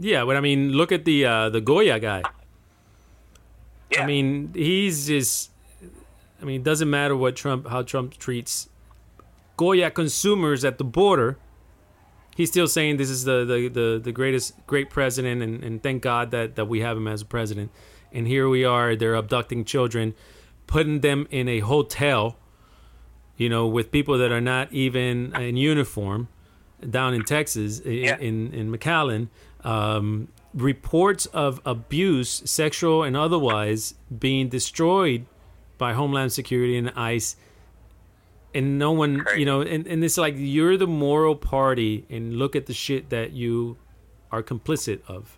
Yeah, 0.00 0.24
but 0.24 0.38
I 0.38 0.40
mean, 0.40 0.72
look 0.72 0.90
at 0.90 1.04
the 1.04 1.26
uh, 1.26 1.50
the 1.50 1.60
Goya 1.60 2.00
guy. 2.00 2.22
Yeah. 3.90 4.02
I 4.02 4.06
mean, 4.06 4.52
he's 4.54 5.06
just. 5.06 5.50
I 6.40 6.44
mean, 6.44 6.60
it 6.60 6.64
doesn't 6.64 6.90
matter 6.90 7.16
what 7.16 7.36
Trump, 7.36 7.68
how 7.68 7.82
Trump 7.82 8.18
treats 8.18 8.68
Goya 9.56 9.90
consumers 9.90 10.64
at 10.64 10.78
the 10.78 10.84
border. 10.84 11.38
He's 12.36 12.50
still 12.50 12.66
saying 12.66 12.96
this 12.96 13.08
is 13.08 13.24
the 13.24 13.44
the, 13.44 13.68
the, 13.68 14.00
the 14.02 14.12
greatest 14.12 14.54
great 14.66 14.90
president, 14.90 15.42
and, 15.42 15.62
and 15.62 15.82
thank 15.82 16.02
God 16.02 16.32
that, 16.32 16.56
that 16.56 16.66
we 16.66 16.80
have 16.80 16.96
him 16.96 17.06
as 17.06 17.22
a 17.22 17.24
president. 17.24 17.70
And 18.12 18.26
here 18.26 18.48
we 18.48 18.64
are, 18.64 18.94
they're 18.94 19.14
abducting 19.14 19.64
children, 19.64 20.14
putting 20.66 21.00
them 21.00 21.26
in 21.30 21.48
a 21.48 21.60
hotel, 21.60 22.36
you 23.36 23.48
know, 23.48 23.66
with 23.66 23.90
people 23.90 24.18
that 24.18 24.30
are 24.30 24.40
not 24.40 24.72
even 24.72 25.34
in 25.34 25.56
uniform 25.56 26.28
down 26.88 27.14
in 27.14 27.24
Texas, 27.24 27.80
yeah. 27.84 28.16
in, 28.18 28.52
in, 28.52 28.54
in 28.54 28.72
McAllen. 28.72 29.28
Um, 29.64 30.28
reports 30.54 31.26
of 31.26 31.60
abuse, 31.66 32.42
sexual 32.44 33.02
and 33.02 33.16
otherwise, 33.16 33.94
being 34.16 34.48
destroyed 34.48 35.26
by 35.78 35.92
Homeland 35.92 36.32
Security 36.32 36.76
and 36.76 36.90
ICE. 36.90 37.36
And 38.54 38.78
no 38.78 38.92
one, 38.92 39.20
Crazy. 39.20 39.40
you 39.40 39.46
know, 39.46 39.62
and, 39.62 39.84
and 39.86 40.04
it's 40.04 40.16
like 40.16 40.34
you're 40.38 40.76
the 40.76 40.86
moral 40.86 41.34
party, 41.34 42.06
and 42.08 42.36
look 42.36 42.54
at 42.54 42.66
the 42.66 42.72
shit 42.74 43.10
that 43.10 43.32
you 43.32 43.76
are 44.30 44.42
complicit 44.44 45.00
of. 45.08 45.36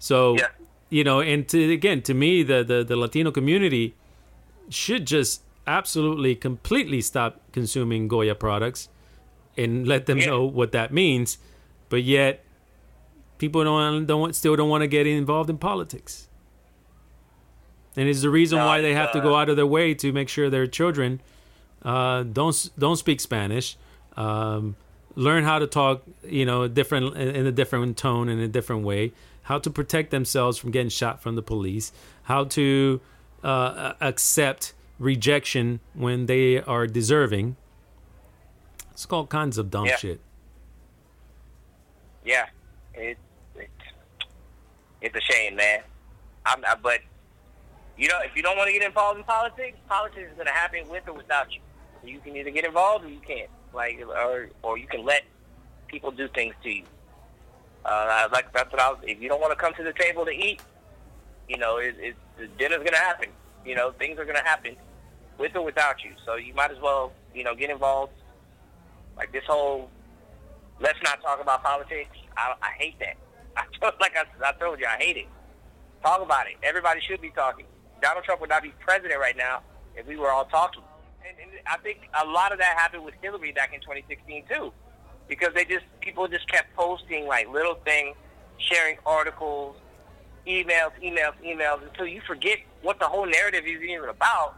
So, 0.00 0.36
yeah. 0.36 0.48
you 0.90 1.04
know, 1.04 1.20
and 1.20 1.48
to 1.50 1.72
again, 1.72 2.02
to 2.02 2.14
me, 2.14 2.42
the, 2.42 2.64
the 2.64 2.82
the 2.82 2.96
Latino 2.96 3.30
community 3.30 3.94
should 4.68 5.06
just 5.06 5.42
absolutely, 5.64 6.34
completely 6.34 7.00
stop 7.00 7.40
consuming 7.52 8.08
Goya 8.08 8.34
products, 8.34 8.88
and 9.56 9.86
let 9.86 10.06
them 10.06 10.18
Yeah. 10.18 10.26
know 10.26 10.42
what 10.44 10.72
that 10.72 10.92
means. 10.92 11.38
But 11.88 12.02
yet, 12.02 12.44
people 13.42 13.64
don't 13.64 14.06
don't 14.06 14.36
still 14.36 14.54
don't 14.54 14.68
want 14.68 14.82
to 14.82 14.86
get 14.86 15.04
involved 15.04 15.50
in 15.50 15.58
politics. 15.58 16.28
And 17.96 18.08
it's 18.08 18.22
the 18.22 18.30
reason 18.30 18.58
No, 18.58 18.66
why 18.66 18.80
they 18.80 18.94
have 18.94 19.10
to 19.12 19.20
go 19.20 19.34
uh, 19.34 19.40
out 19.40 19.48
of 19.48 19.56
their 19.56 19.66
way 19.66 19.94
to 19.94 20.12
make 20.12 20.28
sure 20.28 20.48
their 20.48 20.68
children 20.68 21.20
uh, 21.82 22.22
don't 22.22 22.70
don't 22.78 22.96
speak 22.96 23.18
Spanish, 23.20 23.76
um, 24.16 24.76
learn 25.16 25.42
how 25.42 25.58
to 25.58 25.66
talk, 25.66 26.04
you 26.22 26.46
know, 26.46 26.68
different 26.68 27.16
in 27.16 27.44
a 27.44 27.50
different 27.52 27.96
tone 27.96 28.28
in 28.28 28.38
a 28.38 28.46
different 28.46 28.84
way, 28.84 29.12
how 29.50 29.58
to 29.58 29.70
protect 29.70 30.12
themselves 30.12 30.56
from 30.56 30.70
getting 30.70 30.88
shot 30.88 31.20
from 31.20 31.34
the 31.34 31.42
police, 31.42 31.92
how 32.22 32.44
to 32.44 33.00
uh, 33.42 33.94
accept 34.00 34.72
rejection 35.00 35.80
when 35.94 36.26
they 36.26 36.62
are 36.62 36.86
deserving. 36.86 37.56
It's 38.92 39.04
all 39.10 39.26
kinds 39.26 39.58
of 39.58 39.68
dumb 39.68 39.86
Yeah. 39.86 39.96
shit. 39.96 40.20
Yeah, 42.24 42.46
it, 42.94 43.00
it 43.00 43.18
it's 45.02 45.14
a 45.16 45.32
shame, 45.32 45.56
man. 45.56 45.80
I'm, 46.46 46.64
I, 46.64 46.76
but 46.82 47.00
you 47.98 48.08
know, 48.08 48.18
if 48.24 48.34
you 48.34 48.42
don't 48.42 48.56
want 48.56 48.68
to 48.68 48.72
get 48.72 48.82
involved 48.82 49.18
in 49.18 49.24
politics, 49.24 49.76
politics 49.88 50.30
is 50.30 50.34
going 50.34 50.46
to 50.46 50.52
happen 50.52 50.88
with 50.88 51.06
or 51.06 51.14
without 51.14 51.48
you. 51.52 51.60
You 52.04 52.20
can 52.20 52.36
either 52.36 52.50
get 52.50 52.64
involved 52.64 53.04
or 53.04 53.08
you 53.08 53.20
can't. 53.26 53.50
Like, 53.74 54.00
or 54.00 54.48
or 54.62 54.78
you 54.78 54.86
can 54.86 55.04
let 55.04 55.22
people 55.88 56.10
do 56.10 56.28
things 56.28 56.54
to 56.62 56.70
you. 56.70 56.84
Uh, 57.84 58.28
like 58.32 58.52
that's 58.52 58.70
what 58.72 58.80
I 58.80 58.90
was. 58.90 58.98
If 59.02 59.20
you 59.20 59.28
don't 59.28 59.40
want 59.40 59.52
to 59.52 59.56
come 59.56 59.74
to 59.74 59.82
the 59.82 59.92
table 59.92 60.24
to 60.24 60.30
eat, 60.30 60.60
you 61.48 61.58
know, 61.58 61.78
it, 61.78 61.94
it, 61.98 62.16
the 62.38 62.46
dinner's 62.58 62.78
going 62.78 62.92
to 62.92 62.98
happen. 62.98 63.28
You 63.64 63.74
know, 63.74 63.92
things 63.92 64.18
are 64.18 64.24
going 64.24 64.36
to 64.36 64.44
happen 64.44 64.76
with 65.38 65.54
or 65.56 65.64
without 65.64 66.02
you. 66.04 66.12
So 66.24 66.36
you 66.36 66.54
might 66.54 66.70
as 66.70 66.80
well, 66.80 67.12
you 67.34 67.44
know, 67.44 67.54
get 67.54 67.70
involved. 67.70 68.12
Like 69.16 69.32
this 69.32 69.44
whole 69.46 69.90
let's 70.80 70.98
not 71.02 71.22
talk 71.22 71.40
about 71.40 71.62
politics. 71.62 72.10
I, 72.36 72.54
I 72.60 72.70
hate 72.78 72.98
that. 72.98 73.16
I 73.56 73.64
told, 73.80 73.94
like 74.00 74.16
I, 74.16 74.24
I 74.48 74.52
told 74.52 74.80
you, 74.80 74.86
I 74.86 74.96
hate 74.96 75.16
it. 75.16 75.26
Talk 76.02 76.22
about 76.22 76.46
it. 76.46 76.54
Everybody 76.62 77.00
should 77.00 77.20
be 77.20 77.30
talking. 77.30 77.66
Donald 78.00 78.24
Trump 78.24 78.40
would 78.40 78.50
not 78.50 78.62
be 78.62 78.72
president 78.80 79.20
right 79.20 79.36
now 79.36 79.62
if 79.96 80.06
we 80.06 80.16
were 80.16 80.30
all 80.30 80.44
talking. 80.46 80.82
And, 81.26 81.38
and 81.38 81.50
I 81.66 81.76
think 81.78 82.08
a 82.20 82.26
lot 82.26 82.52
of 82.52 82.58
that 82.58 82.76
happened 82.76 83.04
with 83.04 83.14
Hillary 83.22 83.52
back 83.52 83.72
in 83.72 83.80
2016 83.80 84.44
too, 84.50 84.72
because 85.28 85.54
they 85.54 85.64
just 85.64 85.84
people 86.00 86.26
just 86.26 86.48
kept 86.48 86.74
posting 86.74 87.26
like 87.26 87.48
little 87.48 87.76
things, 87.84 88.16
sharing 88.58 88.96
articles, 89.06 89.76
emails, 90.46 90.90
emails, 91.02 91.34
emails, 91.44 91.86
until 91.86 92.06
you 92.06 92.20
forget 92.26 92.58
what 92.82 92.98
the 92.98 93.06
whole 93.06 93.26
narrative 93.26 93.64
is 93.64 93.80
even 93.82 94.08
about. 94.08 94.56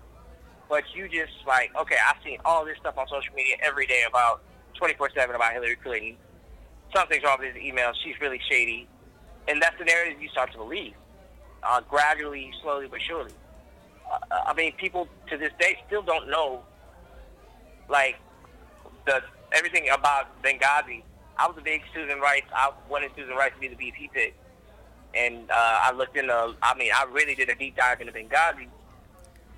But 0.69 0.85
you 0.95 1.09
just 1.09 1.33
like, 1.47 1.71
okay, 1.77 1.97
I've 2.09 2.23
seen 2.25 2.39
all 2.45 2.65
this 2.65 2.79
stuff 2.79 2.97
on 2.97 3.07
social 3.09 3.35
media 3.35 3.57
every 3.63 3.87
day 3.87 4.05
about 4.09 4.43
24/7 4.81 5.35
about 5.35 5.53
Hillary 5.53 5.77
Clinton. 5.77 6.17
Something's 6.95 7.25
wrong 7.25 7.39
with 7.41 7.55
his 7.55 7.63
emails. 7.63 7.95
She's 8.05 8.21
really 8.21 8.41
shady, 8.49 8.87
and 9.49 9.61
that's 9.61 9.77
the 9.79 9.85
narrative 9.85 10.23
you 10.23 10.29
start 10.29 10.53
to 10.53 10.59
believe, 10.59 10.95
uh, 11.63 11.81
gradually, 11.89 12.53
slowly 12.63 12.87
but 12.87 13.01
surely. 13.01 13.33
Uh, 14.11 14.19
I 14.47 14.55
mean, 14.55 14.73
people 14.77 15.09
to 15.29 15.37
this 15.37 15.53
day 15.59 15.77
still 15.87 16.03
don't 16.03 16.29
know, 16.31 16.63
like, 17.89 18.17
the 19.07 19.23
everything 19.53 19.89
about 19.91 20.41
Benghazi. 20.43 21.03
I 21.37 21.49
was 21.49 21.57
a 21.59 21.63
big 21.63 21.83
Susan 21.93 22.21
Rice. 22.21 22.43
I 22.55 22.71
wanted 22.89 23.11
Susan 23.17 23.35
Rice 23.35 23.53
to 23.55 23.61
be 23.61 23.69
the 23.69 23.77
VP 23.77 24.11
pick, 24.13 24.37
and 25.15 25.51
uh, 25.51 25.55
I 25.55 25.93
looked 25.93 26.17
into. 26.17 26.55
I 26.63 26.75
mean, 26.77 26.93
I 26.95 27.05
really 27.11 27.35
did 27.35 27.49
a 27.49 27.55
deep 27.57 27.77
dive 27.77 28.01
into 28.01 28.13
Benghazi, 28.13 28.69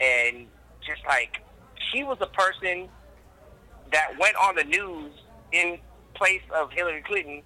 and 0.00 0.46
just 0.86 1.04
like 1.06 1.42
she 1.92 2.02
was 2.02 2.18
a 2.20 2.26
person 2.26 2.88
that 3.92 4.18
went 4.18 4.36
on 4.36 4.54
the 4.54 4.64
news 4.64 5.12
in 5.52 5.78
place 6.16 6.42
of 6.54 6.70
Hillary 6.72 7.02
Clinton 7.02 7.42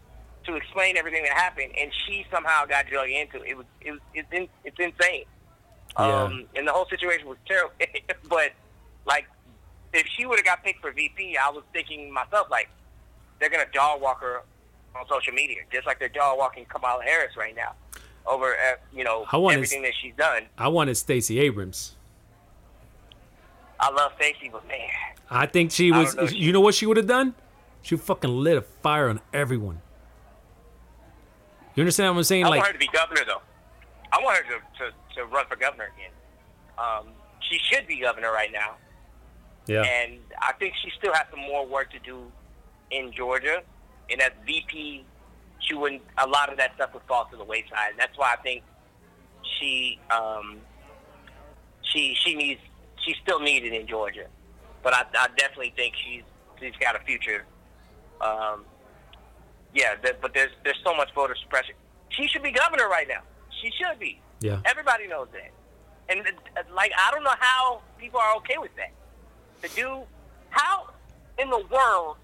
to 0.46 0.56
explain 0.56 0.96
everything 0.96 1.22
that 1.24 1.32
happened, 1.32 1.72
and 1.78 1.90
she 2.06 2.24
somehow 2.30 2.64
got 2.66 2.86
dragged 2.86 3.10
into 3.10 3.42
it. 3.44 3.50
It 3.50 3.56
was 3.56 3.66
it 3.80 3.90
was 3.92 4.00
it's, 4.14 4.28
in, 4.32 4.48
it's 4.64 4.78
insane. 4.78 5.24
Yeah. 5.98 6.22
Um, 6.22 6.44
and 6.54 6.66
the 6.66 6.72
whole 6.72 6.86
situation 6.86 7.28
was 7.28 7.38
terrible. 7.46 7.74
but 8.28 8.52
like, 9.06 9.26
if 9.92 10.06
she 10.06 10.24
would 10.24 10.38
have 10.38 10.46
got 10.46 10.64
picked 10.64 10.80
for 10.80 10.92
VP, 10.92 11.36
I 11.36 11.50
was 11.50 11.64
thinking 11.72 12.12
myself 12.12 12.48
like, 12.50 12.68
they're 13.38 13.50
gonna 13.50 13.64
dog 13.72 14.00
walk 14.00 14.20
her 14.20 14.42
on 14.94 15.06
social 15.08 15.32
media, 15.32 15.58
just 15.72 15.86
like 15.86 15.98
they're 15.98 16.08
dog 16.08 16.38
walking 16.38 16.64
Kamala 16.66 17.02
Harris 17.02 17.36
right 17.36 17.54
now 17.54 17.74
over 18.26 18.52
uh, 18.52 18.76
you 18.92 19.04
know 19.04 19.24
I 19.30 19.36
wanna 19.36 19.56
everything 19.56 19.82
that 19.82 19.92
she's 20.00 20.14
done. 20.16 20.44
I 20.58 20.68
wanted 20.68 20.96
Stacey 20.96 21.38
Abrams. 21.40 21.96
I 23.78 23.90
love 23.90 24.12
Stacey, 24.16 24.50
but 24.52 24.66
man, 24.68 24.78
I 25.30 25.46
think 25.46 25.70
she 25.70 25.90
was. 25.90 26.14
know. 26.14 26.24
You 26.24 26.52
know 26.52 26.60
what 26.60 26.74
she 26.74 26.86
would 26.86 26.98
have 26.98 27.06
done? 27.06 27.34
She 27.82 27.96
fucking 27.96 28.30
lit 28.30 28.56
a 28.56 28.62
fire 28.62 29.08
on 29.08 29.20
everyone. 29.32 29.80
You 31.74 31.82
understand 31.82 32.14
what 32.14 32.20
I'm 32.20 32.24
saying? 32.24 32.44
I 32.44 32.48
like, 32.48 32.58
want 32.58 32.66
her 32.68 32.72
to 32.74 32.78
be 32.78 32.88
governor, 32.92 33.22
though. 33.26 33.42
I 34.12 34.22
want 34.22 34.38
her 34.38 34.42
to, 34.42 34.58
to, 34.78 35.14
to 35.16 35.24
run 35.26 35.46
for 35.48 35.56
governor 35.56 35.90
again. 35.96 36.10
Um, 36.76 37.12
she 37.40 37.58
should 37.58 37.86
be 37.86 38.00
governor 38.00 38.32
right 38.32 38.50
now. 38.52 38.76
yeah, 39.66 39.82
And 39.82 40.18
I 40.40 40.52
think 40.54 40.74
she 40.82 40.90
still 40.98 41.12
has 41.14 41.26
some 41.30 41.40
more 41.40 41.66
work 41.66 41.90
to 41.92 41.98
do 42.00 42.30
in 42.90 43.12
Georgia. 43.12 43.62
And 44.10 44.20
as 44.20 44.32
VP, 44.44 45.04
she 45.60 45.74
wouldn't. 45.74 46.02
A 46.18 46.26
lot 46.26 46.50
of 46.50 46.58
that 46.58 46.74
stuff 46.74 46.92
would 46.94 47.04
fall 47.04 47.26
to 47.30 47.36
the 47.36 47.44
wayside. 47.44 47.92
That's 47.96 48.16
why 48.18 48.34
I 48.36 48.42
think 48.42 48.64
she 49.58 50.00
um, 50.10 50.58
she 51.82 52.16
she 52.24 52.34
needs 52.34 52.60
she's 53.04 53.16
still 53.22 53.40
needed 53.40 53.72
in 53.72 53.86
Georgia. 53.86 54.26
But 54.82 54.94
I, 54.94 55.04
I 55.16 55.28
definitely 55.36 55.72
think 55.76 55.94
she's 55.96 56.22
she's 56.58 56.74
got 56.80 56.96
a 56.96 57.00
future. 57.00 57.44
Um, 58.20 58.64
yeah, 59.74 59.94
th- 60.02 60.16
but 60.20 60.34
there's 60.34 60.50
there's 60.64 60.80
so 60.84 60.94
much 60.94 61.12
voter 61.14 61.34
suppression. 61.42 61.74
She 62.10 62.26
should 62.28 62.42
be 62.42 62.50
governor 62.50 62.88
right 62.88 63.06
now. 63.08 63.22
She 63.62 63.70
should 63.78 63.98
be. 63.98 64.20
yeah, 64.40 64.60
Everybody 64.64 65.06
knows 65.06 65.28
that. 65.32 65.50
And 66.08 66.26
uh, 66.26 66.62
like, 66.74 66.90
I 66.98 67.10
don't 67.12 67.22
know 67.22 67.34
how 67.38 67.82
people 67.98 68.18
are 68.18 68.34
okay 68.36 68.58
with 68.58 68.72
that. 68.76 68.90
To 69.62 69.74
do, 69.76 70.02
how 70.50 70.90
in 71.38 71.50
the 71.50 71.62
world 71.70 72.16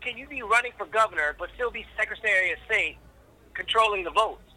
can 0.00 0.16
you 0.18 0.26
be 0.26 0.42
running 0.42 0.72
for 0.76 0.86
governor 0.86 1.36
but 1.38 1.50
still 1.54 1.70
be 1.70 1.84
Secretary 1.96 2.52
of 2.52 2.58
State, 2.66 2.96
controlling 3.54 4.04
the 4.04 4.10
votes? 4.10 4.42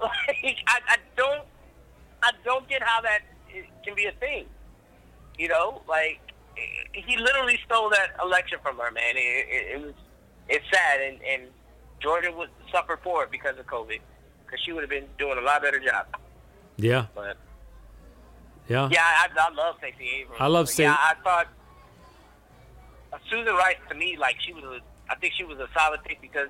Like, 0.00 0.58
I, 0.66 0.78
I 0.88 0.96
don't, 1.16 1.44
I 2.22 2.30
don't 2.44 2.68
get 2.68 2.82
how 2.82 3.00
that 3.02 3.20
can 3.84 3.94
be 3.94 4.06
a 4.06 4.12
thing. 4.12 4.46
You 5.38 5.48
know, 5.48 5.82
like 5.88 6.20
he 6.92 7.16
literally 7.16 7.58
stole 7.66 7.90
that 7.90 8.10
election 8.22 8.58
from 8.62 8.78
her, 8.78 8.90
man. 8.90 9.16
It, 9.16 9.46
it, 9.48 9.74
it 9.76 9.80
was, 9.84 9.94
it's 10.48 10.64
sad, 10.72 11.00
and 11.00 11.18
and 11.22 11.42
Georgia 12.00 12.32
would 12.32 12.50
suffer 12.72 12.98
for 13.02 13.24
it 13.24 13.30
because 13.30 13.58
of 13.58 13.66
COVID, 13.66 13.98
because 14.44 14.60
she 14.64 14.72
would 14.72 14.82
have 14.82 14.90
been 14.90 15.06
doing 15.18 15.38
a 15.38 15.40
lot 15.40 15.62
better 15.62 15.80
job. 15.80 16.06
yeah, 16.76 17.06
But 17.14 17.36
yeah, 18.68 18.88
yeah, 18.92 19.00
I, 19.02 19.28
I 19.36 19.54
love 19.54 19.76
Stacey 19.78 20.08
Abrams. 20.20 20.40
I 20.40 20.46
love 20.48 20.66
But, 20.66 20.72
Sta- 20.72 20.82
Yeah, 20.82 20.96
I 20.98 21.14
thought 21.22 21.48
uh, 23.12 23.18
Susan 23.30 23.54
Rice 23.54 23.76
to 23.88 23.94
me, 23.94 24.16
like 24.18 24.36
she 24.40 24.52
was, 24.52 24.64
a, 24.64 24.80
I 25.10 25.14
think 25.16 25.34
she 25.36 25.44
was 25.44 25.58
a 25.58 25.68
solid 25.76 26.02
pick 26.04 26.20
because 26.20 26.48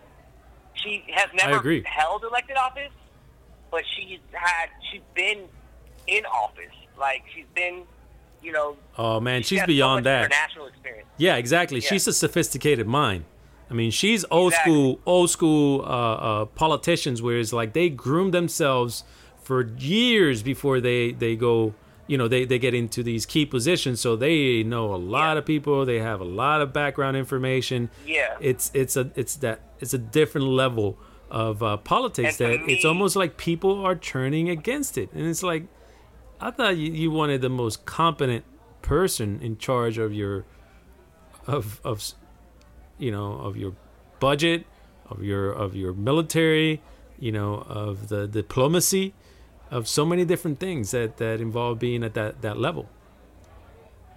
she 0.75 1.05
has 1.15 1.29
never 1.35 1.63
held 1.85 2.25
elected 2.25 2.57
office, 2.57 2.93
but 3.71 3.83
she's 3.97 4.19
had, 4.33 4.69
she's 4.91 5.01
been 5.15 5.45
in 6.07 6.25
office. 6.27 6.65
Like 6.99 7.25
she's 7.35 7.47
been, 7.55 7.83
you 8.43 8.53
know, 8.53 8.77
Oh 8.97 9.21
man, 9.21 9.43
she 9.43 9.57
she's 9.57 9.61
so 9.61 9.67
beyond 9.67 9.99
much 9.99 10.05
that. 10.05 10.25
international 10.27 10.67
experience. 10.67 11.09
Yeah, 11.17 11.37
exactly. 11.37 11.81
Yeah. 11.81 11.89
She's 11.89 12.07
a 12.07 12.13
sophisticated 12.13 12.87
mind. 12.87 13.25
I 13.75 13.77
mean, 13.77 13.91
she's 13.91 14.25
old 14.31 14.53
Exactly. 14.53 14.73
school, 14.73 15.01
old 15.05 15.31
school 15.31 15.81
uh, 15.83 15.85
uh, 15.85 16.45
politicians, 16.45 17.21
where 17.21 17.39
it's 17.41 17.53
like 17.53 17.73
they 17.73 17.89
groom 17.89 18.31
themselves 18.31 19.03
for 19.43 19.67
years 19.79 20.45
before 20.45 20.81
they 20.81 21.11
they 21.11 21.35
go. 21.35 21.75
You 22.07 22.17
know, 22.19 22.29
they 22.29 22.45
they 22.45 22.61
get 22.61 22.73
into 22.75 23.03
these 23.03 23.27
key 23.27 23.45
positions, 23.47 24.01
so 24.01 24.15
they 24.15 24.63
know 24.63 24.95
a 24.95 25.01
lot 25.17 25.33
Yeah. 25.33 25.39
of 25.39 25.45
people. 25.47 25.85
They 25.85 25.99
have 25.99 26.21
a 26.21 26.25
lot 26.43 26.61
of 26.61 26.73
background 26.73 27.17
information. 27.17 27.91
Yeah. 28.07 28.37
it's 28.41 28.71
it's 28.75 28.97
a 28.97 29.11
it's 29.17 29.35
that 29.45 29.59
it's 29.81 29.93
a 29.95 29.99
different 29.99 30.47
level 30.47 30.97
of 31.29 31.61
uh, 31.63 31.77
politics 31.79 32.41
And 32.41 32.53
that 32.53 32.67
to 32.67 32.73
it's 32.73 32.85
almost 32.85 33.17
like 33.17 33.37
people 33.37 33.85
are 33.85 33.97
turning 33.97 34.49
against 34.51 34.97
it, 34.97 35.09
and 35.13 35.27
it's 35.27 35.43
like 35.43 35.65
I 36.41 36.53
thought 36.53 36.77
you, 36.77 36.93
you 36.93 37.11
wanted 37.11 37.41
the 37.41 37.49
most 37.49 37.85
competent 37.87 38.45
person 38.83 39.41
in 39.43 39.59
charge 39.59 39.99
of 39.99 40.13
your 40.15 40.45
of 41.47 41.81
of 41.83 42.03
you 42.99 43.11
know 43.11 43.33
of 43.35 43.57
your 43.57 43.75
budget 44.21 44.65
of 45.09 45.23
your 45.23 45.51
of 45.53 45.75
your 45.75 45.93
military 45.93 46.81
you 47.19 47.33
know 47.33 47.65
of 47.69 48.09
the 48.09 48.27
diplomacy 48.27 49.15
of 49.71 49.89
so 49.89 50.05
many 50.05 50.25
different 50.25 50.59
things 50.59 50.91
that 50.91 51.17
that 51.17 51.41
involve 51.41 51.79
being 51.79 52.03
at 52.03 52.15
that 52.15 52.43
that 52.43 52.57
level 52.57 52.89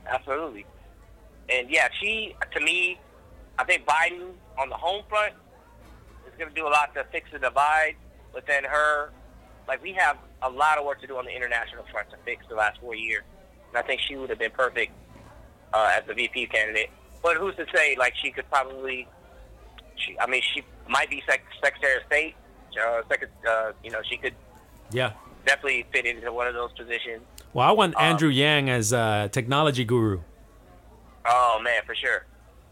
Absolutely. 0.09 0.65
And 1.49 1.69
yeah, 1.69 1.87
she 1.99 2.35
to 2.53 2.59
me, 2.59 2.99
I 3.59 3.63
think 3.63 3.85
Biden 3.85 4.31
on 4.57 4.69
the 4.69 4.75
home 4.75 5.03
front 5.09 5.33
is 6.27 6.33
going 6.37 6.49
to 6.49 6.55
do 6.55 6.67
a 6.67 6.69
lot 6.69 6.93
to 6.95 7.05
fix 7.11 7.29
the 7.31 7.39
divide 7.39 7.95
within 8.33 8.63
her. 8.63 9.11
Like 9.67 9.81
we 9.83 9.93
have 9.93 10.17
a 10.41 10.49
lot 10.49 10.77
of 10.77 10.85
work 10.85 11.01
to 11.01 11.07
do 11.07 11.17
on 11.17 11.25
the 11.25 11.35
international 11.35 11.83
front 11.91 12.09
to 12.11 12.17
fix 12.25 12.45
the 12.49 12.55
last 12.55 12.79
four 12.79 12.95
years, 12.95 13.23
and 13.69 13.77
I 13.77 13.81
think 13.85 14.01
she 14.01 14.15
would 14.15 14.29
have 14.29 14.39
been 14.39 14.51
perfect 14.51 14.91
uh, 15.73 15.91
as 15.93 16.03
the 16.07 16.13
VP 16.13 16.47
candidate. 16.47 16.89
But 17.27 17.35
who's 17.35 17.55
to 17.57 17.65
say? 17.75 17.97
Like 17.99 18.13
she 18.21 18.31
could 18.31 18.49
probably, 18.49 19.05
she, 19.97 20.17
I 20.17 20.27
mean, 20.27 20.41
she 20.53 20.63
might 20.87 21.09
be 21.09 21.21
sec- 21.27 21.43
Secretary 21.61 21.97
of 21.99 22.03
State. 22.07 22.35
Uh, 22.81 23.01
sec- 23.09 23.29
uh, 23.45 23.71
you 23.83 23.91
know, 23.91 23.99
she 24.09 24.15
could 24.17 24.33
yeah 24.91 25.11
definitely 25.45 25.85
fit 25.91 26.05
into 26.05 26.31
one 26.31 26.47
of 26.47 26.53
those 26.53 26.71
positions. 26.81 27.21
well 27.53 27.67
i 27.67 27.71
want 27.71 27.93
Um, 27.95 28.03
andrew 28.03 28.29
yang 28.29 28.69
as 28.69 28.93
a 28.93 29.27
technology 29.37 29.83
guru 29.83 30.21
Oh 31.25 31.59
man, 31.61 31.81
for 31.85 31.93
sure. 31.95 32.25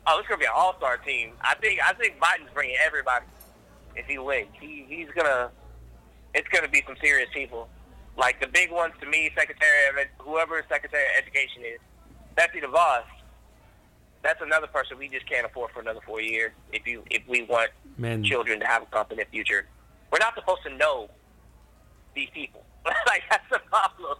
Oh, 0.07 0.17
it's 0.19 0.27
gonna 0.29 0.39
be 0.39 0.45
an 0.45 0.55
all-star 0.55 0.95
team. 1.09 1.33
I 1.41 1.55
think. 1.55 1.75
I 1.83 1.91
think 1.99 2.11
Biden's 2.23 2.53
bringing 2.53 2.77
everybody. 2.87 3.25
If 3.97 4.05
he 4.05 4.17
wins, 4.17 4.47
he, 4.61 4.85
he's 4.87 5.09
gonna. 5.17 5.51
It's 6.33 6.47
gonna 6.47 6.69
be 6.69 6.81
some 6.87 6.95
serious 7.01 7.27
people. 7.33 7.67
Like 8.15 8.39
the 8.39 8.47
big 8.47 8.71
ones 8.71 8.93
to 9.01 9.05
me, 9.07 9.29
Secretary 9.37 9.79
of 9.89 9.95
whoever 10.25 10.63
Secretary 10.69 11.03
of 11.03 11.13
Education 11.23 11.63
is, 11.73 11.79
Betsy 12.37 12.61
DeVos. 12.61 13.03
That's 14.25 14.41
another 14.41 14.65
person 14.65 14.97
we 14.97 15.07
just 15.07 15.29
can't 15.29 15.45
afford 15.45 15.69
for 15.69 15.81
another 15.81 15.99
four 16.03 16.19
years. 16.19 16.51
If 16.73 16.87
you 16.87 17.03
if 17.11 17.21
we 17.27 17.43
want 17.43 17.69
man 17.95 18.23
children 18.23 18.59
to 18.59 18.65
have 18.65 18.81
a 18.81 18.87
competent 18.87 19.29
future, 19.29 19.67
we're 20.11 20.17
not 20.17 20.33
supposed 20.33 20.63
to 20.63 20.75
know 20.75 21.11
these 22.15 22.29
people. 22.33 22.65
like 22.85 23.21
that's 23.29 23.47
the 23.51 23.59
problem. 23.69 24.17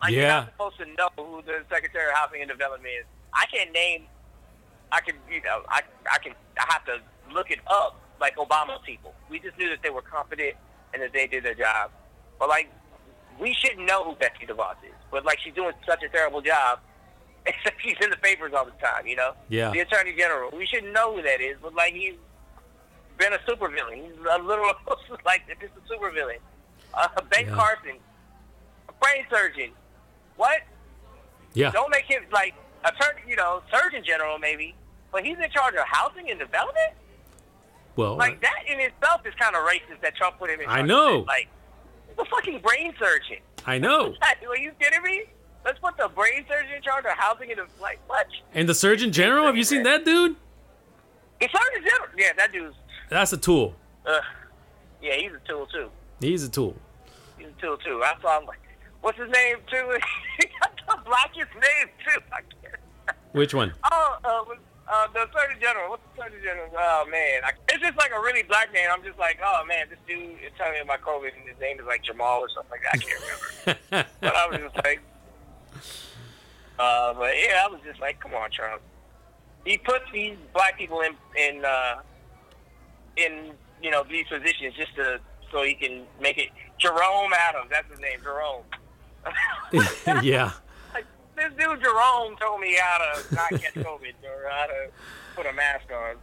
Like 0.00 0.12
you're 0.12 0.28
not 0.28 0.52
supposed 0.52 0.78
to 0.78 0.86
know 0.86 1.08
who 1.16 1.42
the 1.42 1.64
Secretary 1.68 2.08
of 2.08 2.16
Housing 2.16 2.40
and 2.40 2.48
Development 2.48 2.94
is. 3.00 3.04
I 3.34 3.46
can't 3.46 3.72
name. 3.72 4.04
I 4.92 5.00
can, 5.00 5.16
you 5.28 5.42
know, 5.42 5.62
I 5.68 5.80
I 6.08 6.18
can. 6.18 6.34
I 6.56 6.72
have 6.72 6.84
to 6.84 6.98
look 7.34 7.50
it 7.50 7.58
up 7.66 8.00
like 8.20 8.36
Obama 8.36 8.80
people. 8.84 9.12
We 9.28 9.40
just 9.40 9.58
knew 9.58 9.70
that 9.70 9.82
they 9.82 9.90
were 9.90 10.02
competent 10.02 10.54
and 10.94 11.02
that 11.02 11.12
they 11.12 11.26
did 11.26 11.44
their 11.44 11.54
job. 11.54 11.90
But 12.38 12.48
like, 12.48 12.70
we 13.40 13.54
shouldn't 13.54 13.88
know 13.88 14.04
who 14.04 14.14
Betsy 14.14 14.46
DeVos 14.46 14.76
is. 14.84 14.94
But 15.10 15.24
like, 15.24 15.40
she's 15.40 15.54
doing 15.54 15.72
such 15.84 16.04
a 16.04 16.08
terrible 16.08 16.42
job. 16.42 16.78
Except 17.44 17.80
she's 17.82 17.96
in 18.00 18.10
the 18.10 18.16
papers 18.16 18.52
all 18.54 18.64
the 18.64 18.70
time, 18.72 19.06
you 19.06 19.16
know. 19.16 19.32
Yeah. 19.48 19.70
The 19.72 19.80
Attorney 19.80 20.14
General. 20.16 20.50
We 20.56 20.64
shouldn't 20.66 20.92
know 20.92 21.16
who 21.16 21.22
that 21.22 21.40
is. 21.40 21.56
But 21.60 21.74
like, 21.74 21.92
he's 21.94 22.14
been 23.18 23.32
a 23.32 23.38
supervillain. 23.38 23.96
He's 23.96 24.12
a 24.30 24.38
little 24.42 24.70
like 25.24 25.42
just 25.60 25.72
a 25.76 25.92
supervillain. 25.92 26.38
Uh, 26.94 27.08
Ben 27.30 27.46
Yeah. 27.46 27.54
Carson, 27.54 27.96
a 28.88 28.92
brain 28.92 29.24
surgeon. 29.30 29.70
What? 30.36 30.60
yeah 31.54 31.70
Don't 31.70 31.90
make 31.90 32.04
him 32.04 32.22
like 32.32 32.54
attorney, 32.84 33.20
you 33.28 33.36
know, 33.36 33.62
surgeon 33.72 34.02
general 34.04 34.38
maybe, 34.38 34.74
but 35.10 35.24
he's 35.24 35.36
in 35.38 35.50
charge 35.50 35.74
of 35.74 35.84
housing 35.86 36.30
and 36.30 36.38
development. 36.38 36.92
well 37.96 38.16
Like 38.16 38.40
that 38.40 38.62
in 38.68 38.80
itself 38.80 39.20
is 39.26 39.34
kind 39.34 39.54
of 39.54 39.62
racist 39.62 40.00
that 40.02 40.16
Trump 40.16 40.38
put 40.38 40.48
him 40.50 40.60
in. 40.60 40.68
I 40.68 40.80
know. 40.82 41.24
Like, 41.26 41.48
he's 42.08 42.18
a 42.18 42.24
fucking 42.24 42.60
brain 42.60 42.94
surgeon. 42.98 43.38
i 43.66 43.78
know 43.78 44.14
Are 44.48 44.56
you 44.56 44.72
kidding 44.80 45.02
me? 45.02 45.24
Let's 45.64 45.78
put 45.78 45.96
the 45.96 46.08
brain 46.08 46.44
surgeon 46.48 46.72
in 46.76 46.82
charge 46.82 47.04
of 47.04 47.12
housing 47.16 47.50
and 47.52 47.60
like 47.80 48.00
what? 48.08 48.26
and 48.54 48.68
the 48.68 48.74
surgeon 48.74 49.12
general 49.12 49.46
have 49.46 49.56
you 49.56 49.64
seen 49.64 49.82
that 49.84 50.04
dude 50.04 50.36
The 51.40 51.48
surgeon 51.48 51.88
general. 51.88 52.08
Yeah, 52.16 52.32
that 52.36 52.52
dude's. 52.52 52.74
that's 53.08 53.32
a 53.32 53.36
tool 53.36 53.74
Uh, 54.06 54.18
yeah, 55.02 55.14
he's 55.16 55.32
a 55.32 55.40
tool 55.48 55.66
too. 55.66 55.88
he's 56.20 56.44
a 56.44 56.48
tool 56.48 56.74
He's 57.38 57.48
a 57.48 57.60
tool 57.60 57.76
too. 57.78 57.98
That's 58.02 58.22
why 58.22 58.36
I'm 58.40 58.46
like, 58.46 58.60
what's 59.00 59.18
his 59.18 59.28
name 59.30 59.56
too? 59.70 59.98
he 60.40 60.46
got 60.60 60.72
the 60.86 61.02
blackest 61.04 61.52
name 61.54 61.88
too. 62.06 62.20
I 62.32 62.40
can't. 62.62 63.16
which 63.32 63.52
one 63.54 63.72
Oh, 63.90 64.16
uh, 64.24 64.54
uh, 64.92 65.06
the 65.14 65.26
Surgeon 65.32 65.58
General. 65.60 65.90
What's 65.90 66.02
the 66.16 66.22
Surgeon 66.22 66.40
General? 66.42 66.68
Oh 66.76 67.06
man, 67.10 67.40
I, 67.44 67.50
it's 67.68 67.82
just 67.82 67.96
like 67.96 68.10
a 68.16 68.20
really 68.20 68.42
black 68.42 68.72
name. 68.72 68.86
I'm 68.92 69.02
just 69.02 69.18
like, 69.18 69.38
oh 69.44 69.64
man, 69.66 69.86
this 69.88 69.98
dude 70.06 70.38
is 70.44 70.52
telling 70.58 70.74
me 70.74 70.80
about 70.80 71.00
COVID, 71.00 71.30
and 71.38 71.48
his 71.48 71.58
name 71.60 71.80
is 71.80 71.86
like 71.86 72.02
Jamal 72.04 72.40
or 72.40 72.48
something 72.50 72.70
like 72.70 72.82
that. 72.82 72.94
I 72.94 72.98
can't 72.98 73.20
remember. 73.22 74.08
but 74.20 74.36
I 74.36 74.46
was 74.48 74.58
just 74.60 74.76
like, 74.84 75.00
uh, 76.78 77.14
but 77.14 77.34
yeah, 77.36 77.64
I 77.64 77.68
was 77.68 77.80
just 77.84 78.00
like, 78.00 78.20
come 78.20 78.34
on, 78.34 78.50
Trump. 78.50 78.82
He 79.64 79.78
puts 79.78 80.04
these 80.12 80.36
black 80.52 80.76
people 80.76 81.00
in 81.02 81.14
in 81.36 81.64
uh, 81.64 82.02
in 83.16 83.52
you 83.82 83.90
know 83.90 84.04
these 84.08 84.26
positions 84.26 84.74
just 84.76 84.94
to 84.96 85.20
so 85.50 85.62
he 85.62 85.74
can 85.74 86.04
make 86.20 86.38
it. 86.38 86.48
Jerome 86.78 87.32
Adams, 87.32 87.70
that's 87.70 87.88
his 87.90 88.00
name, 88.00 88.18
Jerome. 88.24 88.64
yeah 90.24 90.50
Like, 90.92 91.04
this 91.36 91.52
dude 91.58 91.80
Jerome 91.80 92.36
told 92.40 92.60
me 92.60 92.76
how 92.76 92.98
to 92.98 93.34
not 93.34 93.50
get 93.50 93.74
COVID 93.74 94.14
or 94.24 94.50
how 94.50 94.66
to 94.66 94.88
put 95.36 95.46
a 95.46 95.52
mask 95.52 95.86
on. 95.92 96.16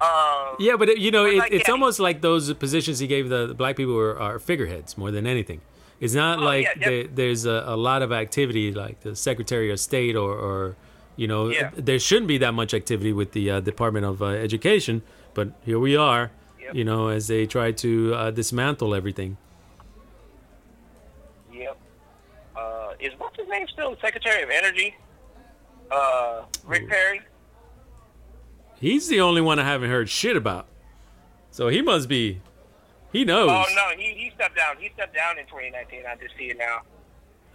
Um, 0.00 0.56
Yeah, 0.60 0.76
but 0.76 0.90
it, 0.90 0.98
you 0.98 1.10
know, 1.10 1.24
it, 1.24 1.38
like, 1.38 1.52
it's 1.52 1.66
yeah. 1.66 1.72
almost 1.72 1.98
like 1.98 2.20
those 2.20 2.52
positions 2.54 3.00
he 3.00 3.06
gave 3.06 3.28
the, 3.28 3.48
the 3.48 3.54
black 3.54 3.76
people 3.76 3.98
are, 3.98 4.18
are 4.18 4.38
figureheads 4.38 4.96
more 4.96 5.10
than 5.10 5.26
anything. 5.26 5.60
It's 6.00 6.14
not 6.14 6.38
Oh, 6.40 6.42
like 6.42 6.64
yeah, 6.64 6.88
there, 6.88 7.04
there's 7.06 7.44
a, 7.46 7.62
a 7.66 7.76
lot 7.76 8.02
of 8.02 8.12
activity 8.12 8.72
like 8.72 9.00
the 9.00 9.14
Secretary 9.16 9.70
of 9.70 9.78
State 9.80 10.16
or, 10.16 10.32
or 10.32 10.76
you 11.16 11.26
know, 11.28 11.48
Yeah. 11.48 11.70
there 11.76 11.98
shouldn't 11.98 12.26
be 12.28 12.38
that 12.38 12.52
much 12.52 12.74
activity 12.74 13.12
with 13.12 13.32
the 13.32 13.50
uh, 13.50 13.60
Department 13.60 14.04
of 14.04 14.20
uh, 14.22 14.26
Education, 14.26 15.02
but 15.34 15.52
here 15.64 15.78
we 15.78 15.96
are, 15.96 16.30
Yep. 16.60 16.74
you 16.74 16.84
know, 16.84 17.08
as 17.08 17.28
they 17.28 17.46
try 17.46 17.70
to 17.72 18.14
uh, 18.14 18.30
dismantle 18.32 18.94
everything. 18.94 19.36
Yep. 21.52 21.76
Uh, 22.56 22.92
is 23.00 23.12
what's 23.18 23.36
his 23.38 23.48
name 23.48 23.66
still 23.68 23.90
the 23.94 24.00
Secretary 24.00 24.42
of 24.42 24.50
Energy? 24.50 24.96
Uh, 25.90 26.42
Rick 26.64 26.88
Perry. 26.88 27.20
He's 28.80 29.08
the 29.08 29.20
only 29.20 29.40
one 29.40 29.58
I 29.58 29.64
haven't 29.64 29.90
heard 29.90 30.08
shit 30.08 30.36
about. 30.36 30.66
So 31.50 31.68
he 31.68 31.80
must 31.82 32.08
be, 32.08 32.40
he 33.14 33.24
knows. 33.24 33.48
Oh 33.48 33.64
no, 33.74 33.96
he 33.96 34.12
he 34.12 34.32
stepped 34.34 34.56
down. 34.56 34.76
He 34.78 34.90
stepped 34.94 35.14
down 35.14 35.38
in 35.38 35.46
2019. 35.46 36.02
I 36.06 36.16
just 36.16 36.36
see 36.36 36.50
it 36.50 36.58
now. 36.58 36.82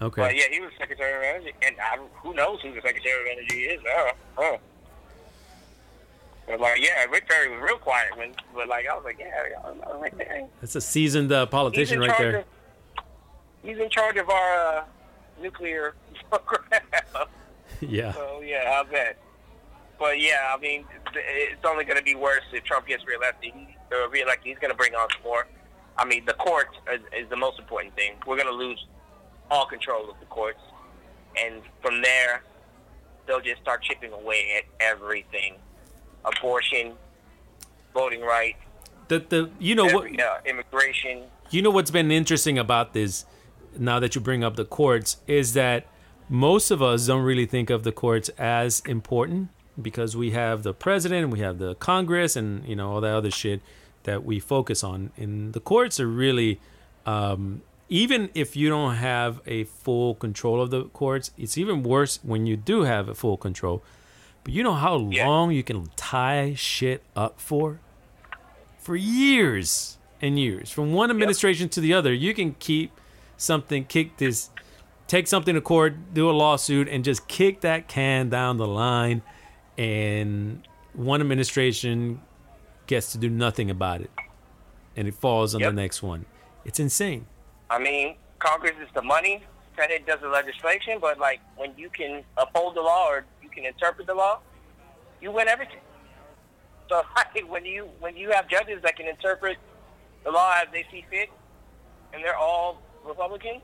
Okay. 0.02 0.22
But 0.22 0.36
yeah, 0.36 0.46
he 0.50 0.62
was 0.62 0.72
Secretary 0.80 1.14
of 1.14 1.24
Energy, 1.24 1.54
and 1.62 1.76
I, 1.80 1.98
who 2.24 2.34
knows 2.34 2.62
who 2.62 2.74
the 2.74 2.82
Secretary 2.82 3.22
of 3.22 3.38
Energy 3.38 3.64
is 3.64 3.82
now? 3.84 4.12
Huh. 4.38 4.58
But 6.48 6.62
like, 6.62 6.82
yeah, 6.82 7.04
Rick 7.12 7.28
Perry 7.28 7.50
was 7.52 7.62
real 7.62 7.78
quiet 7.78 8.18
when, 8.18 8.34
but 8.56 8.70
like, 8.70 8.88
I 8.88 8.96
was 8.96 9.04
like, 9.04 9.20
yeah, 9.20 9.44
I 9.64 9.74
know 9.74 10.00
Rick 10.02 10.18
Perry. 10.18 10.46
That's 10.62 10.76
a 10.76 10.82
seasoned 10.82 11.32
uh, 11.32 11.46
politician 11.48 12.00
right 12.00 12.18
there. 12.18 12.38
Of, 12.38 12.46
he's 13.62 13.78
in 13.78 13.90
charge 13.90 14.16
of 14.16 14.30
our 14.30 14.78
uh, 14.78 14.84
nuclear 15.42 15.96
program. 16.32 16.82
yeah. 17.82 18.14
So 18.14 18.42
yeah, 18.42 18.82
I 18.82 18.90
bet. 18.90 19.18
But 20.00 20.22
yeah, 20.22 20.54
I 20.56 20.60
mean, 20.60 20.86
it's 21.14 21.66
only 21.66 21.84
going 21.84 21.98
to 21.98 22.04
be 22.04 22.16
worse 22.16 22.46
if 22.54 22.64
Trump 22.64 22.88
gets 22.88 23.06
reelected. 23.06 23.52
He, 23.54 23.68
uh, 23.92 24.10
reelected, 24.10 24.46
he's 24.46 24.60
going 24.60 24.72
to 24.72 24.78
bring 24.78 24.94
on 24.96 25.08
some 25.14 25.24
more. 25.24 25.48
I 25.98 26.06
mean, 26.06 26.26
the 26.26 26.34
courts 26.34 26.76
is, 26.94 27.02
is 27.24 27.30
the 27.30 27.36
most 27.36 27.60
important 27.60 27.96
thing. 27.96 28.14
We're 28.26 28.38
going 28.38 28.48
to 28.48 28.54
lose 28.54 28.86
all 29.52 29.66
control 29.66 30.10
of 30.10 30.20
the 30.20 30.26
courts, 30.28 30.62
and 31.38 31.62
from 31.82 32.02
there, 32.02 32.44
they'll 33.28 33.42
just 33.42 33.62
start 33.62 33.84
chipping 33.84 34.14
away 34.14 34.58
at 34.58 34.64
everything: 34.80 35.56
abortion, 36.26 36.94
voting 37.94 38.22
rights, 38.22 38.60
The 39.08 39.20
the 39.20 39.50
you 39.60 39.76
know 39.76 39.86
what 39.86 40.06
every, 40.06 40.22
uh, 40.22 40.38
immigration. 40.46 41.24
you 41.50 41.62
know 41.62 41.72
what's 41.72 41.92
been 41.92 42.12
interesting 42.12 42.58
about 42.58 42.94
this 42.94 43.26
now 43.78 44.00
that 44.00 44.16
you 44.16 44.22
bring 44.22 44.44
up 44.44 44.56
the 44.56 44.66
courts 44.66 45.18
is 45.28 45.54
that 45.54 45.86
most 46.30 46.70
of 46.72 46.82
us 46.82 47.08
don't 47.08 47.24
really 47.24 47.46
think 47.46 47.70
of 47.70 47.84
the 47.84 47.92
courts 47.92 48.30
as 48.38 48.82
important 48.86 49.50
because 49.82 50.16
we 50.16 50.32
have 50.32 50.64
the 50.64 50.74
president, 50.74 51.30
we 51.32 51.40
have 51.40 51.58
the 51.60 51.76
Congress, 51.76 52.36
and 52.36 52.66
you 52.68 52.76
know 52.76 52.92
all 52.94 53.02
that 53.02 53.14
other 53.14 53.32
shit 53.32 53.62
that 54.04 54.24
we 54.24 54.40
focus 54.40 54.84
on. 54.84 55.12
And 55.18 55.54
the 55.54 55.60
courts 55.60 56.00
are 56.00 56.08
really, 56.08 56.60
um, 57.06 57.62
even 57.90 58.30
if 58.34 58.56
you 58.56 58.70
don't 58.70 58.96
have 58.96 59.42
a 59.46 59.66
full 59.66 60.16
control 60.16 60.62
of 60.62 60.70
the 60.72 60.86
courts, 60.86 61.32
it's 61.38 61.58
even 61.58 61.84
worse 61.84 62.20
when 62.24 62.46
you 62.46 62.56
do 62.56 62.84
have 62.84 63.10
a 63.10 63.16
full 63.16 63.38
control. 63.38 63.84
But 64.44 64.54
you 64.54 64.64
know 64.64 64.74
how 64.76 64.98
Yeah. 65.10 65.28
long 65.28 65.52
you 65.52 65.64
can 65.64 65.90
tie 65.98 66.54
shit 66.56 67.04
up 67.16 67.40
for? 67.42 67.80
For 68.80 68.96
years 68.96 69.98
and 70.22 70.40
years, 70.40 70.72
from 70.72 70.94
one 70.94 71.12
administration 71.12 71.68
to 71.70 71.82
the 71.82 71.94
other, 71.94 72.14
you 72.14 72.34
can 72.34 72.56
keep 72.60 72.92
something, 73.38 73.84
kick 73.86 74.18
this, 74.18 74.50
take 75.08 75.28
something 75.28 75.56
to 75.56 75.62
court, 75.62 76.14
do 76.14 76.30
a 76.30 76.32
lawsuit, 76.32 76.88
and 76.88 77.04
just 77.04 77.28
kick 77.28 77.62
that 77.62 77.88
can 77.88 78.30
down 78.30 78.58
the 78.58 78.68
line, 78.68 79.22
and 79.80 80.68
one 80.94 81.22
administration 81.22 82.22
gets 82.86 83.14
to 83.14 83.18
do 83.18 83.30
nothing 83.30 83.72
about 83.72 84.02
it, 84.02 84.12
and 84.98 85.08
it 85.08 85.16
falls 85.16 85.56
on 85.56 85.62
Yep. 85.62 85.70
the 85.70 85.76
next 85.82 86.04
one. 86.04 86.26
It's 86.66 86.80
insane. 86.80 87.28
I 87.70 87.80
mean, 87.80 88.18
Congress 88.40 88.76
is 88.82 88.90
the 88.94 89.02
money. 89.02 89.42
Senate 89.78 90.06
does 90.06 90.20
the 90.20 90.28
legislation, 90.28 91.00
but 91.00 91.18
like 91.18 91.40
when 91.56 91.74
you 91.78 91.90
can 91.90 92.26
uphold 92.36 92.76
the 92.76 92.82
law 92.82 93.08
or 93.08 93.26
you 93.42 93.48
can 93.48 93.64
interpret 93.64 94.06
the 94.06 94.14
law, 94.14 94.40
you 95.22 95.32
win 95.32 95.48
everything. 95.48 95.80
So 96.90 97.02
like, 97.16 97.50
when 97.50 97.64
you 97.64 97.88
when 98.00 98.18
you 98.18 98.32
have 98.32 98.50
judges 98.50 98.82
that 98.84 98.98
can 98.98 99.08
interpret 99.08 99.58
the 100.26 100.32
law 100.32 100.56
as 100.62 100.68
they 100.74 100.86
see 100.92 101.06
fit, 101.10 101.30
and 102.12 102.22
they're 102.22 102.36
all 102.36 102.82
Republican, 103.06 103.62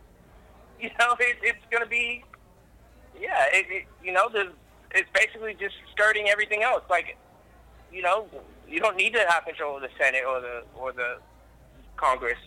you 0.80 0.90
know, 0.98 1.16
it, 1.18 1.38
it's 1.42 1.64
going 1.70 1.82
to 1.82 1.88
be, 1.88 2.22
yeah, 3.18 3.46
it, 3.50 3.66
it, 3.70 3.84
you 4.04 4.12
know, 4.12 4.28
the, 4.28 4.52
it's 4.92 5.08
basically 5.14 5.54
just 5.54 5.74
skirting 5.92 6.28
everything 6.28 6.62
else. 6.62 6.82
Like, 6.88 7.16
you 7.92 8.02
know, 8.02 8.26
you 8.68 8.80
don't 8.80 8.96
need 8.96 9.12
to 9.14 9.24
have 9.28 9.44
control 9.44 9.76
of 9.76 9.82
the 9.82 9.88
Senate 9.98 10.22
or 10.26 10.40
the 10.40 10.62
or 10.74 10.92
the 10.92 11.18
Congress 11.96 12.38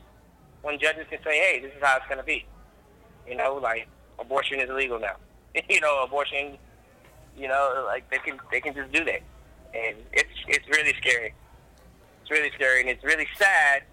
when 0.62 0.80
judges 0.80 1.06
can 1.10 1.20
say, 1.24 1.38
hey, 1.38 1.60
this 1.62 1.72
is 1.76 1.82
how 1.82 1.98
it's 1.98 2.06
going 2.08 2.20
to 2.20 2.24
be. 2.24 2.46
You 3.28 3.36
know, 3.36 3.56
like 3.56 3.88
abortion 4.20 4.60
is 4.60 4.70
illegal 4.70 5.00
now. 5.00 5.16
you 5.70 5.82
know, 5.82 6.04
abortion, 6.04 6.58
you 7.38 7.48
know, 7.48 7.84
like 7.88 8.10
they 8.10 8.18
can 8.18 8.39
they 8.52 8.62
can 8.62 8.74
just 8.74 8.92
do 8.92 9.04
that, 9.06 9.22
and 9.74 9.98
it's 10.14 10.30
it's 10.48 10.68
really 10.70 10.94
scary. 10.98 11.34
It's 12.22 12.32
really 12.32 12.52
scary, 12.56 12.82
and 12.82 12.89
it's 12.89 13.04
really 13.04 13.28
sad 13.38 13.84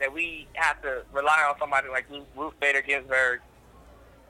that 0.00 0.12
we 0.12 0.48
have 0.54 0.80
to 0.82 1.02
rely 1.12 1.46
on 1.48 1.58
somebody 1.58 1.88
like 1.88 2.10
Ruth, 2.10 2.26
Ruth 2.36 2.54
Bader 2.60 2.82
Ginsburg 2.82 3.40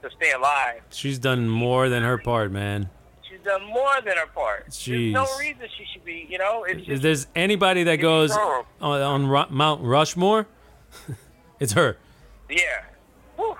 to 0.02 0.10
stay 0.10 0.32
alive. 0.32 0.82
She's 0.90 1.18
done 1.18 1.48
more 1.48 1.88
than 1.88 2.02
her 2.02 2.18
part, 2.18 2.52
man. 2.52 2.90
She's 3.34 3.44
done 3.44 3.64
more 3.64 4.00
than 4.04 4.16
her 4.16 4.26
part. 4.26 4.66
There's 4.86 5.12
no 5.12 5.26
reason 5.38 5.62
she 5.76 5.84
should 5.92 6.04
be. 6.04 6.26
You 6.28 6.38
know, 6.38 6.64
it's 6.64 6.80
If 6.82 6.86
just 6.86 7.02
there's 7.02 7.26
anybody 7.34 7.82
that 7.84 7.96
goes 7.96 8.30
on, 8.30 8.64
on 8.80 9.26
Ru- 9.26 9.46
Mount 9.50 9.82
Rushmore, 9.82 10.46
it's 11.60 11.72
her. 11.72 11.96
yeah. 12.48 12.84
Whew. 13.36 13.56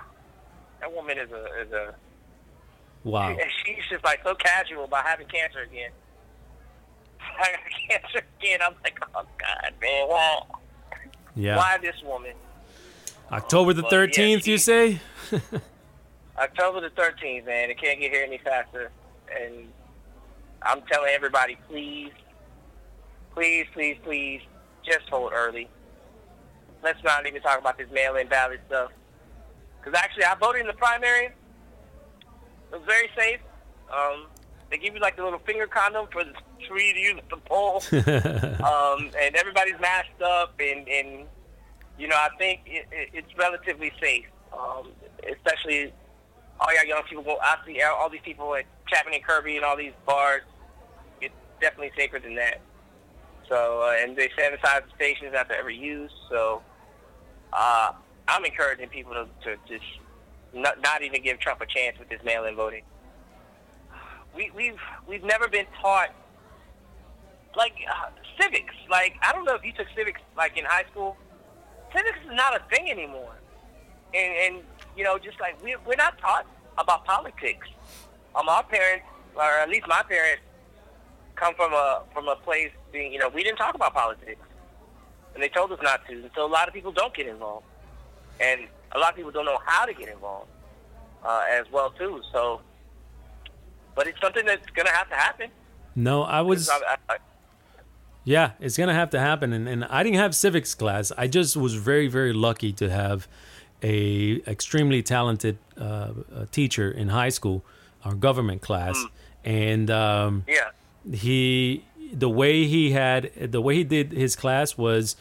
That 0.79 0.93
woman 0.93 1.17
is 1.17 1.29
a 1.31 1.45
is 1.61 1.71
a 1.73 1.95
Wow. 3.03 3.29
And 3.31 3.41
she's 3.65 3.83
just 3.89 4.03
like 4.05 4.21
so 4.23 4.33
casual 4.35 4.85
about 4.85 5.05
having 5.05 5.27
cancer 5.27 5.59
again. 5.61 5.91
I 7.19 7.51
got 7.51 7.59
cancer 8.01 8.25
again. 8.39 8.59
I'm 8.65 8.75
like, 8.83 8.97
oh 9.13 9.25
God, 9.37 9.73
man, 9.81 10.07
why? 10.07 10.39
Yeah. 11.35 11.57
Why 11.57 11.77
this 11.81 12.01
woman? 12.03 12.33
October 13.31 13.73
the 13.73 13.81
yeah, 13.83 13.89
13th, 13.89 14.47
you 14.47 14.57
say? 14.57 14.99
October 16.37 16.79
the 16.81 16.89
13th, 16.91 17.45
man. 17.45 17.69
It 17.71 17.81
can't 17.81 17.99
get 17.99 18.11
here 18.11 18.23
any 18.23 18.37
faster. 18.37 18.91
And 19.33 19.67
I'm 20.61 20.81
telling 20.91 21.11
everybody, 21.13 21.57
please, 21.67 22.11
please, 23.33 23.65
please, 23.73 23.97
please, 24.03 24.41
just 24.83 25.09
vote 25.09 25.31
early. 25.33 25.69
Let's 26.83 27.03
not 27.03 27.25
even 27.25 27.41
talk 27.41 27.59
about 27.59 27.77
this 27.77 27.89
mail-in 27.91 28.27
ballot 28.27 28.61
stuff. 28.67 28.91
Because 29.79 29.99
actually, 29.99 30.25
I 30.25 30.35
voted 30.35 30.61
in 30.61 30.67
the 30.67 30.73
primary. 30.73 31.25
It 31.25 31.33
was 32.71 32.81
very 32.85 33.09
safe. 33.17 33.39
Um, 33.93 34.27
they 34.69 34.77
give 34.77 34.93
you 34.93 34.99
like 34.99 35.15
the 35.15 35.23
little 35.23 35.39
finger 35.39 35.67
condom 35.67 36.07
for 36.11 36.23
the 36.23 36.33
you 36.59 36.93
to 36.93 36.99
use 36.99 37.15
at 37.17 37.29
the 37.29 37.37
poll. 37.37 37.83
um, 37.91 39.09
and 39.19 39.35
everybody's 39.35 39.79
masked 39.79 40.21
up, 40.21 40.53
and, 40.59 40.87
and 40.87 41.25
you 41.97 42.07
know, 42.07 42.15
I 42.15 42.29
think 42.37 42.61
it, 42.65 42.87
it, 42.91 43.09
it's 43.13 43.37
relatively 43.37 43.91
safe, 44.01 44.25
um, 44.53 44.89
especially 45.31 45.93
all 46.59 46.73
y'all 46.73 46.85
young 46.85 47.03
people. 47.03 47.23
Go, 47.23 47.37
I 47.41 47.57
see 47.65 47.81
all 47.81 48.09
these 48.09 48.21
people 48.23 48.55
at 48.55 48.65
Chapman 48.87 49.13
and 49.13 49.23
Kirby 49.23 49.55
and 49.55 49.65
all 49.65 49.77
these 49.77 49.93
bars. 50.05 50.41
It's 51.21 51.33
definitely 51.61 51.91
safer 51.97 52.19
than 52.19 52.35
that. 52.35 52.61
So, 53.49 53.81
uh, 53.83 54.01
and 54.01 54.15
they 54.15 54.29
sanitize 54.29 54.83
the 54.85 54.91
stations 54.95 55.33
after 55.35 55.53
every 55.53 55.77
use. 55.77 56.11
So, 56.29 56.61
uh, 57.53 57.91
I'm 58.27 58.43
encouraging 58.43 58.89
people 58.89 59.13
to, 59.13 59.27
to 59.43 59.57
just 59.67 59.85
not, 60.53 60.81
not 60.81 61.03
even 61.03 61.21
give 61.21 61.39
Trump 61.39 61.61
a 61.61 61.65
chance 61.65 61.99
with 61.99 62.09
this 62.09 62.19
mail-in 62.23 62.55
voting. 62.55 62.83
We, 64.35 64.51
we've 64.55 64.79
we've 65.07 65.23
never 65.23 65.47
been 65.47 65.65
taught 65.81 66.09
like 67.55 67.73
uh, 67.89 68.09
civics. 68.41 68.73
Like 68.89 69.15
I 69.21 69.31
don't 69.31 69.45
know 69.45 69.55
if 69.55 69.63
you 69.63 69.71
took 69.71 69.87
civics 69.95 70.19
like 70.35 70.57
in 70.57 70.65
high 70.65 70.83
school. 70.91 71.15
Civics 71.95 72.17
is 72.25 72.35
not 72.35 72.55
a 72.55 72.75
thing 72.75 72.89
anymore, 72.89 73.35
and 74.13 74.55
and 74.55 74.63
you 74.95 75.03
know 75.03 75.17
just 75.17 75.39
like 75.39 75.61
we 75.63 75.75
we're 75.85 75.95
not 75.95 76.17
taught 76.19 76.45
about 76.77 77.05
politics. 77.05 77.67
Um, 78.35 78.49
our 78.49 78.63
parents, 78.63 79.05
or 79.35 79.43
at 79.43 79.69
least 79.69 79.87
my 79.87 80.03
parents, 80.07 80.43
come 81.35 81.53
from 81.55 81.73
a 81.73 82.03
from 82.13 82.27
a 82.27 82.35
place 82.35 82.71
being 82.91 83.11
you 83.11 83.19
know 83.19 83.29
we 83.29 83.43
didn't 83.43 83.57
talk 83.57 83.75
about 83.75 83.93
politics, 83.93 84.41
and 85.33 85.43
they 85.43 85.49
told 85.49 85.71
us 85.71 85.79
not 85.81 86.05
to. 86.07 86.13
And 86.13 86.29
so 86.35 86.45
a 86.45 86.47
lot 86.47 86.67
of 86.67 86.73
people 86.73 86.91
don't 86.91 87.13
get 87.13 87.27
involved, 87.27 87.65
and 88.39 88.61
a 88.93 88.99
lot 88.99 89.11
of 89.11 89.15
people 89.15 89.31
don't 89.31 89.45
know 89.45 89.59
how 89.65 89.85
to 89.85 89.93
get 89.93 90.09
involved 90.09 90.49
uh, 91.23 91.43
as 91.49 91.65
well 91.71 91.91
too. 91.91 92.21
So, 92.31 92.61
but 93.95 94.07
it's 94.07 94.19
something 94.21 94.45
that's 94.45 94.65
gonna 94.75 94.91
have 94.91 95.09
to 95.09 95.15
happen. 95.15 95.49
no, 95.95 96.23
I 96.23 96.41
was. 96.41 96.69
I, 96.69 96.97
I, 97.09 97.17
Yeah, 98.23 98.51
it's 98.59 98.77
gonna 98.77 98.93
have 98.93 99.11
to 99.11 99.19
happen, 99.19 99.53
and, 99.53 99.67
and 99.67 99.85
I 99.85 100.03
didn't 100.03 100.17
have 100.17 100.35
civics 100.35 100.73
class. 100.73 101.11
I 101.17 101.27
just 101.27 101.55
was 101.55 101.75
very 101.75 102.07
very 102.07 102.33
lucky 102.33 102.73
to 102.73 102.89
have 102.89 103.27
a 103.81 104.41
extremely 104.47 105.03
talented 105.03 105.57
uh, 105.77 106.11
teacher 106.51 106.89
in 106.91 107.09
high 107.09 107.29
school, 107.29 107.63
our 108.03 108.15
government 108.15 108.61
class, 108.61 109.03
and 109.43 109.89
um, 109.91 110.45
yeah. 110.47 110.71
he 111.13 111.83
the 112.13 112.29
way 112.29 112.65
he 112.65 112.91
had 112.91 113.31
the 113.51 113.61
way 113.61 113.75
he 113.75 113.83
did 113.83 114.11
his 114.11 114.35
class 114.35 114.77
was 114.77 115.15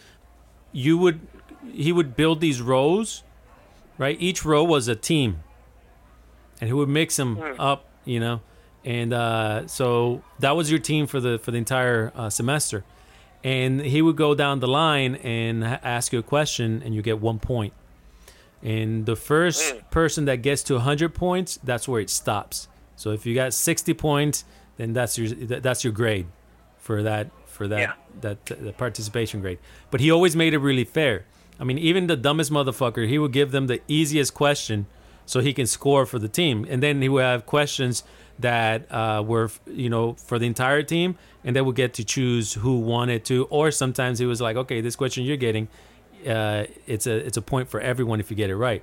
you 0.73 0.97
would 0.99 1.21
he 1.73 1.93
would 1.93 2.17
build 2.17 2.41
these 2.41 2.61
rows, 2.61 3.23
right? 3.99 4.17
Each 4.21 4.45
row 4.45 4.65
was 4.65 4.89
a 4.89 4.95
team, 4.95 5.41
and 6.61 6.69
he 6.69 6.75
would 6.75 6.89
mix 6.89 7.17
them 7.17 7.39
up, 7.59 7.87
you 8.05 8.21
know, 8.21 8.41
and 8.85 9.13
uh, 9.13 9.67
so 9.67 10.23
that 10.41 10.57
was 10.57 10.71
your 10.71 10.81
team 10.81 11.07
for 11.07 11.21
the 11.21 11.39
for 11.39 11.51
the 11.51 11.59
entire 11.59 12.13
uh, 12.15 12.31
semester. 12.31 12.85
And 13.43 13.83
he 13.83 14.01
would 14.01 14.17
go 14.17 14.35
down 14.35 14.61
the 14.61 14.67
line 14.67 15.17
and 15.17 15.63
ask 15.65 16.15
you 16.15 16.19
a 16.19 16.23
question, 16.23 16.83
and 16.83 16.95
you 16.95 17.03
get 17.03 17.21
one 17.21 17.39
point. 17.39 17.75
And 18.65 19.05
the 19.07 19.15
first 19.17 19.75
Mm. 19.75 19.91
person 19.91 20.25
that 20.25 20.37
gets 20.43 20.63
to 20.65 20.75
100 20.77 21.13
points, 21.15 21.59
that's 21.63 21.87
where 21.87 22.01
it 22.01 22.09
stops. 22.11 22.67
So 22.97 23.11
if 23.11 23.27
you 23.27 23.35
got 23.35 23.53
60 23.53 23.93
points, 23.95 24.45
then 24.79 24.93
that's 24.95 25.19
your 25.19 25.29
that- 25.29 25.63
that's 25.63 25.85
your 25.85 25.93
grade 25.93 26.27
for 26.79 27.03
that 27.03 27.29
for 27.47 27.69
that 27.69 27.81
Yeah. 27.81 27.93
that 28.23 28.47
the 28.47 28.73
participation 28.73 29.41
grade. 29.41 29.59
But 29.91 30.01
he 30.01 30.11
always 30.11 30.35
made 30.35 30.55
it 30.55 30.59
really 30.59 30.85
fair. 30.85 31.25
I 31.61 31.65
mean, 31.65 31.79
even 31.79 32.09
the 32.09 32.17
dumbest 32.17 32.51
motherfucker, 32.51 33.07
he 33.07 33.19
would 33.19 33.33
give 33.33 33.53
them 33.53 33.67
the 33.69 33.81
easiest 33.87 34.35
question 34.35 34.87
so 35.27 35.41
he 35.41 35.53
can 35.53 35.67
score 35.67 36.05
for 36.07 36.19
the 36.19 36.29
team, 36.29 36.67
and 36.69 36.83
then 36.83 37.01
he 37.01 37.09
would 37.09 37.23
have 37.23 37.47
questions 37.47 38.03
that 38.41 38.91
uh, 38.91 39.23
were 39.25 39.49
you 39.67 39.89
know 39.89 40.15
for 40.15 40.39
the 40.41 40.47
entire 40.47 40.83
team, 40.83 41.17
and 41.45 41.55
they 41.55 41.61
would 41.61 41.77
get 41.77 41.95
to 41.95 42.05
choose 42.05 42.55
who 42.55 42.79
wanted 42.81 43.25
to. 43.27 43.45
Or 43.51 43.71
sometimes 43.71 44.19
he 44.19 44.27
was 44.27 44.41
like, 44.41 44.57
okay, 44.57 44.81
this 44.81 44.97
question 44.97 45.23
you're 45.25 45.37
getting, 45.37 45.69
uh, 46.27 46.67
it's 46.87 47.07
a 47.07 47.15
it's 47.15 47.37
a 47.37 47.43
point 47.43 47.69
for 47.69 47.81
everyone 47.81 48.21
if 48.21 48.31
you 48.31 48.37
get 48.37 48.51
it 48.51 48.57
right. 48.57 48.83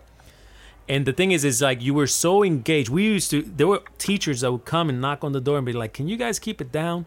And 0.89 1.05
the 1.05 1.13
thing 1.13 1.31
is, 1.31 1.45
is 1.45 1.61
like 1.61 1.81
you 1.81 1.93
were 1.93 2.07
so 2.07 2.43
engaged. 2.43 2.89
We 2.89 3.03
used 3.03 3.29
to. 3.31 3.41
There 3.41 3.67
were 3.67 3.81
teachers 3.97 4.41
that 4.41 4.51
would 4.51 4.65
come 4.65 4.89
and 4.89 4.99
knock 4.99 5.23
on 5.23 5.31
the 5.31 5.41
door 5.41 5.57
and 5.57 5.65
be 5.65 5.73
like, 5.73 5.93
"Can 5.93 6.07
you 6.07 6.17
guys 6.17 6.39
keep 6.39 6.59
it 6.59 6.71
down?" 6.71 7.05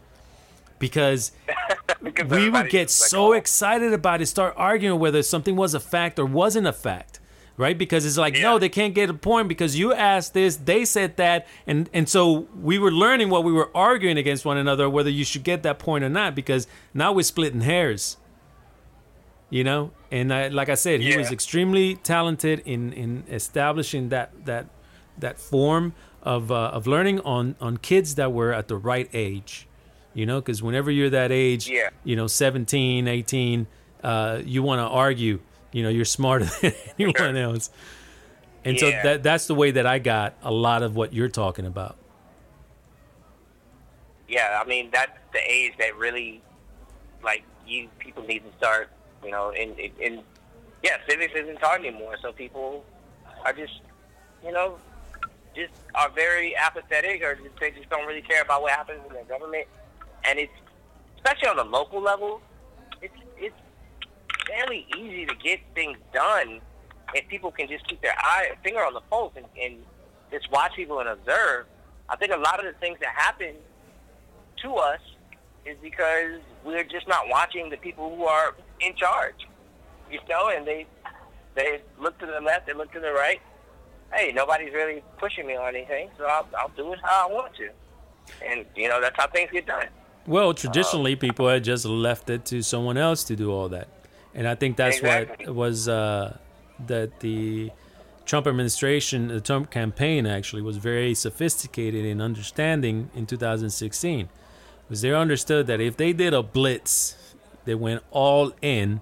Because 0.79 1.33
Because 2.05 2.31
we 2.31 2.51
would 2.51 2.69
get 2.69 2.89
just 2.89 3.01
like, 3.01 3.11
so 3.11 3.29
oh, 3.29 3.33
excited 3.33 3.95
about 3.95 4.21
it, 4.21 4.27
start 4.27 4.55
arguing 4.57 5.01
whether 5.01 5.23
something 5.23 5.57
was 5.57 5.73
a 5.73 5.81
fact 5.81 6.19
or 6.19 6.27
wasn't 6.27 6.67
a 6.67 6.73
fact, 6.73 7.19
right? 7.57 7.77
Because 7.77 8.05
it's 8.05 8.19
like, 8.19 8.35
no, 8.35 8.59
they 8.59 8.69
can't 8.69 8.95
get 8.95 9.09
a 9.09 9.15
point 9.15 9.49
because 9.49 9.79
you 9.79 9.95
asked 9.95 10.35
this, 10.35 10.57
they 10.57 10.85
said 10.85 11.17
that, 11.17 11.47
and 11.67 11.89
and 11.95 12.07
so 12.07 12.47
we 12.61 12.79
were 12.79 12.93
learning 12.93 13.31
what 13.31 13.43
we 13.43 13.53
were 13.53 13.71
arguing 13.75 14.19
against 14.19 14.45
one 14.45 14.59
another, 14.59 14.89
whether 14.89 15.09
you 15.09 15.25
should 15.25 15.45
get 15.45 15.63
that 15.63 15.79
point 15.79 16.05
or 16.05 16.11
not, 16.11 16.35
because 16.35 16.67
now 16.93 17.11
we're 17.11 17.23
splitting 17.23 17.63
hairs, 17.63 18.19
you 19.55 19.63
know. 19.63 19.83
And 20.11 20.33
I, 20.33 20.49
like 20.49 20.69
I 20.69 20.75
said, 20.75 21.01
he 21.01 21.17
was 21.17 21.31
extremely 21.31 21.87
talented 22.13 22.57
in 22.65 22.93
in 22.93 23.11
establishing 23.29 24.09
that 24.15 24.29
that 24.51 24.67
that 25.25 25.39
form 25.39 25.95
of 26.23 26.51
uh, 26.51 26.77
of 26.79 26.87
learning 26.87 27.21
on 27.21 27.55
on 27.61 27.77
kids 27.77 28.17
that 28.17 28.33
were 28.33 28.53
at 28.53 28.67
the 28.69 28.77
right 28.77 29.09
age 29.13 29.69
you 30.15 30.25
know 30.27 30.41
because 30.41 30.63
whenever 30.63 30.91
you're 30.91 31.11
that 31.11 31.31
age 31.31 31.69
Yeah. 31.69 31.91
you 32.03 32.17
know 32.17 32.27
17 32.27 33.09
18 33.09 33.67
uh, 34.03 34.41
you 34.45 34.63
want 34.63 34.79
to 34.79 34.89
argue 35.05 35.41
you 35.73 35.83
know 35.83 35.89
you're 35.91 36.05
smarter 36.05 36.47
than 36.63 36.73
anyone 36.99 37.37
else 37.37 37.69
and 38.65 38.79
so 38.79 38.91
that 38.91 39.23
that's 39.23 39.47
the 39.47 39.55
way 39.55 39.73
that 39.73 39.87
i 39.87 39.99
got 39.99 40.35
a 40.43 40.51
lot 40.53 40.83
of 40.83 40.97
what 40.97 41.13
you're 41.13 41.29
talking 41.29 41.67
about 41.67 41.97
yeah, 44.29 44.61
I 44.63 44.67
mean 44.67 44.91
that's 44.93 45.19
the 45.33 45.41
age 45.41 45.75
that 45.79 45.97
really, 45.97 46.41
like, 47.23 47.45
you 47.67 47.89
people 47.99 48.25
need 48.25 48.43
to 48.51 48.57
start. 48.57 48.91
You 49.25 49.31
know, 49.31 49.53
and, 49.59 49.79
in 49.79 50.23
yeah, 50.83 50.99
civics 51.09 51.33
isn't 51.35 51.57
taught 51.57 51.81
anymore, 51.81 52.17
so 52.21 52.33
people 52.33 52.85
are 53.45 53.53
just, 53.53 53.81
you 54.45 54.53
know, 54.53 54.77
just 55.57 55.73
are 55.95 56.11
very 56.11 56.55
apathetic, 56.57 57.23
or 57.23 57.35
just, 57.37 57.59
they 57.59 57.71
just 57.71 57.89
don't 57.89 58.07
really 58.07 58.23
care 58.23 58.43
about 58.43 58.63
what 58.63 58.73
happens 58.73 59.01
in 59.09 59.15
their 59.15 59.25
government, 59.25 59.67
and 60.25 60.39
it's 60.39 60.53
especially 61.17 61.49
on 61.49 61.57
the 61.57 61.65
local 61.65 62.01
level, 62.01 62.41
it's 63.01 63.15
it's 63.39 63.55
fairly 64.47 64.87
easy 64.97 65.25
to 65.25 65.35
get 65.43 65.61
things 65.75 65.97
done 66.13 66.61
if 67.15 67.27
people 67.29 67.51
can 67.51 67.69
just 67.69 67.87
keep 67.89 68.01
their 68.03 68.15
eye 68.19 68.51
finger 68.63 68.81
on 68.81 68.93
the 68.93 69.01
pulse 69.03 69.33
and, 69.37 69.47
and 69.61 69.77
just 70.31 70.51
watch 70.51 70.73
people 70.77 71.01
and 71.01 71.09
observe. 71.09 71.67
I 72.09 72.17
think 72.17 72.33
a 72.33 72.37
lot 72.37 72.59
of 72.59 72.67
the 72.67 72.79
things 72.79 72.99
that 73.01 73.15
happen 73.15 73.55
to 74.63 74.75
us 74.75 75.01
is 75.65 75.77
because 75.83 76.41
we're 76.65 76.85
just 76.85 77.09
not 77.09 77.29
watching 77.29 77.71
the 77.71 77.77
people 77.79 78.15
who 78.15 78.25
are 78.25 78.55
in 78.87 78.95
charge. 78.95 79.47
You 80.11 80.21
know, 80.29 80.49
and 80.49 80.67
they 80.67 80.87
they 81.55 81.81
look 82.01 82.19
to 82.19 82.27
the 82.27 82.41
left, 82.41 82.67
they 82.67 82.73
look 82.75 82.93
to 82.93 83.01
the 83.01 83.13
right. 83.13 83.41
Hey, 84.13 84.33
nobody's 84.33 84.73
really 84.73 85.03
pushing 85.19 85.47
me 85.47 85.57
on 85.57 85.75
anything, 85.75 86.09
so 86.19 86.25
I'll, 86.25 86.47
I'll 86.59 86.69
do 86.77 86.93
it 86.93 87.01
how 87.03 87.29
I 87.29 87.33
want 87.33 87.55
to. 87.57 87.69
And 88.47 88.65
you 88.77 88.89
know, 88.89 89.01
that's 89.01 89.17
how 89.17 89.27
things 89.29 89.51
get 89.53 89.67
done. 89.67 89.87
well 90.27 90.55
traditionally 90.55 91.15
people 91.17 91.49
had 91.49 91.63
just 91.65 91.85
left 91.85 92.31
it 92.31 92.45
to 92.47 92.63
someone 92.63 92.97
else 92.97 93.25
to 93.25 93.37
do 93.37 93.51
all 93.53 93.69
that 93.69 93.89
and 94.35 94.49
i 94.49 94.55
think 94.55 94.75
that's 94.79 94.97
Exactly. 94.97 95.45
what 95.47 95.55
was 95.55 95.87
uh, 95.87 96.35
that 96.87 97.21
the 97.21 97.71
trump 98.25 98.47
administration 98.47 99.29
the 99.29 99.41
trump 99.49 99.71
campaign 99.71 100.25
actually 100.25 100.63
was 100.63 100.79
very 100.79 101.15
sophisticated 101.15 102.07
in 102.07 102.23
understanding 102.23 103.11
in 103.15 103.27
2016 103.27 104.31
because 104.89 105.03
they 105.03 105.13
understood 105.13 105.67
that 105.67 105.79
if 105.79 105.95
they 105.99 106.15
did 106.15 106.33
a 106.33 106.43
blitz 106.43 107.17
they 107.65 107.75
went 107.75 108.03
all 108.11 108.53
in 108.63 109.01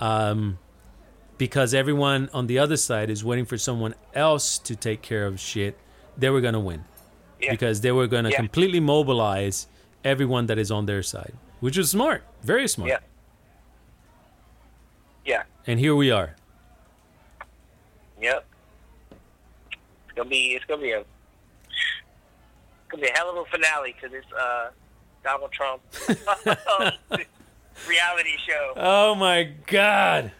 um, 0.00 0.58
because 1.38 1.74
everyone 1.74 2.28
on 2.32 2.46
the 2.46 2.58
other 2.58 2.76
side 2.76 3.10
is 3.10 3.24
waiting 3.24 3.44
for 3.44 3.56
someone 3.58 3.94
else 4.14 4.58
to 4.58 4.74
take 4.76 5.02
care 5.02 5.26
of 5.26 5.38
shit 5.40 5.78
they 6.16 6.30
were 6.30 6.40
going 6.40 6.54
to 6.54 6.60
win 6.60 6.84
Yeah. 7.40 7.50
because 7.52 7.80
they 7.80 7.92
were 7.92 8.06
going 8.06 8.24
to 8.24 8.30
Yeah. 8.30 8.36
completely 8.36 8.80
mobilize 8.80 9.66
everyone 10.04 10.46
that 10.46 10.58
is 10.58 10.70
on 10.70 10.86
their 10.86 11.02
side, 11.02 11.32
which 11.60 11.76
is 11.78 11.90
smart, 11.90 12.22
very 12.42 12.68
smart. 12.68 12.90
Yeah. 12.90 12.98
Yeah. 15.24 15.42
And 15.66 15.80
here 15.80 15.94
we 15.96 16.10
are. 16.10 16.36
Yep. 18.20 18.44
It's 19.70 20.14
gonna 20.16 20.28
be 20.28 20.54
it's 20.54 20.64
gonna 20.66 20.82
be 20.82 20.92
a 20.92 21.00
it's 21.00 21.06
gonna 22.88 23.02
be 23.02 23.08
a 23.08 23.12
hell 23.16 23.30
of 23.30 23.36
a 23.38 23.44
finale 23.50 23.96
to 24.02 24.08
this 24.08 24.24
uh, 24.38 24.70
Donald 25.24 25.50
Trump 25.52 25.82
reality 27.88 28.36
show. 28.46 28.72
Oh 28.76 29.14
my 29.14 29.44
God! 29.66 30.32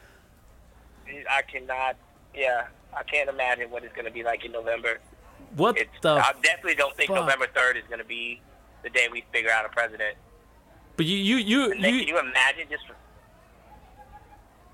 I 1.31 1.43
cannot. 1.43 1.97
Yeah, 2.35 2.67
I 2.97 3.03
can't 3.05 3.29
imagine 3.29 3.71
what 3.71 3.85
it's 3.85 3.95
gonna 3.95 4.11
be 4.11 4.23
like 4.23 4.45
in 4.45 4.53
November. 4.53 5.01
What 5.57 5.77
It's. 5.79 5.91
the? 6.03 6.11
I 6.15 6.33
definitely 6.43 6.75
don't 6.75 6.97
think 6.97 7.09
fuck? 7.11 7.21
November 7.21 7.47
third 7.55 7.77
is 7.77 7.85
gonna 7.89 8.05
be 8.05 8.41
the 8.83 8.91
day 8.91 9.09
we 9.11 9.25
figure 9.33 9.51
out 9.51 9.65
a 9.65 9.69
president. 9.69 10.17
but 10.97 11.07
you, 11.07 11.17
you, 11.17 11.37
you, 11.37 11.73
And 11.73 11.81
you, 11.81 11.99
can 12.01 12.09
you 12.09 12.19
imagine 12.19 12.67
just? 12.71 12.85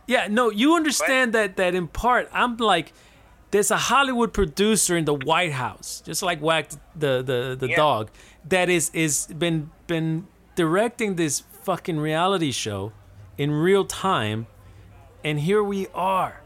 yeah, 0.06 0.26
no, 0.28 0.50
you 0.50 0.74
understand 0.74 1.32
that 1.34 1.56
that 1.56 1.74
in 1.74 1.86
part, 1.88 2.28
I'm 2.32 2.56
like, 2.56 2.92
there's 3.52 3.70
a 3.70 3.76
Hollywood 3.76 4.32
producer 4.32 4.96
in 4.96 5.04
the 5.04 5.14
White 5.14 5.52
House, 5.52 6.02
just 6.04 6.22
like 6.22 6.40
Wag 6.40 6.68
the 6.96 7.22
the 7.22 7.56
the 7.58 7.68
Yeah. 7.68 7.76
dog, 7.76 8.10
that 8.48 8.68
is 8.68 8.90
is 8.94 9.26
been 9.26 9.70
been 9.86 10.26
directing 10.56 11.16
this 11.16 11.42
fucking 11.62 11.98
reality 11.98 12.52
show 12.52 12.92
in 13.38 13.50
real 13.50 13.84
time, 13.84 14.46
and 15.24 15.40
here 15.40 15.62
we 15.62 15.86
are, 15.94 16.42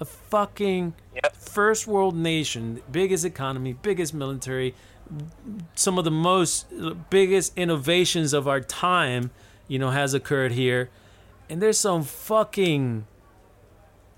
a 0.00 0.04
fucking 0.04 0.94
Yep. 1.14 1.36
first 1.36 1.86
world 1.86 2.14
nation, 2.16 2.80
biggest 2.90 3.24
economy, 3.24 3.72
biggest 3.72 4.14
military, 4.14 4.74
some 5.74 5.98
of 5.98 6.04
the 6.04 6.10
most 6.10 6.66
biggest 7.10 7.56
innovations 7.56 8.32
of 8.32 8.46
our 8.46 8.60
time, 8.60 9.30
you 9.66 9.78
know, 9.78 9.90
has 9.90 10.14
occurred 10.14 10.52
here. 10.52 10.90
And 11.48 11.60
there's 11.62 11.78
some 11.80 12.02
fucking 12.04 13.06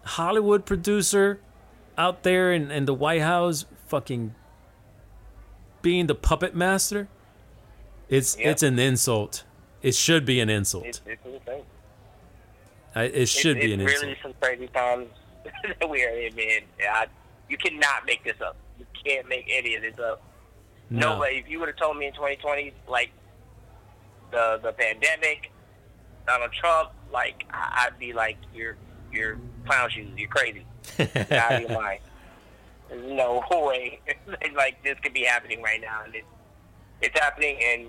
Hollywood 0.05 0.67
producer 0.67 1.41
out 1.97 2.23
there 2.23 2.53
in, 2.53 2.71
in 2.71 2.87
the 2.87 2.95
White 2.95 3.23
House 3.23 3.67
fucking 3.87 4.35
being 5.83 6.07
the 6.07 6.15
puppet 6.15 6.55
master. 6.55 7.09
It's 8.09 8.37
Yeah. 8.39 8.51
it's 8.51 8.63
an 8.63 8.79
insult. 8.79 9.45
It 9.83 9.95
should 9.95 10.25
be 10.25 10.41
an 10.41 10.51
insult. 10.51 10.85
It's, 10.87 11.01
it's 11.07 11.25
insane. 11.25 11.63
I, 12.95 13.05
it 13.05 13.27
should 13.29 13.57
it's, 13.57 13.67
be 13.67 13.73
an 13.73 13.81
it's 13.81 13.93
insult. 13.93 14.11
It's 14.11 14.25
really 14.25 14.35
some 14.35 14.35
crazy 14.41 14.67
times 14.69 15.09
that 15.81 15.89
we 15.89 16.05
are 16.05 16.11
in, 16.11 16.35
man. 16.35 16.61
I, 16.93 17.07
you 17.49 17.57
cannot 17.57 18.05
make 18.07 18.25
this 18.25 18.41
up. 18.41 18.57
You 18.79 18.87
can't 19.05 19.29
make 19.29 19.47
any 19.51 19.75
of 19.77 19.83
this 19.83 19.99
up. 19.99 20.23
No, 20.91 21.15
No. 21.15 21.21
way. 21.21 21.41
If 21.45 21.49
you 21.51 21.59
would 21.61 21.69
have 21.69 21.77
told 21.77 21.97
me 21.97 22.07
in 22.07 22.13
2020, 22.13 22.73
like 22.89 23.11
the 24.31 24.61
the 24.63 24.73
pandemic, 24.73 25.51
Donald 26.27 26.53
Trump, 26.53 26.91
like 27.13 27.45
I- 27.51 27.87
I'd 27.87 27.99
be 27.99 28.13
like, 28.13 28.37
you're 28.55 28.77
you're 29.13 29.39
clown 29.67 29.89
shoes. 29.91 30.09
You're 30.17 30.29
crazy. 30.29 30.65
Get 30.97 31.33
out 31.33 31.53
of 31.53 31.61
your 31.71 31.81
mind. 31.81 32.01
There's 32.89 33.13
no 33.13 33.43
way 33.51 34.01
like 34.57 34.83
this 34.83 34.99
could 35.03 35.15
be 35.15 35.23
happening 35.25 35.63
right 35.63 35.81
now, 35.81 36.03
and 36.05 36.15
it's 36.15 36.27
it's 37.01 37.19
happening. 37.19 37.59
And 37.63 37.87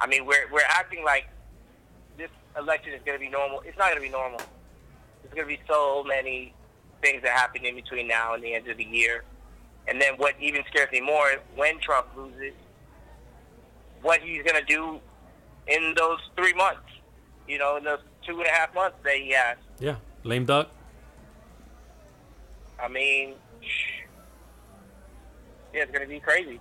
I 0.00 0.06
mean, 0.06 0.26
we're 0.26 0.50
we're 0.52 0.60
acting 0.68 1.04
like 1.04 1.28
this 2.18 2.30
election 2.56 2.92
is 2.92 3.00
going 3.04 3.18
to 3.18 3.24
be 3.24 3.30
normal. 3.30 3.62
It's 3.64 3.78
not 3.78 3.90
going 3.90 3.96
to 3.96 4.06
be 4.06 4.12
normal. 4.12 4.40
There's 5.22 5.34
going 5.34 5.48
to 5.48 5.56
be 5.56 5.60
so 5.68 6.04
many 6.04 6.54
things 7.02 7.22
that 7.22 7.32
happen 7.32 7.64
in 7.64 7.74
between 7.74 8.08
now 8.08 8.34
and 8.34 8.42
the 8.42 8.54
end 8.54 8.68
of 8.68 8.76
the 8.76 8.84
year. 8.84 9.24
And 9.88 10.00
then 10.00 10.14
what 10.16 10.34
even 10.40 10.62
scares 10.68 10.90
me 10.90 11.00
more 11.00 11.30
is 11.30 11.38
when 11.54 11.78
Trump 11.80 12.08
loses, 12.16 12.52
what 14.02 14.20
he's 14.20 14.42
going 14.42 14.56
to 14.56 14.64
do 14.64 15.00
in 15.68 15.94
those 15.96 16.18
three 16.36 16.54
months. 16.54 16.80
You 17.48 17.58
know, 17.58 17.76
in 17.76 17.84
those 17.84 18.00
two 18.26 18.38
and 18.38 18.46
a 18.46 18.50
half 18.50 18.74
months 18.74 18.96
that 19.04 19.14
he 19.14 19.30
has. 19.30 19.56
Yeah, 19.78 19.96
lame 20.24 20.44
duck. 20.44 20.68
I 22.82 22.88
mean, 22.88 23.34
yeah, 25.72 25.82
it's 25.82 25.92
going 25.92 26.02
to 26.02 26.08
be 26.08 26.20
crazy. 26.20 26.60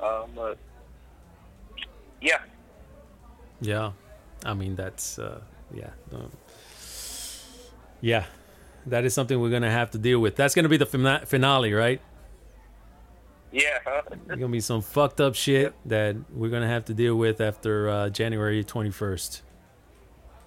Um, 0.00 0.30
but 0.34 0.56
yeah, 2.20 2.38
Yeah, 3.60 3.92
I 4.44 4.54
mean 4.54 4.76
that's 4.76 5.18
uh, 5.18 5.40
yeah, 5.72 5.90
um, 6.12 6.30
yeah. 8.00 8.24
That 8.86 9.04
is 9.04 9.12
something 9.12 9.38
we're 9.40 9.50
gonna 9.50 9.70
have 9.70 9.90
to 9.92 9.98
deal 9.98 10.20
with. 10.20 10.36
That's 10.36 10.54
gonna 10.54 10.68
be 10.68 10.78
the 10.78 10.86
fina- 10.86 11.24
finale, 11.26 11.72
right? 11.72 12.00
yeah. 13.52 13.78
Huh? 13.84 14.02
Gonna 14.28 14.48
be 14.48 14.60
some 14.60 14.80
fucked 14.80 15.20
up 15.20 15.34
shit 15.34 15.74
that 15.86 16.16
we're 16.32 16.50
gonna 16.50 16.68
have 16.68 16.84
to 16.86 16.94
deal 16.94 17.16
with 17.16 17.40
after 17.40 17.88
uh, 17.88 18.08
January 18.08 18.64
21st. 18.64 19.42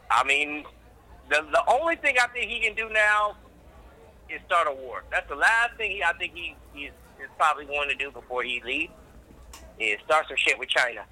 I 0.09 0.23
mean, 0.23 0.63
the 1.29 1.45
the 1.51 1.63
only 1.67 1.95
thing 1.95 2.15
I 2.21 2.27
think 2.27 2.49
he 2.49 2.59
can 2.59 2.75
do 2.75 2.89
now 2.89 3.35
is 4.29 4.41
start 4.45 4.67
a 4.67 4.73
war. 4.73 5.03
That's 5.11 5.27
the 5.29 5.35
last 5.35 5.75
thing 5.77 5.91
he, 5.91 6.03
I 6.03 6.13
think 6.13 6.33
he 6.35 6.55
he's, 6.73 6.91
is 7.19 7.29
probably 7.37 7.65
going 7.65 7.89
to 7.89 7.95
do 7.95 8.09
before 8.11 8.43
he 8.43 8.61
leaves. 8.65 8.91
Is 9.79 9.99
start 10.05 10.27
some 10.27 10.37
shit 10.37 10.57
with 10.57 10.69
China. 10.69 11.03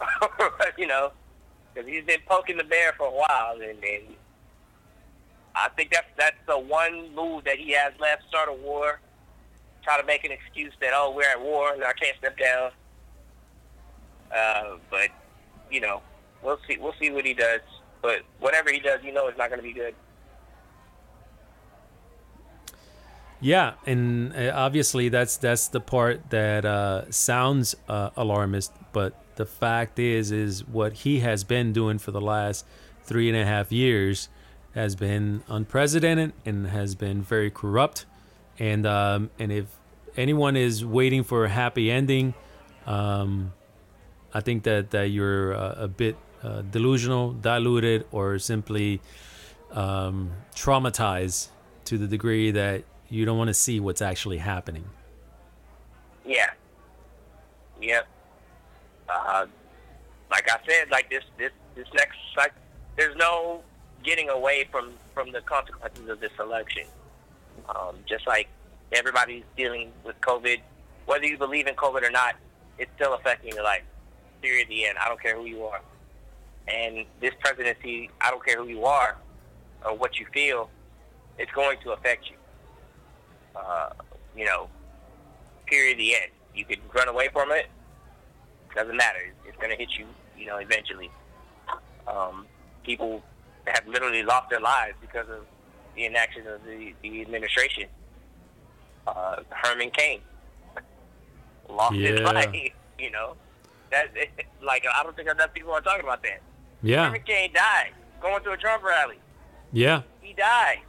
you 0.78 0.86
know, 0.86 1.12
because 1.72 1.88
he's 1.88 2.04
been 2.04 2.20
poking 2.26 2.56
the 2.56 2.64
bear 2.64 2.92
for 2.96 3.06
a 3.06 3.10
while, 3.10 3.54
and, 3.54 3.82
and 3.82 4.16
I 5.54 5.68
think 5.76 5.90
that's 5.90 6.06
that's 6.16 6.36
the 6.46 6.58
one 6.58 7.14
move 7.14 7.44
that 7.44 7.58
he 7.58 7.72
has 7.72 7.92
left. 7.98 8.22
Start 8.28 8.48
a 8.48 8.52
war. 8.52 9.00
Try 9.82 10.00
to 10.00 10.06
make 10.06 10.24
an 10.24 10.32
excuse 10.32 10.72
that 10.80 10.90
oh 10.94 11.12
we're 11.14 11.28
at 11.28 11.40
war 11.40 11.72
and 11.72 11.82
I 11.82 11.92
can't 11.92 12.16
step 12.18 12.38
down. 12.38 12.70
Uh, 14.34 14.76
but 14.90 15.08
you 15.70 15.80
know, 15.80 16.02
we'll 16.42 16.58
see. 16.68 16.76
We'll 16.78 16.94
see 17.00 17.10
what 17.10 17.24
he 17.24 17.34
does. 17.34 17.60
But 18.02 18.22
whatever 18.38 18.70
he 18.70 18.78
does, 18.78 19.00
you 19.02 19.12
know, 19.12 19.26
it's 19.26 19.38
not 19.38 19.48
going 19.48 19.60
to 19.60 19.66
be 19.66 19.72
good. 19.72 19.94
Yeah, 23.40 23.74
and 23.86 24.34
uh, 24.34 24.52
obviously 24.54 25.08
that's 25.08 25.36
that's 25.36 25.68
the 25.68 25.80
part 25.80 26.30
that 26.30 26.64
uh, 26.64 27.10
sounds 27.10 27.76
uh, 27.88 28.10
alarmist, 28.16 28.72
but 28.92 29.14
the 29.38 29.46
fact 29.46 30.00
is, 30.00 30.32
is 30.32 30.66
what 30.66 30.92
he 30.92 31.20
has 31.20 31.44
been 31.44 31.72
doing 31.72 31.98
for 31.98 32.10
the 32.10 32.20
last 32.20 32.66
three 33.04 33.28
and 33.28 33.38
a 33.38 33.44
half 33.44 33.70
years 33.70 34.28
has 34.74 34.96
been 34.96 35.44
unprecedented 35.48 36.32
and 36.44 36.66
has 36.66 36.96
been 36.96 37.22
very 37.22 37.48
corrupt. 37.48 38.04
And 38.58 38.84
um, 38.84 39.30
and 39.38 39.52
if 39.52 39.66
anyone 40.16 40.56
is 40.56 40.84
waiting 40.84 41.22
for 41.22 41.44
a 41.44 41.48
happy 41.48 41.88
ending, 41.88 42.34
um, 42.84 43.52
I 44.34 44.40
think 44.40 44.64
that 44.64 44.90
that 44.90 45.10
you're 45.10 45.54
uh, 45.54 45.84
a 45.84 45.88
bit 45.88 46.16
uh, 46.42 46.62
delusional, 46.62 47.32
diluted, 47.32 48.06
or 48.10 48.40
simply 48.40 49.00
um, 49.70 50.32
traumatized 50.52 51.48
to 51.84 51.96
the 51.96 52.08
degree 52.08 52.50
that 52.50 52.82
you 53.08 53.24
don't 53.24 53.38
want 53.38 53.48
to 53.48 53.54
see 53.54 53.78
what's 53.78 54.02
actually 54.02 54.38
happening. 54.38 54.84
Yeah. 56.26 56.50
Yep. 57.80 58.08
Uh, 59.08 59.46
like 60.30 60.48
I 60.50 60.58
said, 60.68 60.90
like 60.90 61.08
this, 61.10 61.24
this, 61.38 61.52
this 61.74 61.86
next, 61.94 62.18
like, 62.36 62.52
there's 62.96 63.16
no 63.16 63.62
getting 64.04 64.28
away 64.28 64.66
from 64.70 64.92
from 65.14 65.32
the 65.32 65.40
consequences 65.40 66.08
of 66.08 66.20
this 66.20 66.32
election. 66.38 66.84
Um, 67.68 67.96
just 68.06 68.26
like 68.26 68.48
everybody's 68.92 69.44
dealing 69.56 69.92
with 70.04 70.20
COVID, 70.20 70.60
whether 71.06 71.26
you 71.26 71.36
believe 71.36 71.66
in 71.66 71.74
COVID 71.74 72.02
or 72.02 72.10
not, 72.10 72.36
it's 72.78 72.90
still 72.96 73.14
affecting 73.14 73.54
your 73.54 73.64
life. 73.64 73.82
Period. 74.42 74.68
The 74.68 74.86
end. 74.86 74.98
I 74.98 75.08
don't 75.08 75.20
care 75.20 75.36
who 75.36 75.46
you 75.46 75.64
are. 75.64 75.80
And 76.68 77.06
this 77.20 77.32
presidency, 77.40 78.10
I 78.20 78.30
don't 78.30 78.44
care 78.44 78.58
who 78.58 78.68
you 78.68 78.84
are 78.84 79.16
or 79.84 79.96
what 79.96 80.18
you 80.18 80.26
feel, 80.32 80.70
it's 81.38 81.50
going 81.52 81.78
to 81.82 81.92
affect 81.92 82.30
you. 82.30 82.36
Uh, 83.56 83.90
you 84.36 84.44
know, 84.44 84.68
period. 85.66 85.98
The 85.98 86.14
end. 86.14 86.30
You 86.54 86.64
could 86.64 86.80
run 86.94 87.08
away 87.08 87.28
from 87.32 87.50
it. 87.52 87.66
Doesn't 88.74 88.96
matter. 88.96 89.18
It's 89.46 89.56
going 89.56 89.70
to 89.70 89.76
hit 89.76 89.90
you. 89.98 90.06
You 90.36 90.46
know, 90.46 90.56
eventually. 90.58 91.10
Um, 92.06 92.46
people 92.84 93.22
have 93.66 93.86
literally 93.86 94.22
lost 94.22 94.50
their 94.50 94.60
lives 94.60 94.94
because 95.00 95.28
of 95.28 95.44
the 95.94 96.04
inaction 96.06 96.46
of 96.46 96.64
the, 96.64 96.94
the 97.02 97.20
administration. 97.22 97.84
Uh, 99.06 99.42
Herman 99.50 99.90
Cain 99.90 100.20
lost 101.68 101.94
his 101.96 102.20
life. 102.20 102.54
You 102.98 103.12
know, 103.12 103.36
that 103.92 104.08
like 104.60 104.84
I 104.92 105.04
don't 105.04 105.14
think 105.14 105.28
enough 105.30 105.54
people 105.54 105.70
are 105.70 105.80
talking 105.80 106.02
about 106.02 106.20
that. 106.24 106.40
Yeah, 106.82 107.04
Herman 107.04 107.22
Cain 107.24 107.52
died 107.54 107.92
going 108.20 108.42
to 108.42 108.50
a 108.50 108.56
Trump 108.56 108.82
rally. 108.82 109.18
yeah, 109.72 110.02
He 110.20 110.32
died. 110.32 110.80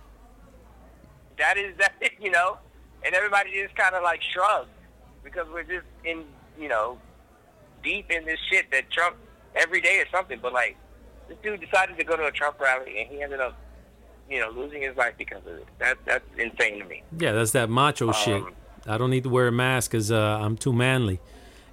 That 1.38 1.58
is 1.58 1.78
that 1.78 1.94
you 2.20 2.32
know, 2.32 2.58
and 3.06 3.14
everybody 3.14 3.52
just 3.62 3.76
kind 3.76 3.94
of 3.94 4.02
like 4.02 4.24
shrugged 4.24 4.70
because 5.24 5.46
we're 5.54 5.62
just 5.62 5.86
in 6.04 6.24
you 6.60 6.68
know 6.68 6.98
deep 7.84 8.10
in 8.12 8.26
this 8.26 8.40
shit 8.52 8.70
that 8.72 8.90
Trump 8.92 9.16
every 9.56 9.82
day 9.82 10.00
or 10.00 10.06
something. 10.12 10.40
But 10.42 10.54
like 10.54 10.78
this 11.28 11.38
dude 11.44 11.62
decided 11.62 11.98
to 11.98 12.04
go 12.04 12.16
to 12.18 12.26
a 12.26 12.32
Trump 12.32 12.60
rally 12.60 13.00
and 13.02 13.10
he 13.10 13.22
ended 13.22 13.40
up 13.40 13.58
you 14.30 14.40
know 14.40 14.50
losing 14.52 14.82
his 14.82 14.96
life 14.96 15.14
because 15.18 15.42
of 15.46 15.54
it. 15.58 15.68
That 15.80 15.98
that's 16.06 16.26
insane 16.38 16.80
to 16.80 16.86
me. 16.86 17.04
yeah. 17.18 17.32
That's 17.34 17.52
that 17.52 17.70
macho 17.70 18.12
shit. 18.12 18.42
Um, 18.44 18.54
I 18.88 18.98
don't 18.98 19.10
need 19.10 19.24
to 19.24 19.30
wear 19.30 19.48
a 19.48 19.52
mask 19.52 19.92
because 19.92 20.12
uh, 20.12 20.40
I'm 20.42 20.56
too 20.58 20.74
manly, 20.74 21.20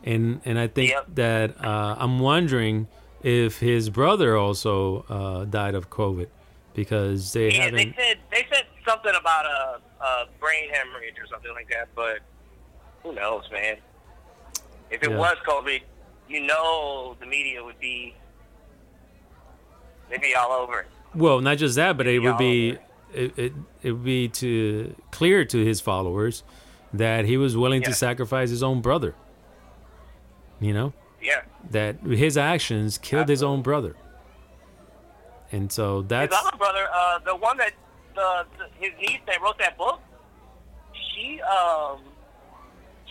and 0.05 0.41
and 0.45 0.59
I 0.59 0.67
think 0.67 0.91
Yep. 0.91 1.07
that 1.15 1.65
uh, 1.65 1.97
I'm 1.99 2.19
wondering 2.19 2.89
if 3.23 3.61
his 3.61 3.91
brother 3.91 4.37
also 4.37 5.05
uh, 5.09 5.45
died 5.45 5.75
of 5.75 5.89
COVID 5.91 6.29
because 6.75 7.33
they 7.33 7.47
Yeah, 7.53 7.71
they 7.71 7.79
haven't. 7.79 7.95
said 7.97 8.19
they 8.31 8.47
said 8.53 8.65
something 8.87 9.13
about 9.19 9.47
a, 9.47 9.81
a 10.05 10.27
brain 10.41 10.69
hemorrhage 10.73 11.15
or 11.21 11.27
something 11.29 11.53
like 11.55 11.69
that, 11.71 11.89
but 11.95 12.19
who 13.03 13.15
knows, 13.15 13.45
man? 13.53 13.77
If 14.91 15.03
it 15.03 15.11
Yeah. 15.11 15.17
was 15.17 15.37
COVID, 15.47 15.83
you 16.29 16.41
know 16.41 17.17
the 17.21 17.27
media 17.27 17.63
would 17.65 17.79
be 17.79 18.15
they'd 20.11 20.21
be 20.21 20.35
all 20.35 20.53
over. 20.53 20.81
it. 20.81 20.87
Well, 21.15 21.41
not 21.41 21.59
just 21.59 21.77
that, 21.77 21.97
but 21.97 22.07
it 22.07 22.19
would 22.21 22.37
be 22.39 22.69
Yeah. 22.71 22.77
it, 23.23 23.39
it 23.39 23.53
it 23.83 23.93
would 23.93 24.05
be 24.05 24.29
to 24.29 24.95
clear 25.11 25.45
to 25.45 25.65
his 25.65 25.81
followers 25.81 26.43
that 26.93 27.25
he 27.25 27.37
was 27.37 27.57
willing 27.57 27.83
to 27.83 27.93
sacrifice 27.95 28.51
his 28.51 28.63
own 28.63 28.81
brother. 28.81 29.15
You 30.61 30.73
know 30.75 30.93
Yeah. 31.21 31.43
that 31.71 32.01
his 32.01 32.37
actions 32.37 32.99
killed 32.99 33.29
his 33.29 33.43
own 33.43 33.63
brother, 33.63 33.95
and 35.53 35.71
so 35.71 36.01
His 36.01 36.09
that's 36.09 36.35
other 36.37 36.57
brother, 36.57 36.89
uh, 36.93 37.19
the 37.21 37.37
one 37.37 37.57
that 37.59 37.73
the, 38.15 38.47
the 38.59 38.65
his 38.81 38.93
niece 38.99 39.21
that 39.27 39.41
wrote 39.43 39.59
that 39.59 39.77
book, 39.77 40.01
she 41.15 41.41
um 41.43 42.01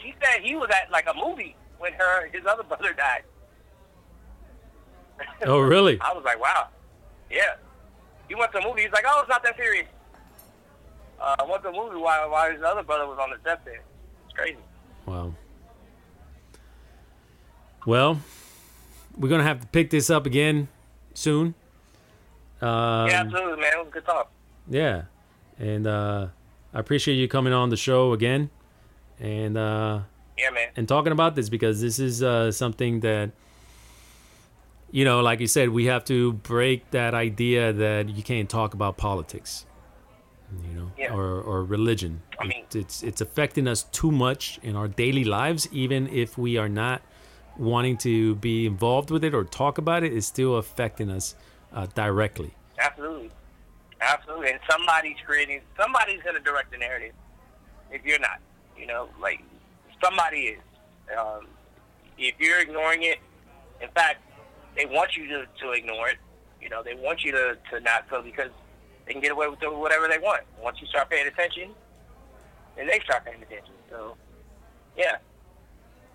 she 0.02 0.14
said 0.22 0.42
he 0.42 0.56
was 0.56 0.70
at 0.72 0.92
like 0.92 1.06
a 1.08 1.14
movie 1.14 1.56
when 1.80 1.94
her 1.94 2.28
his 2.28 2.46
other 2.46 2.64
brother 2.64 2.94
died. 2.94 3.24
oh 5.46 5.60
really 5.60 6.00
I 6.02 6.14
was 6.14 6.24
like, 6.24 6.40
wow, 6.40 6.70
yeah. 7.30 7.56
He 8.28 8.34
went 8.34 8.52
to 8.54 8.58
a 8.58 8.68
movie. 8.68 8.82
He's 8.82 8.92
like, 8.92 9.06
oh, 9.08 9.20
it's 9.22 9.30
not 9.30 9.44
that 9.44 9.56
serious. 9.56 9.86
Uh, 11.22 11.36
I 11.40 11.44
went 11.44 11.62
to 11.64 11.70
a 11.70 11.72
movie 11.72 11.98
while 11.98 12.30
while 12.30 12.52
his 12.52 12.62
other 12.64 12.84
brother 12.84 13.08
was 13.08 13.20
on 13.20 13.30
the 13.30 13.38
deathbed. 13.44 13.80
It's 14.26 14.34
crazy. 14.34 14.58
wow. 15.06 15.34
Well, 17.86 18.20
we're 19.16 19.30
gonna 19.30 19.44
have 19.44 19.62
to 19.62 19.68
pick 19.68 19.92
this 19.92 20.10
up 20.10 20.26
again 20.26 20.68
soon. 21.14 21.54
Um, 22.62 23.08
yeah, 23.10 23.22
absolutely, 23.22 23.62
man. 23.62 23.74
It 23.74 23.78
was 23.78 23.88
a 23.88 23.92
good 23.92 24.06
talk. 24.06 24.32
Yeah, 24.68 25.04
and 25.60 25.86
uh, 25.86 26.28
I 26.74 26.80
appreciate 26.80 27.16
you 27.16 27.28
coming 27.28 27.54
on 27.54 27.70
the 27.70 27.78
show 27.78 28.14
again, 28.14 28.50
and 29.20 29.56
uh, 29.56 30.00
Yeah, 30.38 30.50
man. 30.50 30.70
and 30.76 30.88
talking 30.88 31.12
about 31.14 31.36
this 31.36 31.48
because 31.50 31.80
this 31.82 31.98
is 32.00 32.22
uh, 32.22 32.52
something 32.52 33.00
that 33.02 33.32
you 34.92 35.04
know, 35.04 35.22
like 35.22 35.40
you 35.40 35.48
said, 35.48 35.70
we 35.70 35.86
have 35.86 36.06
to 36.06 36.34
break 36.34 36.92
that 36.92 37.14
idea 37.14 37.74
that 37.74 38.10
you 38.10 38.24
can't 38.24 38.50
talk 38.50 38.74
about 38.74 38.96
politics, 38.98 39.66
you 40.70 40.74
know, 40.80 40.92
Yeah. 40.98 41.14
or 41.14 41.42
or 41.42 41.64
religion. 41.64 42.22
I 42.40 42.46
mean- 42.46 42.64
It- 42.70 42.76
it's 42.76 43.04
it's 43.04 43.22
affecting 43.22 43.68
us 43.68 43.84
too 43.84 44.12
much 44.12 44.60
in 44.64 44.76
our 44.76 44.88
daily 44.88 45.24
lives, 45.24 45.68
even 45.72 46.08
if 46.08 46.38
we 46.38 46.58
are 46.58 46.70
not 46.70 47.02
wanting 47.58 47.98
to 47.98 48.36
be 48.36 48.66
involved 48.66 49.10
with 49.10 49.24
it 49.24 49.34
or 49.34 49.44
talk 49.44 49.78
about 49.78 50.04
it. 50.04 50.14
It's 50.14 50.28
still 50.28 50.56
affecting 50.58 51.10
us 51.10 51.36
uh, 51.74 51.88
directly. 51.88 52.54
Absolutely. 52.78 53.32
Absolutely. 54.02 54.52
And 54.52 54.60
somebody's 54.70 55.18
creating, 55.26 55.62
somebody's 55.78 56.22
going 56.22 56.36
to 56.36 56.42
direct 56.42 56.72
the 56.72 56.78
narrative. 56.78 57.14
If 57.92 58.06
you're 58.06 58.20
not, 58.20 58.40
you 58.78 58.86
know, 58.86 59.10
like 59.22 59.42
somebody 60.04 60.38
is. 60.56 60.60
Um, 61.18 61.48
if 62.18 62.36
you're 62.40 62.60
ignoring 62.60 63.04
it, 63.04 63.20
in 63.82 63.90
fact, 63.90 64.22
they 64.76 64.86
want 64.86 65.16
you 65.16 65.28
to, 65.28 65.46
to 65.62 65.72
ignore 65.72 66.10
it. 66.10 66.18
You 66.62 66.70
know, 66.70 66.82
they 66.82 66.96
want 66.96 67.24
you 67.24 67.32
to, 67.32 67.58
to 67.72 67.80
not 67.82 68.10
feel 68.10 68.22
because 68.22 68.50
they 69.06 69.14
can 69.14 69.22
get 69.22 69.32
away 69.32 69.48
with 69.48 69.60
doing 69.60 69.80
whatever 69.80 70.08
they 70.08 70.18
want. 70.18 70.42
Once 70.62 70.78
you 70.82 70.88
start 70.88 71.10
paying 71.10 71.28
attention, 71.28 71.72
then 72.76 72.88
they 72.88 73.00
start 73.04 73.26
paying 73.26 73.42
attention. 73.42 73.74
So, 73.90 74.16
yeah. 74.98 75.18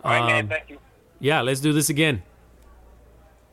All 0.03 0.11
right, 0.11 0.27
man. 0.27 0.45
Um, 0.45 0.49
Thank 0.49 0.71
you. 0.71 0.79
Yeah, 1.21 1.43
let's 1.43 1.61
do 1.61 1.73
this 1.73 1.91
again. 1.91 2.23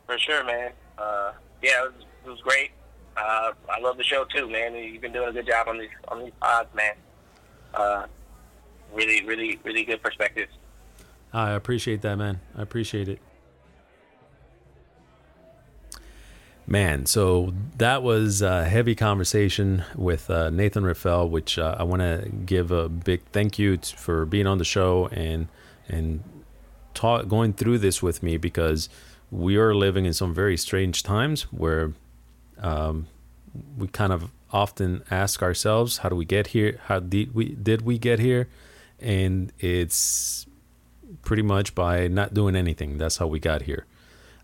For 0.05 0.17
sure, 0.17 0.43
man. 0.43 0.71
Uh, 0.97 1.33
yeah, 1.61 1.83
it 1.83 1.93
was, 1.93 2.05
it 2.25 2.29
was 2.29 2.39
great. 2.41 2.71
Uh, 3.17 3.51
I 3.69 3.79
love 3.79 3.97
the 3.97 4.03
show 4.03 4.25
too, 4.25 4.47
man. 4.49 4.75
You've 4.75 5.01
been 5.01 5.11
doing 5.11 5.29
a 5.29 5.33
good 5.33 5.47
job 5.47 5.67
on 5.67 5.79
these 5.79 5.89
on 6.07 6.23
these 6.23 6.33
pods, 6.39 6.69
man. 6.75 6.93
Uh, 7.73 8.05
really, 8.93 9.25
really, 9.25 9.59
really 9.63 9.83
good 9.83 10.01
perspectives. 10.01 10.51
I 11.33 11.51
appreciate 11.51 12.01
that, 12.01 12.15
man. 12.17 12.39
I 12.55 12.61
appreciate 12.61 13.09
it. 13.09 13.19
Man, 16.69 17.05
so 17.05 17.53
that 17.77 18.03
was 18.03 18.41
a 18.41 18.65
heavy 18.65 18.93
conversation 18.93 19.85
with 19.95 20.29
uh, 20.29 20.49
Nathan 20.49 20.83
Rafael, 20.83 21.29
which 21.29 21.57
uh, 21.57 21.77
I 21.79 21.83
want 21.83 22.01
to 22.01 22.29
give 22.45 22.71
a 22.71 22.89
big 22.89 23.21
thank 23.31 23.57
you 23.57 23.77
t- 23.77 23.95
for 23.95 24.25
being 24.25 24.47
on 24.47 24.57
the 24.57 24.65
show 24.65 25.07
and 25.07 25.47
and 25.87 26.21
talk, 26.93 27.29
going 27.29 27.53
through 27.53 27.77
this 27.77 28.03
with 28.03 28.21
me 28.21 28.35
because 28.35 28.89
we 29.31 29.55
are 29.55 29.73
living 29.73 30.05
in 30.05 30.11
some 30.11 30.33
very 30.33 30.57
strange 30.57 31.03
times 31.03 31.43
where 31.53 31.93
um, 32.59 33.07
we 33.77 33.87
kind 33.87 34.11
of 34.11 34.31
often 34.51 35.03
ask 35.09 35.41
ourselves, 35.41 35.99
how 35.99 36.09
do 36.09 36.15
we 36.15 36.25
get 36.25 36.47
here? 36.47 36.79
How 36.87 36.99
did 36.99 37.33
we 37.33 37.49
did 37.49 37.83
we 37.83 37.97
get 37.97 38.19
here? 38.19 38.49
And 38.99 39.51
it's 39.59 40.45
pretty 41.21 41.43
much 41.43 41.75
by 41.75 42.07
not 42.07 42.33
doing 42.33 42.55
anything. 42.55 42.97
That's 42.97 43.17
how 43.17 43.27
we 43.27 43.39
got 43.39 43.63
here. 43.63 43.85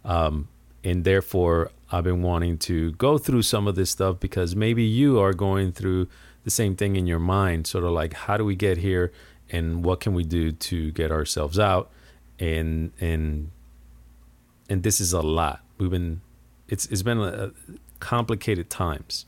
Um, 0.06 0.48
and 0.84 1.04
therefore 1.04 1.72
I've 1.92 2.04
been 2.04 2.22
wanting 2.22 2.58
to 2.60 2.92
go 2.94 3.18
through 3.18 3.44
some 3.44 3.68
of 3.68 3.76
this 3.76 3.90
stuff 3.90 4.20
because 4.20 4.56
maybe 4.56 4.84
you 4.84 5.20
are 5.20 5.34
going 5.34 5.72
through 5.72 6.08
the 6.44 6.52
same 6.52 6.76
thing 6.76 6.96
in 6.96 7.08
your 7.08 7.20
mind, 7.20 7.68
sort 7.68 7.84
of 7.84 7.92
like 7.92 8.14
how 8.14 8.38
do 8.38 8.44
we 8.44 8.56
get 8.56 8.78
here 8.78 9.12
and 9.50 9.84
what 9.84 10.00
can 10.00 10.14
we 10.14 10.24
do 10.24 10.52
to 10.52 10.92
get 10.92 11.12
ourselves 11.12 11.58
out 11.58 11.90
and 12.40 12.92
and 13.00 13.52
and 14.70 14.84
this 14.84 15.00
is 15.00 15.14
a 15.14 15.22
lot. 15.22 15.62
We've 15.78 15.90
been 15.90 16.22
it's 16.68 16.86
it's 16.88 17.04
been 17.04 17.20
a, 17.20 17.52
complicated 18.00 18.70
times. 18.70 19.26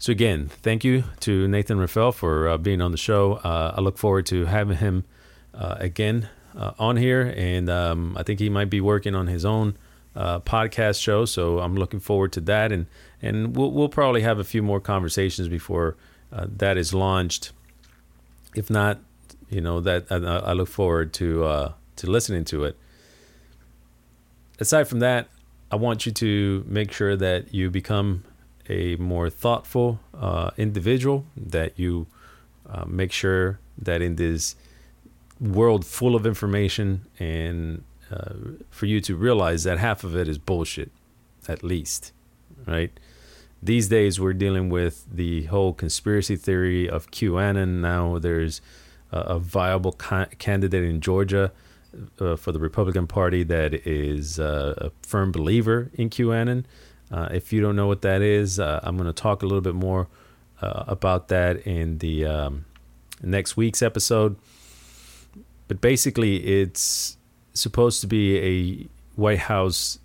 So 0.00 0.12
again, 0.12 0.48
thank 0.48 0.82
you 0.82 1.04
to 1.20 1.46
Nathan 1.46 1.78
Rafael 1.78 2.10
for 2.10 2.48
uh, 2.48 2.56
being 2.56 2.80
on 2.80 2.90
the 2.90 2.96
show. 2.96 3.34
Uh, 3.34 3.74
I 3.76 3.82
look 3.82 3.98
forward 3.98 4.24
to 4.26 4.46
having 4.46 4.78
him 4.78 5.04
uh, 5.52 5.74
again 5.78 6.30
uh, 6.56 6.72
on 6.78 6.96
here, 6.96 7.34
and 7.36 7.68
um, 7.68 8.16
I 8.16 8.22
think 8.22 8.40
he 8.40 8.48
might 8.48 8.70
be 8.70 8.80
working 8.80 9.14
on 9.14 9.26
his 9.26 9.44
own 9.44 9.76
uh, 10.16 10.40
podcast 10.40 11.02
show. 11.02 11.26
So 11.26 11.58
I'm 11.58 11.76
looking 11.76 12.00
forward 12.00 12.32
to 12.32 12.40
that, 12.40 12.72
and 12.72 12.86
and 13.20 13.54
we'll 13.54 13.72
we'll 13.72 13.90
probably 13.90 14.22
have 14.22 14.38
a 14.38 14.44
few 14.44 14.62
more 14.62 14.80
conversations 14.80 15.48
before 15.48 15.98
uh, 16.32 16.46
that 16.48 16.78
is 16.78 16.94
launched. 16.94 17.52
If 18.54 18.70
not, 18.70 19.00
you 19.50 19.60
know 19.60 19.80
that 19.80 20.06
I, 20.10 20.16
I 20.16 20.52
look 20.54 20.68
forward 20.68 21.12
to 21.14 21.74
to 21.96 22.10
listening 22.10 22.46
to 22.46 22.64
it. 22.64 22.78
Aside 24.58 24.84
from 24.84 25.00
that, 25.00 25.28
I 25.70 25.76
want 25.76 26.06
you 26.06 26.12
to 26.12 26.64
make 26.66 26.90
sure 26.90 27.16
that 27.16 27.52
you 27.52 27.68
become 27.68 28.24
a 28.70 28.96
more 28.96 29.28
thoughtful 29.28 30.00
uh, 30.14 30.50
individual. 30.56 31.26
That 31.36 31.78
you 31.78 32.06
uh, 32.68 32.84
make 32.86 33.12
sure 33.12 33.58
that 33.76 34.00
in 34.00 34.16
this 34.16 34.56
world 35.40 35.84
full 35.84 36.14
of 36.14 36.26
information 36.26 37.06
and 37.18 37.82
uh, 38.10 38.34
for 38.70 38.86
you 38.86 39.00
to 39.00 39.16
realize 39.16 39.64
that 39.64 39.78
half 39.78 40.04
of 40.04 40.16
it 40.16 40.28
is 40.28 40.38
bullshit, 40.38 40.90
at 41.48 41.62
least, 41.62 42.12
right? 42.66 42.92
These 43.62 43.88
days, 43.88 44.18
we're 44.18 44.32
dealing 44.32 44.70
with 44.70 45.04
the 45.10 45.44
whole 45.44 45.74
conspiracy 45.74 46.36
theory 46.36 46.88
of 46.88 47.10
QAnon. 47.10 47.80
Now, 47.80 48.18
there's 48.18 48.62
a, 49.12 49.38
viable 49.38 49.92
ca- 49.92 50.28
candidate 50.38 50.84
in 50.84 51.00
Georgia 51.00 51.52
uh, 52.18 52.36
for 52.36 52.52
the 52.52 52.58
Republican 52.58 53.06
Party 53.06 53.42
that 53.42 53.74
is 53.86 54.38
uh, 54.38 54.74
a 54.78 54.90
firm 55.06 55.30
believer 55.30 55.90
in 55.94 56.08
QAnon. 56.08 56.64
Uh, 57.10 57.28
if 57.32 57.52
you 57.52 57.60
don't 57.60 57.76
know 57.76 57.86
what 57.86 58.02
that 58.02 58.22
is, 58.22 58.60
uh, 58.60 58.80
I'm 58.82 58.96
going 58.96 59.06
to 59.06 59.12
talk 59.12 59.42
a 59.42 59.46
little 59.46 59.60
bit 59.60 59.74
more 59.74 60.08
uh, 60.62 60.84
about 60.86 61.28
that 61.28 61.66
in 61.66 61.98
the 61.98 62.24
um, 62.24 62.64
next 63.22 63.56
week's 63.56 63.82
episode. 63.82 64.36
But 65.68 65.80
basically, 65.80 66.60
it's 66.60 67.16
supposed 67.52 68.00
to 68.02 68.06
be 68.06 68.38
a 68.38 68.88
White 69.20 69.40
House 69.40 69.98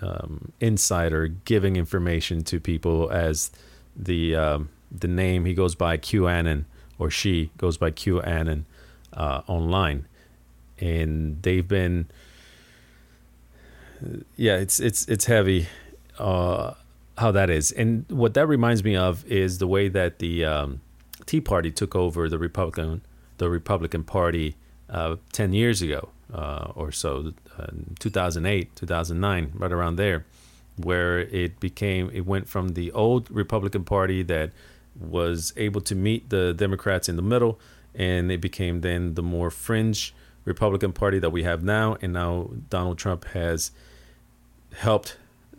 um, 0.00 0.52
insider 0.60 1.28
giving 1.28 1.76
information 1.76 2.42
to 2.44 2.60
people 2.60 3.10
as 3.10 3.50
the 3.96 4.34
um, 4.34 4.68
the 4.90 5.08
name 5.08 5.44
he 5.44 5.54
goes 5.54 5.74
by 5.74 5.96
QAnon 5.96 6.64
or 6.98 7.10
she 7.10 7.50
goes 7.58 7.76
by 7.76 7.90
QAnon 7.90 8.64
uh, 9.12 9.42
online, 9.46 10.06
and 10.78 11.42
they've 11.42 11.66
been 11.66 12.06
yeah 14.36 14.56
it's 14.56 14.80
it's 14.80 15.08
it's 15.08 15.26
heavy 15.26 15.66
uh, 16.18 16.74
how 17.18 17.30
that 17.30 17.50
is, 17.50 17.70
and 17.72 18.04
what 18.10 18.34
that 18.34 18.46
reminds 18.46 18.82
me 18.82 18.96
of 18.96 19.24
is 19.26 19.58
the 19.58 19.66
way 19.66 19.88
that 19.88 20.18
the 20.18 20.44
um, 20.44 20.80
Tea 21.26 21.40
Party 21.40 21.70
took 21.70 21.94
over 21.94 22.28
the 22.28 22.38
Republican 22.38 23.02
the 23.38 23.50
Republican 23.50 24.04
Party 24.04 24.56
uh, 24.88 25.16
ten 25.32 25.52
years 25.52 25.82
ago 25.82 26.10
uh, 26.32 26.72
or 26.74 26.92
so, 26.92 27.32
uh, 27.58 27.66
2008, 27.98 28.74
2009, 28.76 29.52
right 29.54 29.72
around 29.72 29.96
there, 29.96 30.24
where 30.76 31.20
it 31.20 31.60
became, 31.60 32.10
it 32.12 32.26
went 32.26 32.48
from 32.48 32.70
the 32.70 32.90
old 32.92 33.30
Republican 33.30 33.84
Party 33.84 34.22
that 34.22 34.50
was 34.98 35.52
able 35.56 35.80
to 35.82 35.94
meet 35.94 36.30
the 36.30 36.52
Democrats 36.54 37.08
in 37.08 37.16
the 37.16 37.22
middle, 37.22 37.58
and 37.94 38.30
it 38.32 38.40
became 38.40 38.80
then 38.80 39.14
the 39.14 39.22
more 39.22 39.50
fringe 39.50 40.14
Republican 40.44 40.92
Party 40.92 41.18
that 41.18 41.30
we 41.30 41.42
have 41.44 41.62
now. 41.62 41.96
And 42.02 42.12
now 42.12 42.50
Donald 42.68 42.98
Trump 42.98 43.24
has 43.26 43.70
helped 44.76 45.16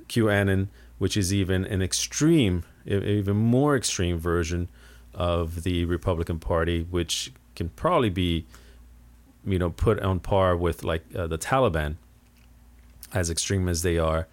QAnon, 0.10 0.68
which 0.98 1.18
is 1.18 1.34
even 1.34 1.66
an 1.66 1.82
extreme, 1.82 2.64
even 2.86 3.36
more 3.36 3.76
extreme 3.76 4.18
version 4.18 4.68
of 5.14 5.64
the 5.64 5.86
Republican 5.86 6.40
Party, 6.40 6.84
which 6.90 7.32
can 7.56 7.70
probably 7.70 8.10
be 8.10 8.46
you 9.46 9.60
know 9.60 9.70
put 9.70 10.00
on 10.00 10.20
par 10.20 10.56
with 10.56 10.84
like 10.84 11.04
uh, 11.16 11.28
the 11.28 11.38
Taliban, 11.38 11.96
as 13.14 13.30
extreme 13.30 13.68
as 13.70 13.82
they 13.82 13.98
are, 13.98 14.28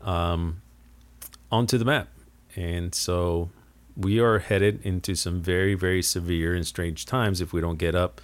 um, 0.00 0.62
onto 1.50 1.78
the 1.78 1.84
map, 1.84 2.08
and 2.56 2.94
so 2.94 3.50
we 3.96 4.20
are 4.20 4.38
headed 4.38 4.80
into 4.84 5.14
some 5.14 5.40
very 5.40 5.74
very 5.74 6.02
severe 6.02 6.54
and 6.54 6.66
strange 6.66 7.04
times 7.04 7.40
if 7.40 7.52
we 7.52 7.60
don't 7.60 7.78
get 7.78 7.94
up 7.94 8.20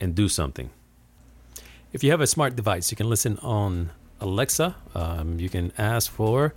and 0.00 0.14
do 0.14 0.28
something. 0.28 0.70
If 1.92 2.02
you 2.02 2.10
have 2.10 2.20
a 2.20 2.26
smart 2.26 2.56
device, 2.56 2.90
you 2.90 2.96
can 2.96 3.08
listen 3.08 3.38
on 3.38 3.90
Alexa. 4.24 4.74
Um, 4.94 5.38
you 5.38 5.48
can 5.48 5.72
ask 5.78 6.10
for 6.10 6.54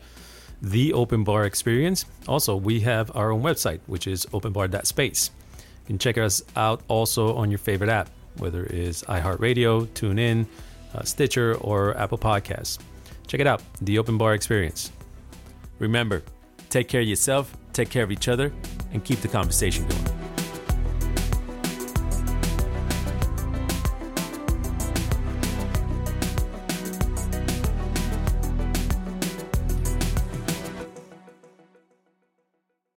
the 0.62 0.94
Open 0.94 1.24
Bar 1.24 1.46
Experience. 1.46 2.06
Also, 2.28 2.56
we 2.56 2.80
have 2.80 3.16
our 3.16 3.32
own 3.32 3.44
website, 3.44 3.80
which 3.86 4.08
is 4.08 4.26
openbar.space. 4.28 5.30
You 5.60 5.86
can 5.86 6.00
check 6.00 6.18
us 6.18 6.42
out 6.56 6.82
also 6.88 7.36
on 7.36 7.52
your 7.52 7.60
favorite 7.60 7.90
app 7.90 8.10
whether 8.40 8.66
it 8.66 8.72
is 8.72 9.04
iHeartRadio, 9.04 9.88
TuneIn, 9.88 10.46
uh, 10.94 11.04
Stitcher, 11.04 11.56
or 11.56 11.98
Apple 11.98 12.18
Podcasts. 12.18 12.80
Check 13.28 13.42
it 13.42 13.48
out, 13.48 13.62
the 13.82 13.98
Open 14.00 14.18
Bar 14.18 14.34
Experience. 14.34 14.92
Remember, 15.80 16.24
take 16.70 16.88
care 16.88 17.02
of 17.02 17.08
yourself, 17.08 17.56
take 17.74 17.90
care 17.90 18.04
of 18.04 18.12
each 18.12 18.28
other, 18.28 18.52
and 18.94 19.04
keep 19.04 19.20
the 19.22 19.28
conversation 19.28 19.88
going. 19.88 20.17